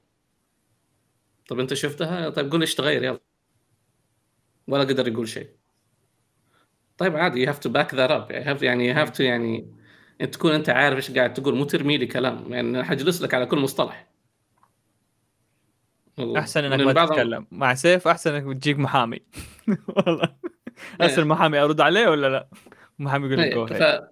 طيب 1.48 1.60
أنت 1.60 1.74
شفتها؟ 1.74 2.30
طيب 2.30 2.52
قول 2.52 2.62
إيش 2.62 2.76
تغير 2.76 3.04
يلا. 3.04 3.20
ولا 4.68 4.84
قدر 4.84 5.08
يقول 5.08 5.28
شيء. 5.28 5.50
طيب 6.98 7.16
عادي 7.16 7.42
you 7.42 7.48
have 7.48 7.60
to 7.60 7.70
back 7.70 7.94
that 7.94 8.12
up 8.32 8.64
يعني 8.64 8.88
you 8.88 8.94
have 8.94 9.10
to 9.10 9.24
يعني 9.24 9.74
أنت 10.22 10.34
تكون 10.34 10.52
أنت 10.52 10.70
عارف 10.70 10.98
إيش 10.98 11.12
قاعد 11.12 11.34
تقول 11.34 11.56
مو 11.56 11.64
ترمي 11.64 11.98
لي 11.98 12.06
كلام 12.06 12.54
يعني 12.54 12.84
حجلس 12.84 13.22
لك 13.22 13.34
على 13.34 13.46
كل 13.46 13.60
مصطلح. 13.60 14.08
أحسن 16.20 16.64
إنك 16.64 16.96
ما 16.96 17.06
تتكلم. 17.06 17.48
مع 17.52 17.74
سيف 17.74 18.08
أحسن 18.08 18.34
إنك 18.34 18.58
تجيب 18.58 18.80
محامي. 18.80 19.20
والله. 19.98 20.36
ارسل 21.02 21.26
محامي 21.26 21.60
أرد 21.60 21.82
عليه 21.82 22.08
ولا 22.08 22.28
لا؟ 22.28 22.48
محامي 23.00 23.28
يقول 23.28 23.39
لك 23.39 23.82
إيه، 23.82 24.12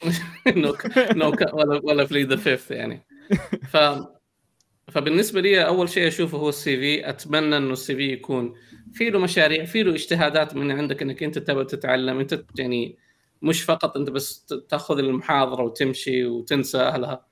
no 1.14 1.36
ولا 1.52 1.80
ولا 1.84 2.04
plead 2.04 2.22
the 2.22 2.36
fifth 2.36 2.70
يعني. 2.70 3.06
ف 3.68 3.76
فبالنسبة 4.88 5.40
لي 5.40 5.66
أول 5.66 5.88
شيء 5.88 6.08
أشوفه 6.08 6.38
هو 6.38 6.48
ال 6.48 6.76
CV. 6.76 7.08
أتمنى 7.08 7.56
إنه 7.56 7.72
ال 7.72 7.96
CV 7.96 8.12
يكون 8.12 8.54
في 8.92 9.10
له 9.10 9.18
مشاريع 9.18 9.64
في 9.64 9.82
له 9.82 9.94
اجتهادات 9.94 10.56
من 10.56 10.70
عندك 10.70 11.02
إنك 11.02 11.22
أنت 11.22 11.38
تبغى 11.38 11.64
تتعلم. 11.64 12.18
أنت 12.18 12.44
يعني 12.58 12.96
مش 13.42 13.62
فقط 13.62 13.96
أنت 13.96 14.10
بس 14.10 14.46
تأخذ 14.68 14.98
المحاضرة 14.98 15.62
وتمشي 15.62 16.24
وتنسى 16.24 16.78
أهلها. 16.78 17.26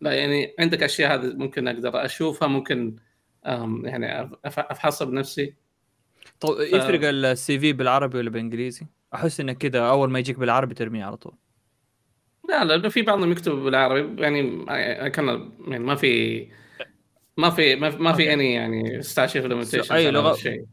لا 0.00 0.12
يعني 0.12 0.54
عندك 0.58 0.82
أشياء 0.82 1.14
هذه 1.14 1.34
ممكن 1.34 1.68
أقدر 1.68 2.04
أشوفها 2.04 2.48
ممكن 2.48 2.96
يعني 3.84 4.30
أفحصها 4.44 5.04
بنفسي. 5.04 5.54
طيب 6.40 6.74
يفرق 6.74 7.08
ال 7.08 7.58
CV 7.58 7.72
بالعربي 7.72 8.18
ولا 8.18 8.30
بالإنجليزي؟ 8.30 8.86
أحس 9.14 9.40
انك 9.40 9.58
كذا 9.58 9.80
أول 9.80 10.10
ما 10.10 10.18
يجيك 10.18 10.38
بالعربي 10.38 10.74
ترميه 10.74 11.04
على 11.04 11.16
طول. 11.16 11.34
لا 12.48 12.64
لأنه 12.64 12.88
في 12.88 13.02
بعضهم 13.02 13.32
يكتب 13.32 13.52
بالعربي 13.52 14.22
يعني 14.22 14.64
كان 15.10 15.52
يعني 15.68 15.84
ما 15.84 15.94
في 15.94 16.46
ما 17.36 17.50
في 17.50 17.76
ما 17.76 18.12
في 18.12 18.32
any 18.32 18.52
يعني 18.52 19.02
such 19.02 19.30
of 19.30 19.44
limitation 19.44 19.94
أي 19.94 20.10
لغة؟ 20.10 20.34
شيء 20.34 20.64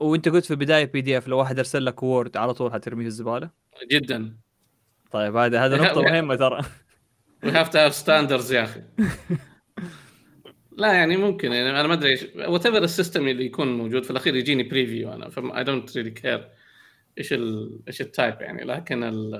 وأنت 0.00 0.28
قلت 0.28 0.44
في 0.44 0.50
البداية 0.50 0.84
PDF 0.84 1.28
لو 1.28 1.38
واحد 1.38 1.58
أرسل 1.58 1.84
لك 1.84 2.02
Word 2.02 2.36
على 2.36 2.54
طول 2.54 2.72
حترميه 2.72 3.06
الزبالة؟ 3.06 3.50
جدا. 3.90 4.36
طيب 5.10 5.36
هذا 5.36 5.64
هذا 5.64 5.76
نقطة 5.76 6.02
مهمة 6.02 6.34
ترى. 6.34 6.60
we 7.44 7.50
have 7.50 7.68
to 7.68 7.78
have 7.78 7.94
standards 7.94 8.52
يا 8.52 8.64
أخي. 8.64 8.82
لا 10.78 10.92
يعني 10.92 11.16
ممكن 11.16 11.52
يعني 11.52 11.70
أنا 11.70 11.88
ما 11.88 11.94
أدري 11.94 12.32
whatever 12.36 12.66
ال 12.66 12.78
system 12.78 13.28
اللي 13.28 13.46
يكون 13.46 13.78
موجود 13.78 14.04
في 14.04 14.10
الأخير 14.10 14.36
يجيني 14.36 14.62
preview 14.62 15.12
أنا 15.12 15.30
فما 15.30 15.58
I 15.58 15.64
don't 15.64 15.96
really 15.96 16.10
care 16.10 16.48
إيش 17.18 17.32
ال 17.32 17.78
إيش 17.88 18.00
ال 18.00 18.08
type 18.08 18.40
يعني 18.40 18.64
لكن 18.64 19.02
ال 19.02 19.34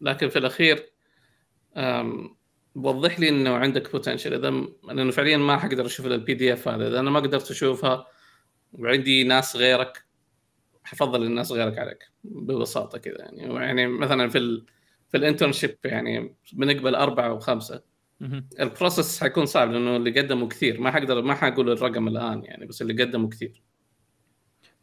لكن 0.00 0.28
في 0.28 0.38
الأخير 0.38 0.92
وضح 2.74 3.20
لي 3.20 3.28
إنه 3.28 3.54
عندك 3.54 3.92
potential 3.92 4.34
إذا 4.34 4.50
لأنه 4.84 5.10
فعليا 5.10 5.36
ما 5.36 5.56
حقدر 5.56 5.86
أشوف 5.86 6.06
ال 6.06 6.34
PDF 6.34 6.68
هذا. 6.68 6.88
إذا 6.88 7.00
أنا 7.00 7.10
ما 7.10 7.20
قدرت 7.20 7.50
أشوفها 7.50 8.06
وعندي 8.72 9.24
ناس 9.24 9.56
غيرك 9.56 10.06
حفضل 10.84 11.22
الناس 11.22 11.52
غيرك 11.52 11.78
عليك 11.78 12.10
ببساطة 12.24 12.98
كذا 12.98 13.18
يعني. 13.18 13.54
يعني 13.54 13.86
مثلا 13.86 14.28
في 14.28 14.38
ال 14.38 14.66
في 15.08 15.16
ال 15.16 15.22
internship 15.22 15.78
يعني 15.84 16.36
بنقبل 16.52 16.94
أربعة 16.94 17.32
وخمسه. 17.32 17.82
ال 18.60 18.67
process 18.67 19.20
حيكون 19.20 19.46
صعب 19.46 19.70
لأنه 19.70 19.96
اللي 19.96 20.20
قدموا 20.20 20.48
كثير. 20.48 20.80
ما 20.80 20.90
حقدر 20.90 21.22
ما 21.22 21.34
حقول 21.34 21.70
الرقم 21.70 22.08
الآن 22.08 22.44
يعني 22.44 22.66
بس 22.66 22.82
اللي 22.82 23.02
قدموا 23.04 23.28
كثير. 23.28 23.62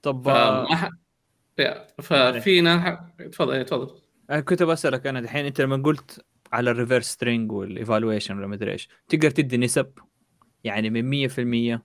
طب 0.01 0.25
فما 0.25 0.75
ح... 0.75 0.89
ففي 2.01 2.61
ناس 2.61 2.99
تفضل 3.31 3.53
إيه، 3.53 3.63
تفضل. 3.63 4.02
أنا 4.29 4.39
كنت 4.41 4.63
بسألك 4.63 5.07
أنا 5.07 5.19
الحين 5.19 5.45
أنت 5.45 5.61
لما 5.61 5.83
قلت 5.83 6.25
على 6.53 6.71
ال 6.71 6.76
reverse 6.76 7.05
string 7.05 7.51
وال 7.51 7.66
evaluation 7.66 8.37
ولا 8.37 8.47
مدري 8.47 8.71
إيش 8.71 8.89
تقدر 9.09 9.29
تدي 9.29 9.57
نسب؟ 9.57 9.93
يعني 10.63 10.89
من 10.89 11.09
100% 11.09 11.83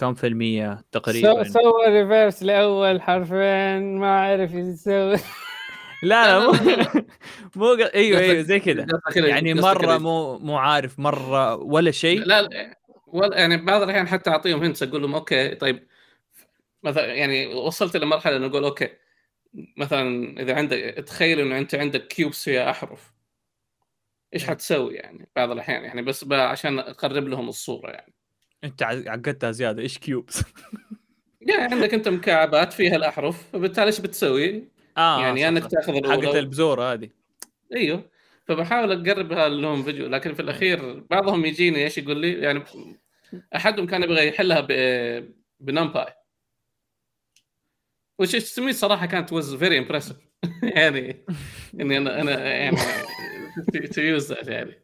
كم 0.00 0.14
في 0.14 0.26
المية 0.26 0.84
تقريبا؟ 0.92 1.42
so- 1.44 1.52
سوى 1.52 1.86
reverse 2.00 2.42
لأول 2.42 3.02
حرفين 3.02 3.98
ما 3.98 4.20
عرف 4.20 4.54
يسوي. 4.54 5.16
لا 6.02 6.38
لا 6.38 6.46
مو 6.46 6.52
مو 7.56 7.74
أيوه 7.74 8.20
أيوه 8.20 8.42
زي 8.42 8.60
كذا. 8.60 8.86
يعني 9.16 9.54
مرة. 9.54 9.98
مو 9.98 10.38
مو 10.38 10.56
عارف 10.56 10.98
مرة 10.98 11.54
ولا 11.56 11.90
شيء. 11.90 12.20
لا 12.20 12.42
لا 12.42 12.78
ولا 13.06 13.38
يعني 13.38 13.56
بعض 13.56 13.82
الأحيان 13.82 14.08
حتى 14.08 14.30
أعطيهم 14.30 14.62
hints 14.62 14.82
أقول 14.82 15.02
لهم 15.02 15.14
okay 15.14 15.54
طيب 15.54 15.86
مثلا 16.82 17.04
يعني 17.14 17.54
وصلت 17.54 17.96
لمرحله 17.96 18.36
إنه 18.36 18.46
أقول 18.46 18.64
okay 18.64 18.88
مثلا 19.76 20.40
إذا 20.42 20.54
عندك 20.54 20.78
تخيل 21.06 21.40
إنه 21.40 21.58
أنت 21.58 21.74
عندك 21.74 22.06
cubes 22.06 22.44
فيها 22.44 22.70
أحرف. 22.70 23.12
إيش 24.34 24.44
حتسوي 24.46 24.94
يعني 24.94 25.28
بعض 25.36 25.50
الأحيان؟ 25.50 25.84
يعني 25.84 26.02
بس 26.02 26.32
عشان 26.32 26.78
أقرب 26.78 27.28
لهم 27.28 27.48
الصورة 27.48 27.90
يعني. 27.90 28.14
أنت 28.64 28.82
عقدتها 28.82 29.50
زيادة. 29.50 29.82
إيش 29.82 29.98
cubes؟ 29.98 30.42
يعني 31.48 31.74
عندك 31.74 31.94
أنت 31.94 32.08
مكعبات 32.08 32.72
فيها 32.72 32.96
الأحرف 32.96 33.50
فبالتالي 33.52 33.86
إيش 33.86 34.00
بتسوي؟ 34.00 34.68
آه 34.96 35.20
يعني 35.20 35.48
أنك. 35.48 35.70
تأخذ 35.70 35.94
حقت 35.94 36.04
الاولى 36.04 36.38
البزورة 36.38 36.92
هذه. 36.92 37.08
أيوه. 37.76 38.10
فبحاول 38.44 39.08
اقربها 39.08 39.48
لهم 39.48 39.82
فيديو. 39.82 40.06
لكن 40.06 40.34
في 40.34 40.42
الأخير 40.42 41.04
بعضهم 41.10 41.44
يجيني 41.44 41.84
إيش 41.84 41.98
يقول 41.98 42.16
لي؟ 42.20 42.32
يعني 42.32 42.62
أحدهم 43.56 43.86
كان 43.86 44.02
يبغى 44.02 44.28
يحلها 44.28 44.66
ب 45.60 45.70
NumPy 45.70 46.19
to 48.28 48.62
me 48.62 48.70
صراحة 48.70 49.06
كانت 49.06 49.34
was 49.34 49.54
very 49.54 49.76
impressive. 49.76 50.16
يعني 50.62 51.24
إني 51.80 51.96
أنا 51.96 52.20
أنا 52.20 52.44
يعني 52.44 52.76
to 53.70 54.20
use 54.20 54.28
that 54.28 54.48
يعني. 54.48 54.82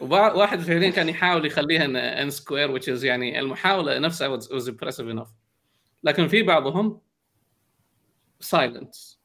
وواحد 0.00 0.60
فعليا 0.60 0.90
كان 0.90 1.08
يحاول 1.08 1.46
يخليها 1.46 1.84
n 2.22 2.30
square 2.30 2.80
which 2.80 2.84
is 2.84 3.04
يعني 3.04 3.40
المحاولة 3.40 3.98
نفسها 3.98 4.38
was, 4.38 4.42
impressive 4.44 5.16
enough. 5.16 5.28
لكن 6.02 6.28
في 6.28 6.42
بعضهم 6.42 7.00
silence. 8.44 9.18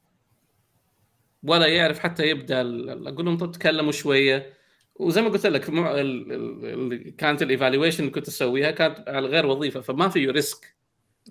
ولا 1.42 1.66
يعرف 1.66 1.98
حتى 1.98 2.28
يبدأ 2.28 2.60
أقول 3.08 3.24
لهم 3.24 3.38
طب 3.38 3.52
تكلموا 3.52 3.92
شوية. 3.92 4.54
وزي 4.94 5.22
ما 5.22 5.28
قلت 5.28 5.46
لك 5.46 5.64
كانت 7.16 7.42
ال 7.42 7.47
evaluation 7.47 8.00
اللي 8.00 8.10
كنت 8.10 8.28
أسويها 8.28 8.70
كانت 8.70 9.08
على 9.08 9.26
غير 9.28 9.46
وظيفة 9.46 9.80
فما 9.80 10.08
في 10.08 10.26
risk 10.26 10.76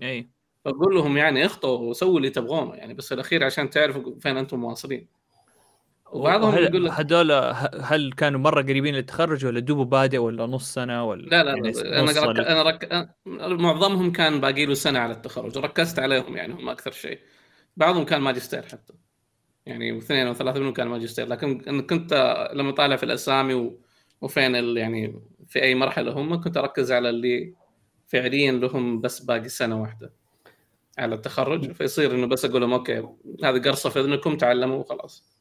أي 0.01 0.33
فأقول 0.66 0.95
لهم 0.95 1.18
يعني 1.18 1.45
اخطوا 1.45 1.78
وسووا 1.78 2.18
اللي 2.18 2.30
تبغونه 2.30 2.76
يعني 2.76 2.93
بس 2.93 3.14
الأخير 3.14 3.43
عشان 3.43 3.70
تعرفوا 3.70 4.20
فين 4.20 4.38
أنتم 4.38 4.59
مواصلين. 4.59 5.07
وبعضهم 6.11 6.55
يقول 6.55 6.86
لك 6.86 6.91
هذول 6.91 7.32
هل 7.82 8.14
كانوا 8.18 8.39
مرة 8.39 8.61
قريبين 8.61 8.95
للتخرج 8.95 9.45
ولا 9.45 9.59
دوبه 9.59 9.86
بادئ 9.86 10.18
ولا 10.18 10.45
نص 10.45 10.74
سنة 10.74 11.05
ولا 11.05 11.22
لا 11.22 11.43
لا, 11.43 11.51
يعني 11.51 11.72
لا 11.72 11.99
أنا 11.99 12.11
رك... 12.22 12.39
أنا 12.39 12.64
رك... 12.64 13.09
معظمهم 13.59 14.11
كان 14.11 14.39
باقي 14.39 14.66
له 14.66 14.74
سنة 14.74 14.99
على 14.99 15.14
التخرج 15.14 15.57
ركزت 15.57 15.99
عليهم 15.99 16.38
يعني 16.38 16.53
هم 16.53 16.70
أكثر 16.70 16.91
شيء. 16.91 17.20
بعضهم 17.78 18.05
كان 18.05 18.22
ماجستير 18.22 18.61
حتى. 18.61 18.93
يعني 19.66 19.97
اثنين 19.97 20.28
أو 20.28 20.34
ثلاثة 20.34 20.59
منهم 20.59 20.74
كان 20.74 20.88
ماجستير. 20.88 21.28
لكن 21.28 21.64
أنا 21.68 21.82
كنت 21.82 22.14
لما 22.53 22.72
طالع 22.72 22.95
في 22.95 23.03
الأسامي 23.03 23.53
و... 23.53 23.80
وفين 24.22 24.55
ال... 24.55 24.78
يعني 24.78 25.22
في 25.47 25.61
أي 25.61 25.76
مرحلة 25.76 26.11
هم 26.11 26.41
كنت 26.41 26.57
أركز 26.57 26.91
على 26.91 27.09
اللي 27.09 27.53
فعليا 28.07 28.51
لهم 28.51 29.01
بس 29.01 29.20
باقي 29.20 29.49
سنة 29.49 29.82
واحدة. 29.82 30.22
على 30.98 31.16
التخرج 31.16 31.72
فيصير 31.72 32.12
إنه 32.12 32.28
بس 32.28 32.46
أقول 32.46 32.62
لهم 32.62 32.74
أوكي 32.74 33.08
هذه 33.44 33.62
قرصة 33.62 33.89
في 33.89 34.00
إذنكم 34.00 34.38
تعلموا 34.38 34.78
وخلاص. 34.78 35.39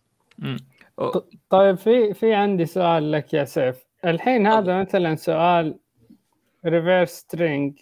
طيب 1.50 1.76
في 1.76 2.14
في 2.14 2.34
عندي 2.34 2.66
سؤال 2.66 3.12
لك 3.12 3.34
يا 3.34 3.44
سيف. 3.44 3.84
الحين 4.04 4.46
هذا 4.46 4.80
مثلا 4.80 5.14
سؤال 5.14 5.78
reverse 6.66 7.10
string 7.10 7.78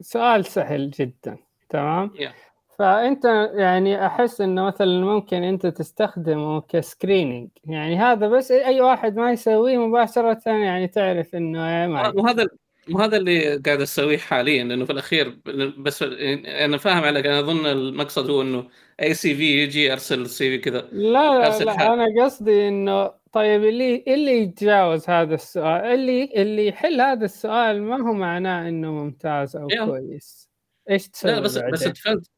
سؤال 0.00 0.44
سهل 0.44 0.90
جدا 0.90 1.36
تمام؟ 1.68 2.10
Yeah. 2.10 2.54
فأنت 2.78 3.24
يعني 3.54 4.06
أحس 4.06 4.40
إنه 4.40 4.64
مثلا 4.64 5.04
ممكن 5.04 5.42
أنت 5.42 5.66
تستخدمه 5.66 6.60
ك 6.60 6.69
screening 6.69 7.48
يعني 7.64 7.96
هذا 7.96 8.28
بس 8.28 8.50
أي 8.50 8.80
واحد 8.80 9.16
ما 9.16 9.32
يسويه 9.32 9.86
مباشرة 9.86 10.40
يعني 10.46 10.88
تعرف 10.88 11.34
إنه 11.34 11.68
إيه 11.68 11.86
ما 11.86 12.08
وهذا 12.08 12.48
وهذا 12.90 13.16
اللي 13.16 13.56
قاعد 13.56 13.80
أسويه 13.80 14.18
حاليا 14.18 14.64
لأنه 14.64 14.84
في 14.84 14.92
الأخير 14.92 15.38
بس 15.78 16.02
أنا 16.02 16.76
فاهم 16.76 17.04
عليك 17.04 17.26
أنا 17.26 17.40
أظن 17.40 17.66
المقصد 17.66 18.30
هو 18.30 18.42
إنه 18.42 18.68
اي 19.02 19.14
سي 19.14 19.34
في 19.34 19.62
يجي 19.62 19.92
أرسل 19.92 20.20
ال 20.20 20.50
CV 20.50 20.58
كذا 20.58 20.88
لا 20.92 21.38
لا, 21.38 21.52
حال. 21.52 21.66
لا 21.66 21.94
أنا 21.94 22.24
قصدي 22.24 22.68
إنه 22.68 23.10
طيب 23.32 23.64
اللي 23.64 24.04
اللي 24.08 24.42
يتجاوز 24.42 25.10
هذا 25.10 25.34
السؤال 25.34 25.84
اللي 25.84 26.30
اللي 26.36 26.66
يحل 26.66 27.00
هذا 27.00 27.24
السؤال 27.24 27.82
ما 27.82 27.96
هو 27.96 28.12
معناه 28.12 28.68
إنه 28.68 28.92
ممتاز 28.92 29.56
أو 29.56 29.68
Yeah. 29.68 29.84
كويس 29.84 30.48
إيش 30.90 31.08
تسوي 31.08 31.32
لا 31.32 31.40
بس 31.40 31.58
بس؟ 31.58 31.80
تفلتر 31.84 32.30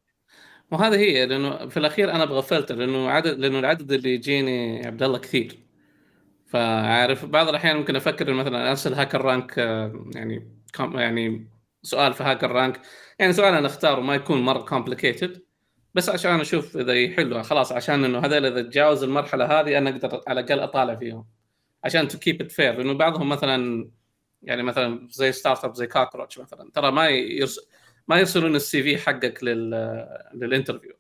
وهذا 0.71 0.97
هي 0.97 1.27
لأنه 1.27 1.69
في 1.69 1.77
الأخير 1.77 2.11
أنا 2.13 2.23
أبغى 2.23 2.43
فلتر 2.43 2.75
لأنه 2.75 3.11
عدد 3.11 3.39
لأنه 3.39 3.59
العدد 3.59 3.93
اللي 3.93 4.15
يجيني 4.15 4.87
عبد 4.87 5.03
الله 5.03 5.19
كثير 5.19 5.66
فعارف 6.47 7.25
بعض 7.25 7.49
الأحيان 7.49 7.77
ممكن 7.77 7.97
أفكر 7.97 8.33
مثلا 8.33 8.71
أرسل 8.71 8.95
HackerRank 8.95 9.59
آه، 9.59 10.11
يعني 10.15 10.63
كم- 10.73 10.99
يعني 10.99 11.51
سؤال 11.83 12.15
في 12.15 12.23
HackerRank 12.25 12.81
يعني 13.19 13.33
سؤال 13.33 13.55
أنا 13.55 13.67
أختاره 13.67 14.01
ما 14.01 14.15
يكون 14.15 14.43
مرة 14.43 14.63
complicated 14.62 15.43
بس 15.95 16.09
عشان 16.09 16.41
أشوف 16.41 16.77
إذا 16.77 16.95
يحلوا 16.95 17.43
خلاص 17.43 17.73
عشان 17.73 18.05
إنه 18.05 18.19
هذول 18.19 18.47
إذا 18.47 18.63
تجاوز 18.63 19.03
المرحلة 19.03 19.61
هذه 19.61 19.79
أنا 19.79 19.91
أقدر 19.91 20.21
على 20.29 20.41
الأقل 20.41 20.61
أطالع 20.61 20.95
فيهم. 20.97 21.27
عشان 21.85 22.09
to 22.09 22.19
keep 22.19 22.43
it 22.43 22.53
fair 22.53 22.79
لأنه 22.79 22.93
بعضهم 22.93 23.29
مثلا 23.29 23.91
يعني 24.43 24.63
مثلا 24.63 25.09
زي 25.11 25.33
startup 25.33 25.75
زي 25.75 25.87
Cockroach 25.87 26.39
مثلا. 26.39 26.71
ترى 26.75 26.91
ما 26.93 27.09
يرس... 27.09 27.61
ما 28.09 28.19
يرسلون 28.19 28.57
ال 28.57 28.83
CV 28.83 28.99
حقك 28.99 29.45
لل 29.45 29.71
لل 30.35 30.45
interview 30.45 30.93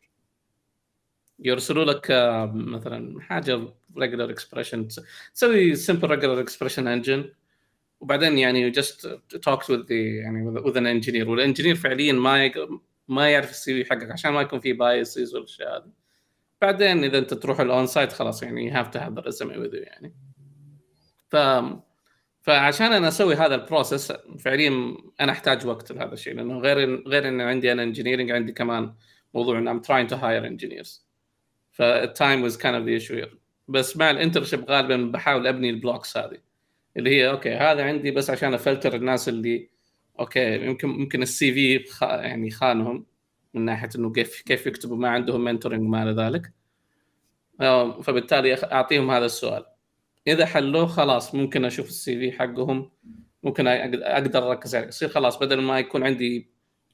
يرسلوا 1.38 1.84
لك 1.84 2.10
آه، 2.10 2.52
مثلا 2.54 3.20
حاجة 3.20 3.68
regular 3.98 4.30
expression 4.30 4.88
تسوي 5.34 5.74
simple 5.74 6.10
regular 6.10 6.40
expression 6.40 6.88
engine 6.88 7.30
وبعدين 8.00 8.38
يعني 8.38 8.70
just 8.70 9.20
talk 9.42 9.62
with 9.62 9.86
the 9.86 9.92
يعني 9.92 10.60
with 10.60 10.74
an 10.74 11.04
engineer. 11.04 11.26
وال 11.28 11.37
engineer 11.37 11.74
فعليا 11.74 12.12
ما 12.12 12.44
يق... 12.44 12.80
ما 13.08 13.30
يعرف 13.30 13.50
ال 13.50 13.84
CV 13.84 13.90
حقك 13.90 14.10
عشان 14.10 14.32
ما 14.32 14.40
يكون 14.40 14.60
في 14.60 14.72
biases 14.72 15.34
والأشياء 15.34 15.76
هذه. 15.76 15.92
بعدين 16.62 17.04
إذا 17.04 17.18
أنت 17.18 17.34
تروح 17.34 17.60
ال 17.60 17.86
on-site 17.86 18.12
خلاص 18.12 18.42
يعني 18.42 18.74
have 18.74 18.86
the 18.86 19.22
resume 19.22 19.56
with 19.56 19.72
you 19.72 19.86
يعني. 19.86 20.14
ف 21.28 21.36
فعشان 22.42 22.92
أنا 22.92 23.08
أسوي 23.08 23.34
هذا 23.34 23.54
ال 23.54 23.61
process 23.62 24.12
فعليا 24.38 24.96
أنا 25.20 25.32
أحتاج 25.32 25.66
وقت 25.66 25.92
لهذا 25.92 26.12
الشيء 26.12 26.34
لأنه 26.34 26.58
غير 26.58 27.08
غير 27.08 27.28
إن 27.28 27.40
عندي 27.40 27.72
أنا 27.72 27.82
engineering 27.82 28.30
عندي 28.30 28.52
كمان 28.52 28.94
موضوع 29.34 29.58
إن 29.58 29.80
I'm 29.80 29.82
trying 29.82 30.10
to 30.10 30.16
hire 30.16 30.44
engineers. 30.44 31.05
فال 31.76 32.00
time 32.00 32.48
kind 32.48 32.54
of 32.54 32.86
the 32.86 33.04
issue. 33.04 33.24
here. 33.24 33.36
بس 33.68 33.96
مع 33.96 34.10
ال 34.10 34.16
internship 34.16 34.70
غالبا 34.70 34.96
بحاول 34.96 35.46
أبني 35.46 35.70
ال 35.70 35.77
blocks 35.77 36.16
هذه. 36.16 36.38
اللي 36.96 37.10
هي 37.10 37.30
okay 37.30 37.54
هذا 37.54 37.84
عندي 37.84 38.10
بس 38.10 38.30
عشان 38.30 38.54
أفلتر 38.54 38.94
الناس 38.94 39.28
اللي 39.28 39.68
okay 40.20 40.66
يمكن 40.66 40.88
ممكن 40.88 41.22
ال 41.22 41.52
CV. 41.52 41.84
يعني 42.02 42.50
خانهم 42.50 43.06
من 43.54 43.64
ناحية 43.64 43.88
إنه 43.96 44.12
كيف 44.12 44.42
كيف 44.42 44.66
يكتبوا 44.66 44.96
ما 44.96 45.08
عندهم 45.08 45.44
mentoring 45.44 45.82
وما 45.82 46.02
إلى 46.02 46.22
ذلك. 46.22 46.52
آه، 47.60 48.00
فبالتالي 48.02 48.54
أعطيهم 48.54 49.10
هذا 49.10 49.26
السؤال. 49.26 49.64
إذا 50.26 50.46
حلوة 50.46 50.86
خلاص 50.86 51.34
ممكن 51.34 51.64
أشوف 51.64 51.88
ال 51.88 52.18
CV 52.18 52.38
حقهم. 52.38 52.90
ممكن 53.42 53.66
أقدر 53.66 54.50
أركز 54.50 54.74
عليه. 54.76 54.88
يصير 54.88 55.08
خلاص 55.08 55.38
بدل 55.38 55.62
ما 55.62 55.78
يكون 55.78 56.04
عندي 56.04 56.50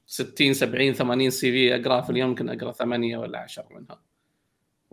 60 0.07 0.53
70 0.53 0.93
80 0.93 1.29
CV 1.29 1.75
اقراه 1.75 2.01
في 2.01 2.09
اليوم 2.09 2.29
ممكن 2.29 2.49
أقرأ 2.49 2.71
ثمانية 2.71 3.17
ولا 3.17 3.39
10 3.39 3.67
منها. 3.71 4.12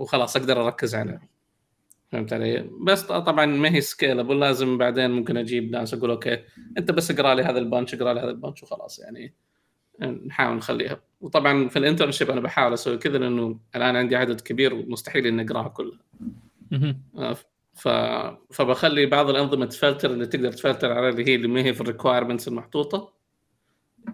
وخلاص 0.00 0.36
أقدر 0.36 0.66
أركز 0.66 0.94
عليه. 0.94 1.20
فهمت 2.12 2.32
علي؟ 2.32 2.70
بس 2.80 3.02
طبعا 3.02 3.46
ما 3.46 3.74
هي 3.74 3.80
scalable 3.80 4.40
لازم 4.40 4.78
بعدين 4.78 5.10
ممكن 5.10 5.36
أجيب 5.36 5.70
ناس 5.70 5.94
أقول 5.94 6.10
okay 6.10 6.44
أنت 6.78 6.90
بس 6.90 7.10
اقرأ 7.10 7.34
لي 7.34 7.42
هذا 7.42 7.58
ال 7.58 7.64
bunch 7.64 7.94
اقرأ 7.94 8.14
لي 8.14 8.20
هذا 8.20 8.30
ال 8.30 8.36
bunch 8.36 8.62
وخلاص 8.62 8.98
يعني. 8.98 9.34
نحاول 10.26 10.56
نخليها. 10.56 11.00
وطبعا 11.20 11.68
في 11.68 11.78
ال 11.78 11.83
internship 11.83 12.30
أنا 12.30 12.40
بحاول 12.40 12.72
أسوي 12.72 12.98
كذا 12.98 13.18
لأنه 13.18 13.60
الآن 13.76 13.96
عندي 13.96 14.16
عدد 14.16 14.40
كبير 14.40 14.74
ومستحيل 14.74 15.26
إني 15.26 15.42
أقرأها 15.42 15.68
كلها. 15.68 15.98
ف... 17.74 17.88
فبخلي 18.50 19.06
بعض 19.06 19.30
الأنظمة 19.30 19.66
تfilter 19.66 20.10
اللي 20.10 20.26
تقدر 20.26 20.52
تfilter 20.52 20.92
على 20.92 21.08
اللي 21.08 21.28
هي 21.28 21.34
اللي 21.34 21.48
ما 21.48 21.60
هي 21.60 21.74
في 21.74 21.80
ال 21.80 21.86
requirements 21.86 22.48
المحطوطة. 22.48 23.12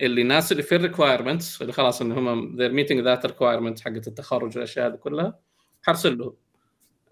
اللي 0.02 0.22
الناس 0.22 0.52
اللي 0.52 0.62
في 0.62 0.76
ال 0.76 0.83
requirements 0.83 1.62
اللي 1.62 1.72
خلاص 1.72 2.02
إن 2.02 2.12
هم 2.12 2.56
they're 2.56 2.72
meeting 2.72 3.04
that 3.04 3.30
requirement 3.30 3.80
حقت 3.84 4.08
التخرج 4.08 4.56
والأشياء 4.56 4.86
هذه 4.86 4.96
كلها 4.96 5.38
حرسل 5.86 6.18
لهم 6.18 6.32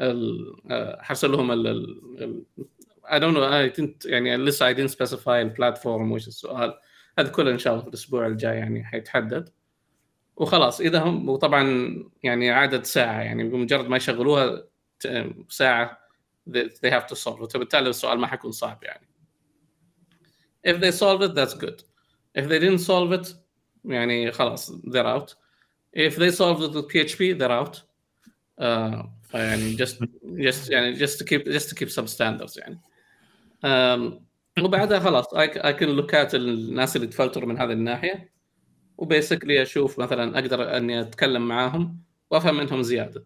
آه، 0.00 1.02
حرسل 1.02 1.32
لهم 1.32 1.52
ال 1.52 2.44
I 3.04 3.18
don't 3.18 3.34
know 3.34 3.44
I 3.44 3.76
didn't 3.76 4.06
يعني 4.06 4.36
لسه 4.36 4.72
I 4.72 4.76
didn't 4.76 4.94
specify 4.94 5.28
ال 5.28 5.37
platform 5.37 6.12
وش 6.12 6.28
السؤال 6.28 6.78
هذا 7.18 7.28
كله 7.28 7.50
إن 7.50 7.58
شاء 7.58 7.72
الله 7.72 7.84
في 7.84 7.88
الأسبوع 7.88 8.26
الجاي 8.26 8.56
يعني 8.56 8.84
حيتحدد. 8.84 9.52
وخلاص 10.36 10.80
إذا 10.80 10.98
هم 11.02 11.28
وطبعا 11.28 11.94
يعني 12.22 12.50
عدد 12.50 12.84
ساعة 12.84 13.20
يعني 13.20 13.48
بمجرد 13.48 13.88
ما 13.88 13.96
يشغلوها 13.96 14.64
ساعة 15.48 15.98
they 16.50 16.90
have 16.90 17.06
to 17.06 17.16
solve 17.16 17.42
it. 17.42 17.56
وبالتالي 17.56 17.90
السؤال 17.90 18.18
ما 18.18 18.26
حيكون 18.26 18.52
صعب 18.52 18.82
يعني. 18.82 19.08
If 20.66 20.80
they 20.80 20.90
solve 20.90 21.22
it 21.22 21.34
that's 21.34 21.54
good. 21.54 21.82
If 22.38 22.48
they 22.48 22.58
didn't 22.58 22.80
solve 22.80 23.12
it 23.12 23.36
يعني 23.84 24.32
خلاص 24.32 24.72
they're 24.72 25.06
out. 25.06 25.34
If 25.96 26.16
they 26.16 26.30
solved 26.30 26.62
it 26.62 26.72
with 26.74 26.88
PHP 26.88 27.38
they're 27.38 27.52
out. 27.62 27.93
Uh, 28.60 29.06
يعني 29.34 29.76
just 29.76 29.96
just 30.24 30.70
يعني 30.70 30.96
keep 31.06 31.42
just 31.42 31.68
to 31.68 31.74
keep 31.74 31.88
some 31.88 32.06
standards 32.06 32.58
يعني. 32.58 32.80
وبعدها 34.62 34.98
خلاص 34.98 35.26
I 35.34 35.72
can 35.72 35.88
look 36.00 36.14
at 36.14 36.34
الناس 36.34 36.96
اللي 36.96 37.06
تفلتر 37.06 37.46
من 37.46 37.58
هذه 37.58 37.72
الناحية 37.72 38.32
و 38.98 39.05
basically 39.05 39.62
أشوف 39.62 39.98
مثلا 39.98 40.38
أقدر 40.38 40.76
إني 40.76 41.00
أتكلم 41.00 41.48
معاهم 41.48 42.00
وأفهم 42.30 42.56
منهم 42.56 42.82
زيادة. 42.82 43.24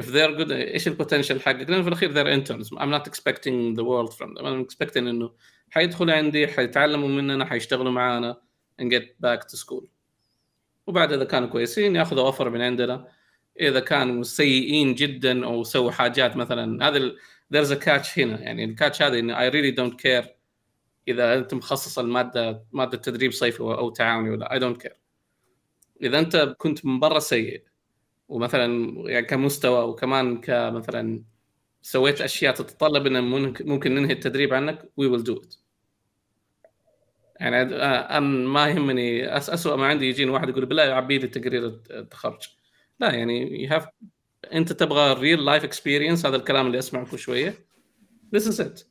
If 0.00 0.04
they're 0.04 0.38
good 0.38 0.50
إيش 0.50 0.88
ال 0.88 0.93
potential 0.93 1.40
حقك؟ 1.40 1.70
لأن 1.70 1.82
في 1.82 1.88
الأخير 1.88 2.14
they're 2.14 2.40
interns. 2.40 2.68
I'm 2.78 2.90
not 2.90 3.06
expecting 3.06 3.74
the 3.74 3.84
world 3.84 4.14
from 4.14 4.34
them. 4.34 4.44
I'm 4.46 4.64
expecting 4.64 4.96
إنه 4.96 5.32
حيدخلوا 5.70 6.14
عندي 6.14 6.48
حيتعلموا 6.48 7.08
مننا 7.08 7.44
حيشتغلوا 7.44 7.92
معانا 7.92 8.40
and 8.82 8.84
get 8.84 9.04
back 9.20 9.48
to 9.48 9.56
school. 9.56 9.84
وبعد 10.86 11.12
إذا 11.12 11.24
كانوا 11.24 11.48
كويسين 11.48 11.96
ياخذوا 11.96 12.26
offer 12.26 12.50
من 12.50 12.60
عندنا. 12.60 13.08
إذا 13.60 13.80
كانوا 13.80 14.22
سيئين 14.22 14.94
جدا 14.94 15.44
أو 15.44 15.64
سووا 15.64 15.90
حاجات 15.90 16.36
مثلا. 16.36 16.88
هذا 16.88 17.12
there's 17.54 17.70
a 17.70 17.76
catch 17.76 18.18
هنا. 18.18 18.40
يعني 18.40 18.64
ال 18.64 18.70
catch 18.70 19.02
هذا 19.02 19.18
انه 19.18 19.34
I 19.34 19.52
really 19.52 19.76
don't 19.76 19.96
care 19.96 20.28
إذا 21.08 21.38
أنت 21.38 21.54
مخصص 21.54 21.98
المادة 21.98 22.64
مادة 22.72 22.98
تدريب 22.98 23.32
صيفي 23.32 23.60
أو 23.60 23.90
تعاوني 23.90 24.30
ولا 24.30 24.58
I 24.58 24.62
don't 24.62 24.82
care. 24.82 24.96
إذا 26.02 26.18
أنت 26.18 26.54
كنت 26.58 26.86
من 26.86 27.00
برا 27.00 27.18
سيء 27.18 27.62
ومثلا 28.28 28.94
يعني 29.10 29.26
كمستوى 29.26 29.84
وكمان 29.84 30.40
كمثلا 30.40 31.22
سويت 31.82 32.20
أشياء 32.20 32.54
تتطلب 32.54 33.06
إن 33.06 33.22
ممكن 33.60 33.94
ننهي 33.94 34.12
التدريب 34.12 34.54
عنك 34.54 34.82
we 35.00 35.04
will 35.04 35.22
do 35.22 35.34
it. 35.34 35.58
يعني 37.40 37.62
أنا 37.62 38.20
ما 38.20 38.68
يهمني 38.68 39.36
اسوء 39.36 39.76
ما 39.76 39.86
عندي 39.86 40.08
يجيني 40.08 40.30
واحد 40.30 40.48
يقول 40.48 40.66
بالله 40.66 40.82
عبي 40.82 41.18
لي 41.18 41.28
تقرير 41.28 41.66
التخرج. 41.90 42.57
لا 43.00 43.14
يعني 43.14 43.68
you 43.68 43.70
have 43.72 43.86
أنت 44.52 44.72
تبغى 44.72 45.12
real 45.12 45.44
life 45.44 45.64
experience 45.64 46.26
هذا 46.26 46.36
الكلام 46.36 46.66
اللي 46.66 46.78
أسمعه 46.78 47.10
كل 47.10 47.18
شوية. 47.18 47.54
This 48.36 48.40
is 48.40 48.60
it. 48.60 48.84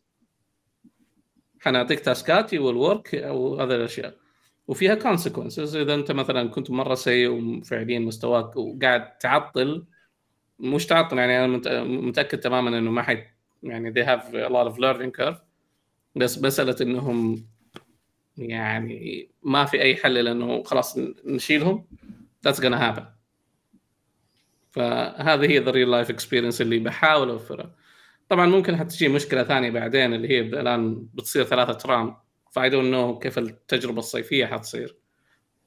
حنعطيك 1.60 1.99
تاسكات 1.99 2.55
you 2.55 2.60
will 2.60 2.78
work 2.89 3.14
أو 3.14 3.64
الاشياء 3.64 4.16
وفيها 4.68 4.95
consequences. 4.95 5.76
إذا 5.76 5.93
أنت 5.93 6.12
مثلا 6.12 6.49
كنت 6.49 6.72
مرة 6.72 6.95
سيء 6.95 7.30
وفعليا 7.30 7.99
مستواك 7.99 8.55
وقاعد 8.55 9.18
تعطل 9.18 9.86
مش 10.60 10.86
تعطل 10.86 11.18
يعني 11.18 11.38
أنا 11.45 11.47
مت- 11.47 11.68
متأكد 12.08 12.39
تماما 12.39 12.78
إنه 12.78 12.91
ما 12.91 13.01
حي 13.01 13.24
يعني 13.64 13.93
they 13.93 14.05
have 14.08 14.24
a 14.34 14.49
lot 14.49 14.74
of 14.74 14.78
learning 14.80 15.22
curve. 15.22 15.38
بس 16.16 16.41
مسألة 16.41 16.76
إنهم 16.82 17.45
يعني 18.38 19.30
ما 19.43 19.66
في 19.66 19.82
أي 19.82 19.95
حل 19.95 20.14
لأنه 20.14 20.64
خلاص 20.64 20.97
نشيلهم. 21.26 21.86
That's 22.47 22.60
gonna 22.60 22.80
happen. 22.80 23.16
فهذه 24.78 25.45
هي 25.51 25.65
the 25.65 25.69
real 25.69 26.05
life 26.05 26.15
experience 26.15 26.61
اللي 26.61 26.80
بحاول 26.80 27.30
اوفرها 27.30 27.75
طبعا 28.30 28.45
ممكن 28.45 28.78
حتجي 28.78 29.07
مشكلة 29.07 29.43
ثانية 29.43 29.69
بعدين 29.69 30.13
اللي 30.13 30.30
هي 30.30 30.39
الآن 30.39 31.07
بتصير 31.13 31.43
ثلاثة 31.43 31.73
term. 31.74 32.18
ف 32.51 32.70
I 32.70 32.72
don't 32.72 32.88
know 32.88 33.20
كيف 33.19 33.38
التجربة 33.38 33.99
الصيفية 33.99 34.45
حتصير. 34.45 34.97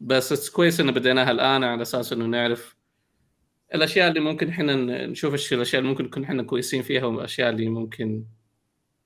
بس 0.00 0.32
it's 0.32 0.51
كويس 0.50 0.80
إن 0.80 0.90
بديناها 0.92 1.30
الآن 1.30 1.64
على 1.64 1.82
أساس 1.82 2.12
إنه 2.12 2.26
نعرف 2.26 2.76
الأشياء 3.74 4.08
اللي 4.08 4.20
ممكن 4.20 4.48
إحنا 4.48 4.74
نشوف 5.06 5.32
إيش 5.32 5.52
الأشياء 5.52 5.80
اللي 5.80 5.90
ممكن 5.92 6.04
نكون 6.04 6.24
إحنا 6.24 6.42
كويسين 6.42 6.82
فيها 6.82 7.04
والأشياء 7.04 7.50
اللي 7.50 7.68
ممكن 7.68 8.24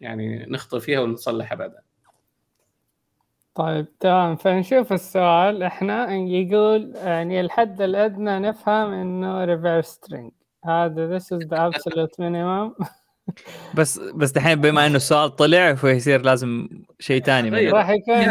يعني 0.00 0.46
نخطئ 0.48 0.80
فيها 0.80 1.00
ونصلحها 1.00 1.56
بعدين. 1.56 1.80
طيب 3.54 3.98
تمام. 4.00 4.36
فنشوف 4.36 4.92
السؤال. 4.92 5.62
إحنا 5.62 6.14
يقول 6.16 6.92
يعني 6.96 7.40
الحد 7.40 7.82
الأدنى 7.82 8.38
نفهم 8.38 8.92
إنه 8.92 9.46
reverse 9.46 9.86
string. 9.86 10.30
هذا 10.66 11.18
this 11.18 11.22
is 11.22 11.46
the 11.48 11.56
absolute 11.56 12.18
minimum. 12.18 12.74
بس 13.78 13.98
بس 13.98 14.30
دحين 14.30 14.54
بما 14.60 14.86
إنه 14.86 14.96
السؤال 14.96 15.36
طلع 15.36 15.74
فيصير 15.74 16.20
لازم 16.22 16.68
شيء 17.00 17.22
ثاني 17.22 17.50
من 17.50 17.56
أيوة. 17.56 17.78
راح 17.78 17.90
يكون 17.90 18.14
يا- 18.14 18.22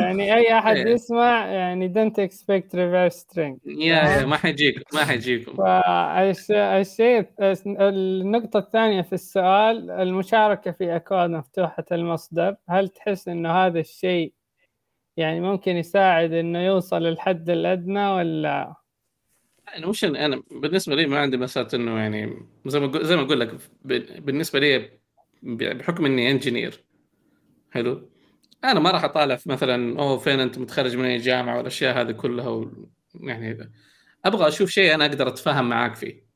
يعني 0.00 0.34
أي 0.34 0.58
أحد 0.58 0.76
يا. 0.76 0.88
يسمع 0.88 1.46
يعني 1.46 1.92
don't 1.94 2.22
expect 2.28 2.70
reverse 2.74 3.14
string. 3.16 3.56
يا 3.66 3.96
يا 3.96 4.26
ما 4.26 4.36
حيجيكم 4.36 4.80
ما 4.94 5.04
حيجيكم. 5.04 5.52
فالشيء 5.56 7.26
النقطة 7.66 8.58
الثانية 8.58 9.02
في 9.02 9.12
السؤال 9.12 9.90
المشاركة 9.90 10.70
في 10.70 10.96
أكواد 10.96 11.30
مفتوحة 11.30 11.84
المصدر. 11.92 12.56
هل 12.68 12.88
تحس 12.88 13.28
إنه 13.28 13.50
هذا 13.52 13.80
الشيء 13.80 14.32
يعني 15.16 15.40
ممكن 15.40 15.76
يساعد 15.76 16.32
إنه 16.32 16.66
يوصل 16.66 17.02
للحد 17.02 17.50
الأدنى 17.50 18.08
ولا؟ 18.08 18.74
أنا 19.76 19.86
مش 19.86 20.04
أنا 20.04 20.42
بالنسبة 20.50 20.94
لي 20.94 21.06
ما 21.06 21.18
عندي 21.18 21.36
مسألة 21.36 21.68
إنه 21.74 21.98
يعني 21.98 22.46
زي 22.66 22.80
ما 22.80 23.02
زي 23.02 23.16
ما 23.16 23.22
أقول 23.22 23.40
لك 23.40 23.56
بالنسبة 24.20 24.58
لي 24.58 24.90
بحكم 25.42 26.06
إني 26.06 26.30
engineer 26.30 26.84
حلو؟ 27.70 28.10
أنا 28.64 28.80
ما 28.80 28.90
راح 28.90 29.04
أطالع 29.04 29.36
في 29.36 29.50
مثلا 29.50 29.98
أوه 29.98 30.18
فين 30.18 30.40
أنت 30.40 30.58
متخرج 30.58 30.96
من 30.96 31.04
أي 31.04 31.16
جامعة 31.16 31.56
والأشياء 31.56 32.00
هذه 32.00 32.12
كلها 32.12 32.48
و... 32.48 32.70
يعني 33.14 33.70
أبغى 34.24 34.48
أشوف 34.48 34.70
شيء 34.70 34.94
أنا 34.94 35.06
أقدر 35.06 35.28
أتفاهم 35.28 35.68
معاك 35.68 35.94
فيه. 35.94 36.26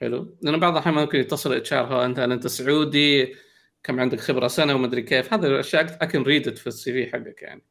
حلو؟ 0.00 0.36
لأنه 0.42 0.58
بعض 0.58 0.72
الأحيان 0.72 0.94
ممكن 0.94 1.18
يتصل 1.18 1.52
HR 1.52 2.04
انت 2.04 2.18
أنت 2.18 2.46
سعودي 2.46 3.34
كم 3.82 4.00
عندك 4.00 4.20
خبرة 4.20 4.48
سنة 4.48 4.74
ومدري 4.74 5.02
كيف. 5.02 5.34
هذه 5.34 5.46
الأشياء 5.46 5.98
I 6.02 6.07
can 6.07 6.22
read 6.22 6.56
في 6.56 6.66
ال 6.66 6.92
CV 6.92 7.12
حقك 7.12 7.42
يعني. 7.42 7.64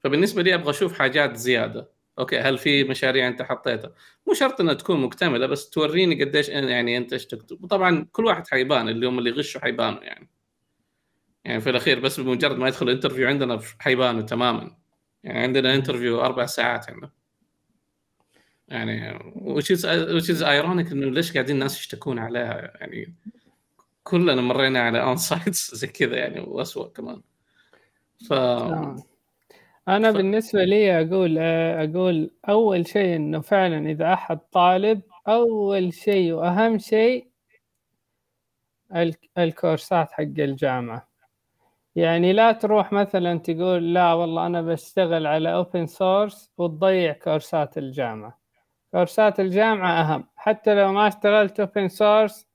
فبالنسبة 0.00 0.42
لي 0.42 0.54
أبغى 0.54 0.70
أشوف 0.70 0.98
حاجات 0.98 1.36
زيادة. 1.36 1.90
okay 2.18 2.38
هل 2.38 2.58
في 2.58 2.84
مشاريع 2.84 3.28
أنت 3.28 3.42
حطيتها؟ 3.42 3.94
مو 4.26 4.34
شرط 4.34 4.60
إنها 4.60 4.74
تكون 4.74 5.00
مكتملة 5.00 5.46
بس 5.46 5.70
توريني 5.70 6.24
قديش 6.24 6.48
يعني 6.48 6.96
أنت 6.96 7.12
إيش 7.12 7.26
تكتب. 7.26 7.64
وطبعا 7.64 8.06
كل 8.12 8.24
واحد 8.24 8.46
حيبان 8.46 8.88
اللي 8.88 9.06
هم 9.06 9.18
اللي 9.18 9.30
يغشوا 9.30 9.60
حيبانوا 9.60 10.04
يعني. 10.04 10.28
يعني 11.44 11.60
في 11.60 11.70
الأخير 11.70 12.00
بس 12.00 12.20
بمجرد 12.20 12.58
ما 12.58 12.68
يدخل 12.68 12.90
interview 12.90 13.28
عندنا 13.28 13.60
حيبانوا 13.78 14.22
تماما. 14.22 14.76
يعني 15.24 15.38
عندنا 15.38 15.74
interview 15.74 16.20
أربع 16.20 16.46
ساعات 16.46 16.90
عندنا 16.90 17.10
يعني 18.68 19.18
which 19.34 20.28
is 20.28 20.40
ironic 20.40 20.92
إنه 20.92 21.10
ليش 21.10 21.32
قاعدين 21.32 21.54
الناس 21.54 21.78
يشتكون 21.80 22.18
عليها 22.18 22.72
يعني؟ 22.80 23.14
كلنا 24.04 24.42
مرينا 24.42 24.80
على 24.80 25.02
on-sites 25.02 25.74
زي 25.80 25.86
كذا 25.86 26.16
يعني 26.16 26.40
واسوء 26.40 26.88
كمان. 26.88 27.20
ف 28.28 28.28
تمام. 28.28 28.96
أنا 29.88 30.12
ف- 30.12 30.16
بالنسبة 30.16 30.64
لي 30.64 31.00
أقول 31.00 31.38
أقول 31.38 32.30
أول 32.48 32.86
شيء 32.86 33.16
إنه 33.16 33.40
فعلا 33.40 33.90
إذا 33.90 34.12
أحد 34.12 34.38
طالب 34.52 35.00
أول 35.28 35.92
شيء 35.94 36.32
وأهم 36.32 36.78
شيء 36.78 37.26
ال- 38.94 39.14
الكورسات 39.38 40.12
حق 40.12 40.20
الجامعة. 40.22 41.08
يعني 41.96 42.32
لا 42.32 42.52
تروح 42.52 42.92
مثلا 42.92 43.38
تقول 43.38 43.94
لا 43.94 44.12
والله 44.12 44.46
أنا 44.46 44.62
بشتغل 44.62 45.26
على 45.26 45.54
open 45.54 45.86
source 45.86 46.50
وتضيع 46.58 47.12
كورسات 47.12 47.78
الجامعة. 47.78 48.38
كورسات 48.90 49.40
الجامعة 49.40 50.00
أهم. 50.00 50.24
حتى 50.36 50.74
لو 50.74 50.92
ما 50.92 51.08
اشتغلت 51.08 51.60
open 51.60 51.88
source 51.88 52.46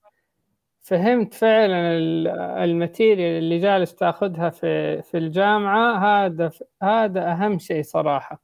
فهمت 0.89 1.33
فعلا 1.33 1.97
ال- 1.97 2.27
ال 2.70 2.77
material 2.77 3.38
اللي 3.43 3.57
جالس 3.59 3.95
تأخذها 3.95 4.49
في 4.49 5.01
في 5.01 5.17
الجامعة 5.17 5.97
هذا 6.25 6.51
هذا 6.83 7.31
أهم 7.31 7.59
شيء 7.59 7.83
صراحة. 7.83 8.41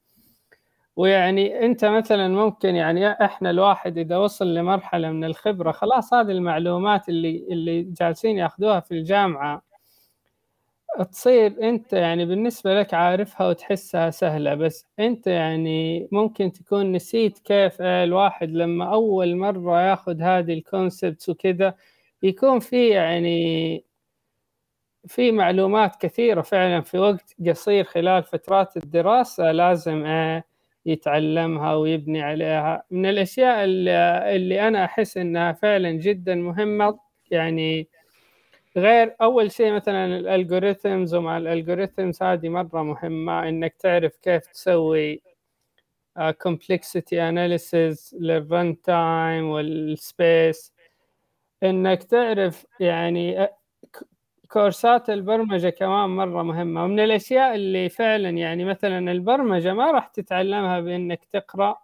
ويعني 0.95 1.65
أنت 1.65 1.85
مثلا 1.85 2.27
ممكن 2.27 2.75
يعني 2.75 3.07
إحنا 3.11 3.49
الواحد 3.49 3.97
إذا 3.97 4.17
وصل 4.17 4.53
لمرحلة 4.53 5.11
من 5.11 5.23
الخبرة 5.23 5.71
خلاص 5.71 6.13
هذه 6.13 6.31
المعلومات 6.31 7.09
اللي 7.09 7.45
اللي 7.51 7.81
جالسين 7.83 8.37
يأخذوها 8.37 8.79
في 8.79 8.91
الجامعة 8.91 9.61
تصير 11.11 11.53
أنت 11.69 11.93
يعني 11.93 12.25
بالنسبة 12.25 12.79
لك 12.79 12.93
عارفها 12.93 13.47
وتحسها 13.47 14.09
سهلة. 14.09 14.55
بس 14.55 14.85
أنت 14.99 15.27
يعني 15.27 16.07
ممكن 16.11 16.51
تكون 16.51 16.91
نسيت 16.91 17.39
كيف 17.39 17.81
الواحد 17.81 18.49
لما 18.51 18.93
أول 18.93 19.35
مرة 19.35 19.81
يأخذ 19.81 20.21
هذه 20.21 20.53
ال 20.53 20.62
concepts 20.62 21.29
وكذا 21.29 21.73
يكون 22.23 22.59
في 22.59 22.89
يعني 22.89 23.83
في 25.07 25.31
معلومات 25.31 25.95
كثيرة 25.95 26.41
فعلا 26.41 26.81
في 26.81 26.97
وقت 26.97 27.35
قصير 27.47 27.83
خلال 27.83 28.23
فترات 28.23 28.77
الدراسة 28.77 29.51
لازم 29.51 30.05
آه، 30.05 30.43
يتعلمها 30.85 31.75
ويبني 31.75 32.21
عليها. 32.21 32.83
من 32.91 33.05
الأشياء 33.05 33.63
اللي, 33.63 34.67
أنا 34.67 34.85
أحس 34.85 35.17
إنها 35.17 35.51
فعلا 35.51 35.91
جدا 35.91 36.35
مهمة 36.35 36.99
يعني 37.31 37.87
غير 38.77 39.15
أول 39.21 39.51
شيء 39.51 39.71
مثلا 39.73 40.05
ال 40.05 40.15
algorithms 40.15 41.15
ومع 41.15 41.37
ال 41.37 41.45
algorithms 41.45 42.23
هذه 42.23 42.49
مرة 42.49 42.83
مهمة 42.83 43.49
إنك 43.49 43.75
تعرف 43.79 44.17
كيف 44.17 44.47
تسوي 44.47 45.21
complexity 46.41 47.29
analysis 47.29 48.15
لل 48.19 48.81
runtime 48.81 49.49
وال 49.49 49.85
space 49.85 50.73
إنك 51.69 52.03
تعرف 52.03 52.65
يعني 52.79 53.47
كورسات 54.49 55.09
البرمجة 55.09 55.69
كمان 55.69 56.09
مرة 56.09 56.43
مهمة. 56.43 56.83
ومن 56.83 56.99
الأشياء 56.99 57.55
اللي 57.55 57.89
فعلا 57.89 58.29
يعني 58.29 58.65
مثلا 58.65 59.11
البرمجة 59.11 59.73
ما 59.73 59.91
راح 59.91 60.07
تتعلمها 60.07 60.79
بإنك 60.79 61.25
تقرأ 61.25 61.77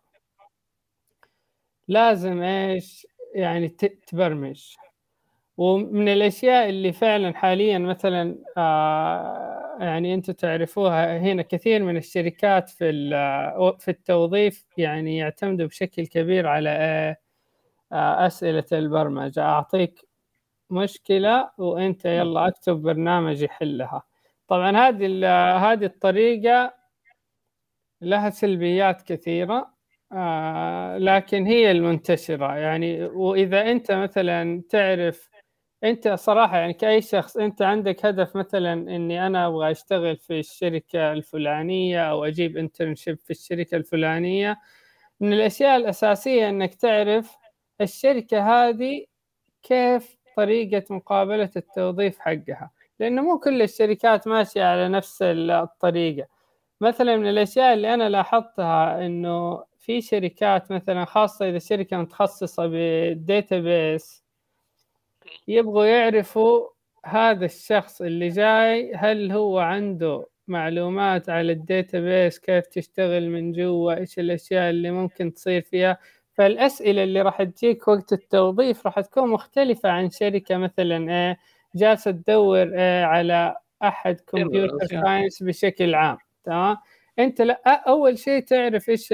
لازم 1.88 2.42
إيش؟ 2.42 3.08
يعني 3.36 3.68
تبرمج. 4.08 4.76
ومن 5.58 6.10
الأشياء 6.10 6.70
اللي 6.70 6.92
فعلا 6.94 7.34
حاليا 7.34 7.78
مثلا 7.78 8.38
آه 8.58 9.78
يعني 9.80 10.14
أنتم 10.14 10.34
تعرفوها 10.34 11.18
هنا 11.20 11.42
كثير 11.42 11.84
من 11.84 11.98
الشركات 11.98 12.70
في 12.70 12.92
في 13.80 13.92
التوظيف 13.92 14.66
يعني 14.78 15.18
يعتمدوا 15.18 15.68
بشكل 15.68 16.08
كبير 16.08 16.48
على 16.48 16.70
آه 16.70 17.18
أسئلة 17.94 18.66
البرمجة. 18.72 19.42
أعطيك 19.44 20.08
مشكلة 20.70 21.52
وأنت 21.58 22.06
يلا 22.06 22.48
أكتب 22.48 22.74
برنامج 22.82 23.42
يحلها. 23.42 24.04
طبعا 24.48 24.78
هذه 24.78 25.28
هذه 25.58 25.86
الطريقة 25.86 26.74
لها 28.02 28.30
سلبيات 28.30 29.02
كثيرة 29.02 29.74
آه 30.12 30.98
لكن 30.98 31.46
هي 31.46 31.72
المنتشرة. 31.72 32.56
يعني 32.58 33.06
وإذا 33.06 33.72
أنت 33.72 33.92
مثلا 33.92 34.64
تعرف 34.70 35.30
أنت 35.84 36.08
صراحة 36.08 36.58
يعني 36.58 36.74
كأي 36.74 37.02
شخص 37.02 37.38
أنت 37.38 37.62
عندك 37.62 38.06
هدف 38.06 38.36
مثلا 38.38 38.74
إني 38.74 39.28
أنا 39.28 39.48
أبغى 39.48 39.72
أشتغل 39.72 40.18
في 40.18 40.40
الشركة 40.40 41.12
الفلانية 41.14 42.12
أو 42.12 42.26
أجيب 42.26 42.58
انترنشيب 42.58 43.20
في 43.20 43.32
الشركة 43.32 43.76
الفلانية 43.78 44.58
من 45.20 45.34
الأشياء 45.34 45.78
الأساسية 45.78 46.50
إنك 46.50 46.76
تعرف 46.76 47.38
الشركة 47.82 48.70
هذه 48.70 49.06
كيف 49.64 50.18
طريقة 50.38 50.96
مقابلة 50.96 51.50
التوظيف 51.56 52.20
حقها؟ 52.20 52.72
لأنه 53.00 53.22
مو 53.22 53.40
كل 53.40 53.62
الشركات 53.62 54.28
ماشية 54.28 54.64
على 54.64 54.90
نفس 54.90 55.18
الطريقة. 55.22 56.28
مثلا 56.82 57.18
من 57.18 57.30
الأشياء 57.30 57.74
اللي 57.74 57.94
أنا 57.94 58.10
لاحظتها 58.10 59.06
إنه 59.06 59.64
في 59.80 60.02
شركات 60.02 60.72
مثلا 60.72 61.06
خاصة 61.06 61.50
إذا 61.50 61.60
شركة 61.60 61.98
متخصصة 61.98 62.68
بال 62.68 62.99
database 62.99 64.24
يبغوا 65.48 65.86
يعرفوا 65.86 66.68
هذا 67.06 67.46
الشخص 67.46 68.02
اللي 68.02 68.30
جاي 68.30 68.96
هل 68.96 69.32
هو 69.32 69.60
عنده 69.60 70.28
معلومات 70.48 71.30
على 71.30 71.52
ال 71.52 71.62
database 71.62 72.40
كيف 72.40 72.66
تشتغل 72.68 73.30
من 73.30 73.52
جوا 73.52 73.94
إيش 73.94 74.20
الأشياء 74.20 74.70
اللي 74.70 74.92
ممكن 74.92 75.34
تصير 75.34 75.62
فيها؟ 75.62 75.98
فالأسئلة 76.34 77.04
اللي 77.04 77.22
راح 77.22 77.44
تجيك 77.44 77.88
وقت 77.88 78.14
التوظيف 78.14 78.86
راح 78.86 79.00
تكون 79.00 79.30
مختلفة 79.30 79.90
عن 79.90 80.10
شركة 80.10 80.58
مثلا 80.58 81.12
إيه 81.12 81.38
جالسة 81.76 82.12
تدور 82.12 82.74
إيه 82.80 83.04
على 83.06 83.56
أحد 83.84 84.20
كمبيوتر 84.20 84.86
ساينس 84.86 85.44
بشكل 85.44 85.96
عام 85.96 86.18
تمام؟ 86.44 86.78
أنت 87.20 87.42
لا 87.42 87.62
أول 87.88 88.18
شيء 88.18 88.44
تعرف 88.44 88.90
إيش 88.90 89.14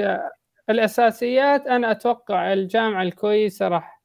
الأساسيات. 0.70 1.66
أنا 1.66 1.90
أتوقع 1.90 2.52
الجامعة 2.52 3.02
الكويسة 3.02 3.68
راح 3.68 4.00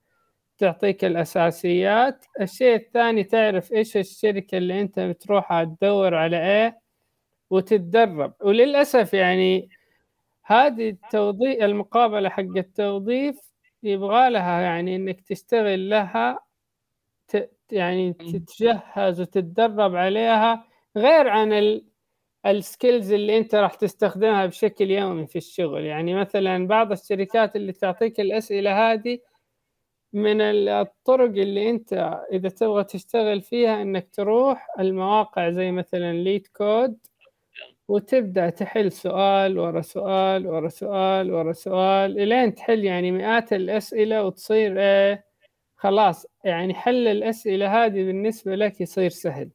تعطيك 0.58 1.06
الأساسيات. 1.06 2.26
الشيء 2.42 2.76
الثاني 2.76 3.24
تعرف 3.24 3.74
إيش 3.74 3.98
الشركة 3.98 4.58
اللي 4.58 4.82
أنت 4.82 5.00
بتروحها 5.00 5.64
تدور 5.64 6.16
على 6.16 6.38
إيه 6.46 6.80
وتتدرب. 7.50 8.34
وللأسف 8.42 9.14
يعني 9.14 9.70
هذه 10.46 10.90
التوظيف 10.90 11.64
المقابلة 11.64 12.30
حق 12.30 12.58
التوظيف 12.58 13.40
يبغى 13.84 14.30
لها 14.30 14.62
يعني 14.62 14.96
إنك 14.96 15.22
تشتغل 15.22 15.90
لها 15.90 16.40
ت... 17.28 17.50
يعني 17.72 18.14
تتجهز 18.14 19.22
وتتدرب 19.22 19.96
عليها 19.96 20.66
غير 20.98 21.28
عن 21.28 21.54
ال... 21.54 21.86
ال 22.46 22.55
skills 22.55 23.12
اللي 23.14 23.38
أنت 23.38 23.56
راح 23.56 23.76
تستخدمها 23.76 24.46
بشكل 24.46 24.92
يومي 24.92 25.28
في 25.28 25.38
الشغل. 25.38 25.86
يعني 25.86 26.16
مثلا 26.16 26.68
بعض 26.68 26.92
الشركات 26.92 27.56
اللي 27.56 27.72
تعطيك 27.74 28.20
الأسئلة 28.20 28.94
هذه 28.94 29.20
من 30.14 30.42
الطرق 30.42 31.30
اللي 31.30 31.70
أنت 31.70 31.94
إذا 32.32 32.50
تبغى 32.50 32.84
تشتغل 32.84 33.42
فيها 33.42 33.82
إنك 33.82 34.10
تروح 34.14 34.68
المواقع 34.80 35.50
زي 35.50 35.72
مثلا 35.72 36.14
LeetCode 36.14 36.98
وتبدأ 37.88 38.50
تحل 38.50 38.92
سؤال 38.92 39.60
ورا 39.60 39.82
سؤال 39.82 40.48
ورا 40.48 40.70
سؤال 40.70 41.32
ورا 41.34 41.54
سؤال 41.54 42.20
إلين 42.20 42.56
تحل 42.56 42.84
يعني 42.86 43.12
مئات 43.12 43.54
الأسئلة 43.54 44.24
وتصير 44.26 44.80
إيه 44.80 45.26
خلاص 45.76 46.26
يعني 46.44 46.74
حل 46.74 47.08
الأسئلة 47.08 47.86
هذه 47.86 48.04
بالنسبة 48.04 48.56
لك 48.56 48.82
يصير 48.82 49.10
سهل. 49.10 49.50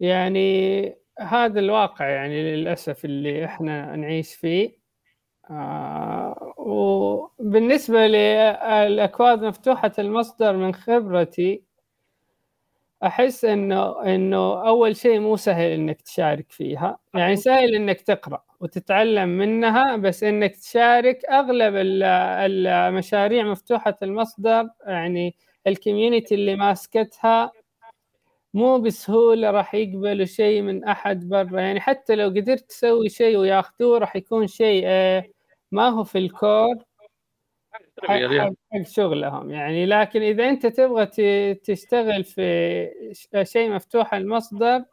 يعني 0.00 0.96
هذا 1.20 1.60
الواقع 1.60 2.08
يعني 2.08 2.56
للأسف 2.56 3.04
اللي 3.04 3.44
إحنا 3.44 3.96
نعيش 3.96 4.34
فيه. 4.34 4.78
آه 5.50 6.54
وبالنسبة 6.58 8.06
للأكواد 8.06 9.44
مفتوحة 9.44 9.92
المصدر 9.98 10.56
من 10.56 10.74
خبرتي 10.74 11.62
أحس 13.04 13.44
إنه 13.44 14.02
إنه 14.14 14.68
أول 14.68 14.96
شيء 14.96 15.20
مو 15.20 15.36
سهل 15.36 15.70
إنك 15.70 16.00
تشارك 16.00 16.52
فيها. 16.52 16.98
يعني 17.14 17.36
سهل 17.36 17.74
إنك 17.74 18.00
تقرأ 18.00 18.42
وتتعلم 18.60 19.28
منها 19.28 19.96
بس 19.96 20.22
إنك 20.24 20.56
تشارك 20.56 21.24
أغلب 21.30 21.74
المشاريع 21.76 23.44
مفتوحة 23.44 23.96
المصدر 24.02 24.68
يعني 24.86 25.34
الكوميونتي 25.66 26.34
اللي 26.34 26.56
ماسكتها 26.56 27.52
مو 28.54 28.78
بسهولة 28.78 29.50
راح 29.50 29.74
يقبلوا 29.74 30.24
شيء 30.26 30.62
من 30.62 30.84
أحد 30.84 31.28
برا. 31.28 31.60
يعني 31.60 31.80
حتى 31.80 32.14
لو 32.16 32.28
قدرت 32.28 32.60
تسوي 32.68 33.08
شيء 33.08 33.36
وياخذوه 33.38 33.98
راح 33.98 34.16
يكون 34.16 34.46
شيء 34.46 34.82
آه، 34.86 35.24
ما 35.72 35.88
هو 35.88 36.04
في 36.04 36.18
الكور. 36.18 36.74
حق 38.02 38.52
شغلهم 38.82 39.50
يعني. 39.50 39.86
لكن 39.86 40.22
إذا 40.22 40.48
أنت 40.48 40.66
تبغى 40.66 41.06
تشتغل 41.54 42.24
في 42.24 42.88
شيء 43.42 43.70
مفتوح 43.70 44.14
المصدر 44.14 44.84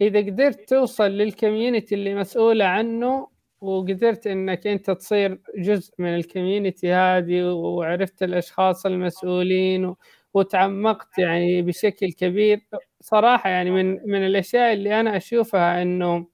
إذا 0.00 0.18
قدرت 0.18 0.68
توصل 0.68 1.10
لل 1.10 1.25
community 1.25 1.94
اللي 1.94 2.14
مسؤولة 2.14 2.64
عنه 2.64 3.28
وقدرت 3.60 4.26
إنك 4.26 4.66
أنت 4.66 4.90
تصير 4.90 5.40
جزء 5.56 5.94
من 5.98 6.16
ال 6.16 6.24
community 6.24 6.92
هذه 6.92 7.42
وعرفت 7.44 8.22
الأشخاص 8.22 8.86
المسؤولين 8.86 9.94
وتعمقت 10.34 11.18
يعني 11.18 11.62
بشكل 11.62 12.12
كبير 12.12 12.60
صراحة 13.00 13.50
يعني 13.50 13.70
من 13.70 14.10
من 14.10 14.26
الأشياء 14.26 14.72
اللي 14.72 15.00
أنا 15.00 15.16
أشوفها 15.16 15.82
إنه 15.82 16.26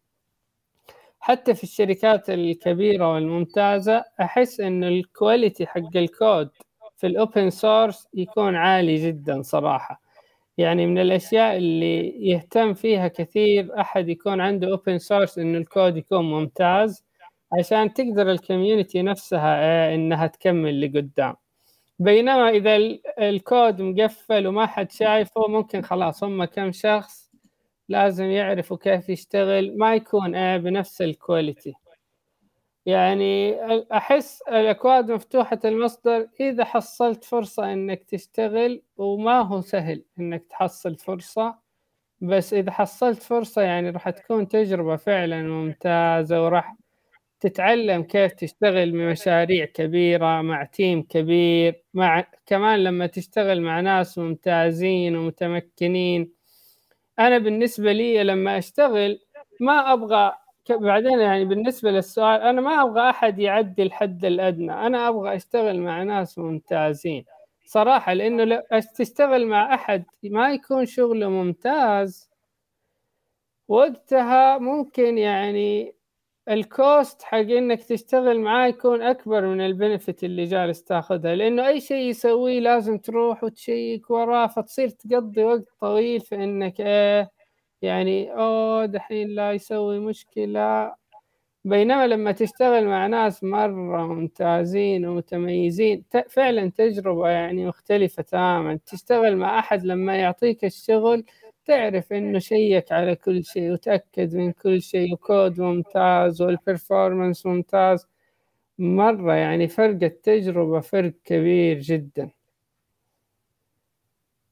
حتى 1.20 1.54
في 1.54 1.62
الشركات 1.62 2.30
الكبيرة 2.30 3.12
والممتازة 3.14 4.04
أحس 4.20 4.60
إن 4.60 4.84
ال 4.84 4.95
quality 4.95 5.66
حق 5.66 5.96
الكود 5.96 6.50
في 6.96 7.06
ال 7.06 7.15
open 7.15 7.50
source 7.50 8.08
يكون 8.14 8.54
عالي 8.56 8.94
جدا 9.08 9.42
صراحة. 9.42 10.02
يعني 10.58 10.86
من 10.86 10.98
الأشياء 10.98 11.56
اللي 11.56 12.08
يهتم 12.28 12.74
فيها 12.74 13.08
كثير 13.08 13.80
أحد 13.80 14.08
يكون 14.08 14.40
عنده 14.40 14.70
open 14.70 14.98
source 14.98 15.38
إنه 15.38 15.58
الكود 15.58 15.96
يكون 15.96 16.24
ممتاز 16.30 17.04
عشان 17.58 17.94
تقدر 17.94 18.30
ال 18.30 18.38
community 18.38 19.02
نفسها 19.02 19.56
آه، 19.64 19.94
إنها 19.94 20.26
تكمل 20.26 20.80
لقدام. 20.80 21.34
بينما 21.98 22.48
إذا 22.48 22.76
الكود 23.18 23.82
مقفل 23.82 24.46
وما 24.46 24.66
حد 24.66 24.92
شايفه 24.92 25.48
ممكن 25.48 25.82
خلاص 25.82 26.24
هم 26.24 26.44
كم 26.44 26.72
شخص 26.72 27.27
لازم 27.88 28.24
يعرفوا 28.24 28.76
كيف 28.76 29.08
يشتغل 29.08 29.78
ما 29.78 29.94
يكون 29.94 30.34
آه، 30.34 30.56
بنفس 30.56 31.02
ال 31.02 31.11
quality 31.11 31.74
يعني 32.86 33.54
أحس 33.92 34.42
الأكواد 34.42 35.10
مفتوحة 35.10 35.58
المصدر 35.64 36.28
إذا 36.40 36.64
حصلت 36.64 37.24
فرصة 37.24 37.72
إنك 37.72 38.02
تشتغل 38.04 38.82
وما 38.96 39.40
هو 39.40 39.60
سهل 39.60 40.04
إنك 40.20 40.44
تحصل 40.50 40.96
فرصة. 40.96 41.54
بس 42.20 42.54
إذا 42.54 42.70
حصلت 42.72 43.22
فرصة 43.22 43.62
يعني 43.62 43.90
راح 43.90 44.10
تكون 44.10 44.48
تجربة 44.48 44.96
فعلا 44.96 45.42
ممتازة 45.42 46.44
وراح 46.44 46.76
تتعلم 47.40 48.02
كيف 48.02 48.32
تشتغل 48.32 48.92
بمشاريع 48.92 49.64
كبيرة 49.66 50.42
مع 50.42 50.64
تيم 50.64 51.02
كبير 51.02 51.84
مع 51.94 52.26
كمان 52.46 52.84
لما 52.84 53.06
تشتغل 53.06 53.62
مع 53.62 53.80
ناس 53.80 54.18
ممتازين 54.18 55.16
ومتمكنين. 55.16 56.32
أنا 57.18 57.38
بالنسبة 57.38 57.92
لي 57.92 58.24
لما 58.24 58.58
أشتغل 58.58 59.18
ما 59.60 59.92
أبغى 59.92 60.32
بعدين 60.70 61.18
يعني 61.20 61.44
بالنسبة 61.44 61.90
للسؤال 61.90 62.40
أنا 62.40 62.60
ما 62.60 62.82
أبغى 62.82 63.10
أحد 63.10 63.38
يعدي 63.38 63.82
الحد 63.82 64.24
الأدنى 64.24 64.72
أنا 64.72 65.08
أبغى 65.08 65.36
أشتغل 65.36 65.80
مع 65.80 66.02
ناس 66.02 66.38
ممتازين. 66.38 67.24
صراحة 67.66 68.12
لأنه 68.14 68.44
لو 68.44 68.62
تشتغل 68.96 69.46
مع 69.46 69.74
أحد 69.74 70.04
ما 70.24 70.50
يكون 70.52 70.86
شغله 70.86 71.28
ممتاز 71.30 72.28
وقتها 73.68 74.58
ممكن 74.58 75.18
يعني 75.18 75.94
ال 76.48 76.63
cost 76.63 77.22
حق 77.22 77.38
إنك 77.38 77.82
تشتغل 77.84 78.40
معاه 78.40 78.66
يكون 78.68 79.02
أكبر 79.02 79.46
من 79.46 79.60
ال 79.60 79.68
benefit 79.68 80.24
اللي 80.24 80.44
جالس 80.44 80.84
تاخذها 80.84 81.34
لأنه 81.34 81.66
أي 81.68 81.80
شيء 81.80 82.08
يسويه 82.10 82.60
لازم 82.60 82.98
تروح 82.98 83.44
وتشيك 83.44 84.10
وراه 84.10 84.46
فتصير 84.46 84.88
تقضي 84.88 85.44
وقت 85.44 85.64
طويل 85.80 86.20
في 86.20 86.34
إنك 86.34 86.80
إيه 86.80 87.30
يعني 87.82 88.32
أوه 88.32 88.86
دحين 88.86 89.28
لا 89.28 89.52
يسوي 89.52 89.98
مشكلة. 89.98 90.94
بينما 91.64 92.06
لما 92.06 92.32
تشتغل 92.32 92.86
مع 92.86 93.06
ناس 93.06 93.44
مرة 93.44 94.06
ممتازين 94.06 95.06
ومتميزين 95.06 96.04
فعلا 96.30 96.70
تجربة 96.70 97.28
يعني 97.28 97.66
مختلفة 97.66 98.22
تماما. 98.22 98.78
تشتغل 98.86 99.36
مع 99.36 99.58
أحد 99.58 99.84
لما 99.84 100.16
يعطيك 100.16 100.64
الشغل 100.64 101.24
تعرف 101.68 102.12
إنه 102.12 102.38
شيك 102.38 102.92
على 102.92 103.16
كل 103.16 103.44
شيء 103.44 103.72
وتأكد 103.72 104.36
من 104.36 104.52
كل 104.52 104.82
شيء 104.82 105.12
وكود 105.12 105.60
ممتاز 105.60 106.42
والبرفورمانس 106.42 107.46
ممتاز. 107.46 108.08
مرة 108.78 109.32
يعني 109.34 109.68
فرق 109.68 110.02
التجربة 110.02 110.80
فرق 110.80 111.12
كبير 111.24 111.78
جدا. 111.78 112.30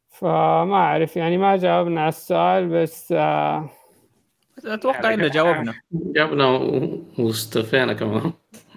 فما 0.08 0.74
أعرف 0.74 1.16
يعني 1.16 1.38
ما 1.38 1.56
جاوبنا 1.56 2.00
على 2.00 2.08
السؤال 2.08 2.68
بس 2.68 3.12
آه 3.12 3.70
أتوقع 4.64 5.14
إنه 5.14 5.28
جاوبنا. 5.28 5.74
جاوبنا 5.92 6.46
واستفينا 7.18 7.92
كمان. 7.92 8.32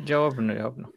جاوبنا 0.05 0.53
جاوبنا. 0.53 0.87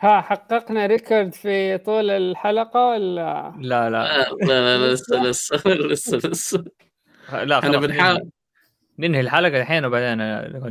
ها 0.00 0.20
حققنا 0.20 0.86
record 0.86 1.34
في 1.34 1.78
طول 1.78 2.10
الحلقة 2.10 2.88
ولا؟ 2.88 3.54
لا 3.58 3.90
لا. 3.90 4.28
لا 4.42 4.78
لا 4.78 4.92
لسه 4.92 5.22
لسه 5.30 5.56
لسه 5.66 6.16
لسه. 6.16 6.64
لا 7.32 7.58
إحنا 7.58 7.78
بنحاول. 7.78 8.30
ننهي 8.98 9.20
الحلقة 9.20 9.60
الحين 9.60 9.84
وبعدين 9.84 10.18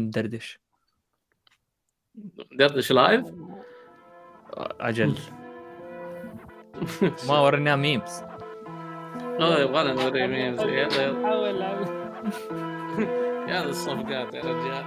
ندردش. 0.02 0.60
ندردش 2.54 2.92
live؟ 2.92 3.26
أجل. 4.80 5.16
ما 7.28 7.40
وريناها 7.40 7.76
memes 7.76 8.24
آه 9.40 9.60
يبغانا 9.60 9.94
نوري 9.94 10.28
memes 10.28 10.62
يلا 10.62 11.04
يلا. 11.04 12.06
يا 13.50 13.64
الصفقات 13.64 14.34
يا 14.34 14.42
رجال. 14.42 14.86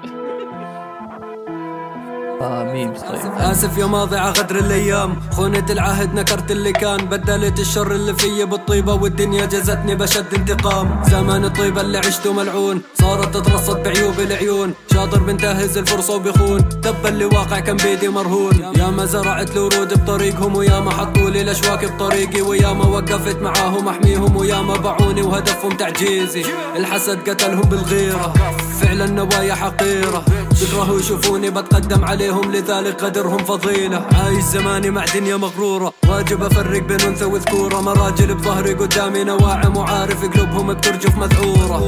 memes 2.42 3.00
طيب. 3.00 3.32
آسف 3.36 3.78
يا 3.78 3.86
ماضي 3.86 4.16
غدر 4.16 4.56
الأيام. 4.56 5.16
خونة 5.32 5.66
العهد 5.70 6.14
نكرت 6.14 6.50
اللي 6.50 6.72
كان 6.72 6.96
بدلت 6.96 7.60
الشر 7.60 7.92
اللي 7.92 8.14
فيي 8.14 8.44
بالطيبة 8.44 8.94
والدنيا 8.94 9.46
جزتني 9.46 9.94
بأشد 9.94 10.34
انتقام. 10.34 11.02
زمان 11.10 11.44
الطيبة 11.44 11.80
اللي 11.80 11.98
عشته 11.98 12.32
ملعون. 12.32 12.82
صارت 13.00 13.36
تترصد 13.36 13.82
بعيوب 13.82 14.20
العيون. 14.20 14.74
شاطر 14.94 15.18
بنتهز 15.18 15.78
الفرصة 15.78 16.16
وبيخون. 16.16 16.68
تبا 16.68 17.08
اللي 17.08 17.24
واقع 17.24 17.60
كان 17.60 17.76
بيدي 17.76 18.08
مرهون. 18.08 18.72
يا 18.76 18.86
ما 18.86 19.04
زرعت 19.04 19.50
الورود 19.50 20.02
بطريقهم 20.02 20.56
ويا 20.56 20.80
ما 20.80 20.90
حطوا 20.90 21.30
لي 21.30 21.40
الاشواك 21.40 21.92
بطريقي 21.92 22.40
ويا 22.40 22.72
ما 22.72 22.84
وقفت 22.84 23.42
معاهم 23.42 23.88
أحميهم 23.88 24.36
ويا 24.36 24.62
ما 24.62 24.76
باعوني 24.76 25.22
وهدفهم 25.22 25.72
تعجيزي. 25.72 26.44
الحسد 26.76 27.30
قتلهم 27.30 27.62
بالغيرة. 27.62 28.32
فعلا 28.80 29.06
نوايا 29.06 29.54
حقيرة. 29.54 30.24
بيكرهوا 30.60 31.00
يشوفوني 31.00 31.50
بتقدم 31.50 32.04
عليهم 32.28 32.52
لذلك 32.52 33.04
قدرهم 33.04 33.38
فضيلة. 33.38 34.06
عايش 34.14 34.44
زماني 34.44 34.90
مع 34.90 35.04
دنيا 35.14 35.36
مغرورة. 35.36 35.92
واجب 36.08 36.42
أفرق 36.42 36.82
بين 36.82 37.00
أنثى 37.00 37.24
وذكورة. 37.24 37.80
مراجل 37.80 38.34
بظهري 38.34 38.74
قدامي 38.74 39.24
نواعم 39.24 39.76
وعارف 39.76 40.24
قلوبهم 40.24 40.72
بترجف 40.72 41.16
مذعورة. 41.16 41.78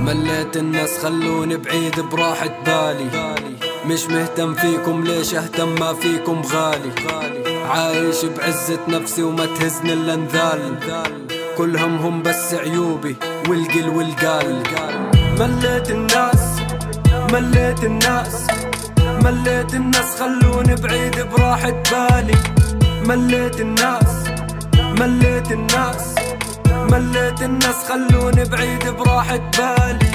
مليت 0.00 0.56
الناس 0.56 0.98
خلوني 1.02 1.56
بعيد 1.56 2.00
براحة 2.00 2.50
بالي 2.66 3.34
مش 3.86 4.06
مهتم 4.06 4.54
فيكم 4.54 5.04
ليش 5.04 5.34
أهتم 5.34 5.68
ما 5.80 5.94
فيكم 5.94 6.42
غالي. 6.52 6.92
عايش 7.64 8.24
بعزة 8.24 8.78
نفسي 8.88 9.22
وما 9.22 9.46
تهزني 9.46 9.92
إلا 9.92 10.14
انذال 10.14 10.78
كل 11.58 11.76
همهم 11.76 12.22
بس 12.22 12.54
عيوبي. 12.54 13.16
والقل 13.48 13.88
والقال. 13.88 14.62
مليت 15.42 15.90
الناس 15.90 16.42
مليت 17.32 17.84
الناس 17.84 18.46
مليت 19.24 19.74
الناس 19.74 20.20
خلوني 20.20 20.74
بعيد 20.74 21.16
براحة 21.30 21.70
بالي. 21.90 22.38
مليت 23.06 23.60
الناس 23.60 24.10
مليت 24.78 25.52
الناس 25.52 26.14
مليت 26.70 27.42
الناس 27.42 27.78
خلوني 27.88 28.44
بعيد 28.44 28.88
براحة 28.88 29.36
بالي. 29.58 30.11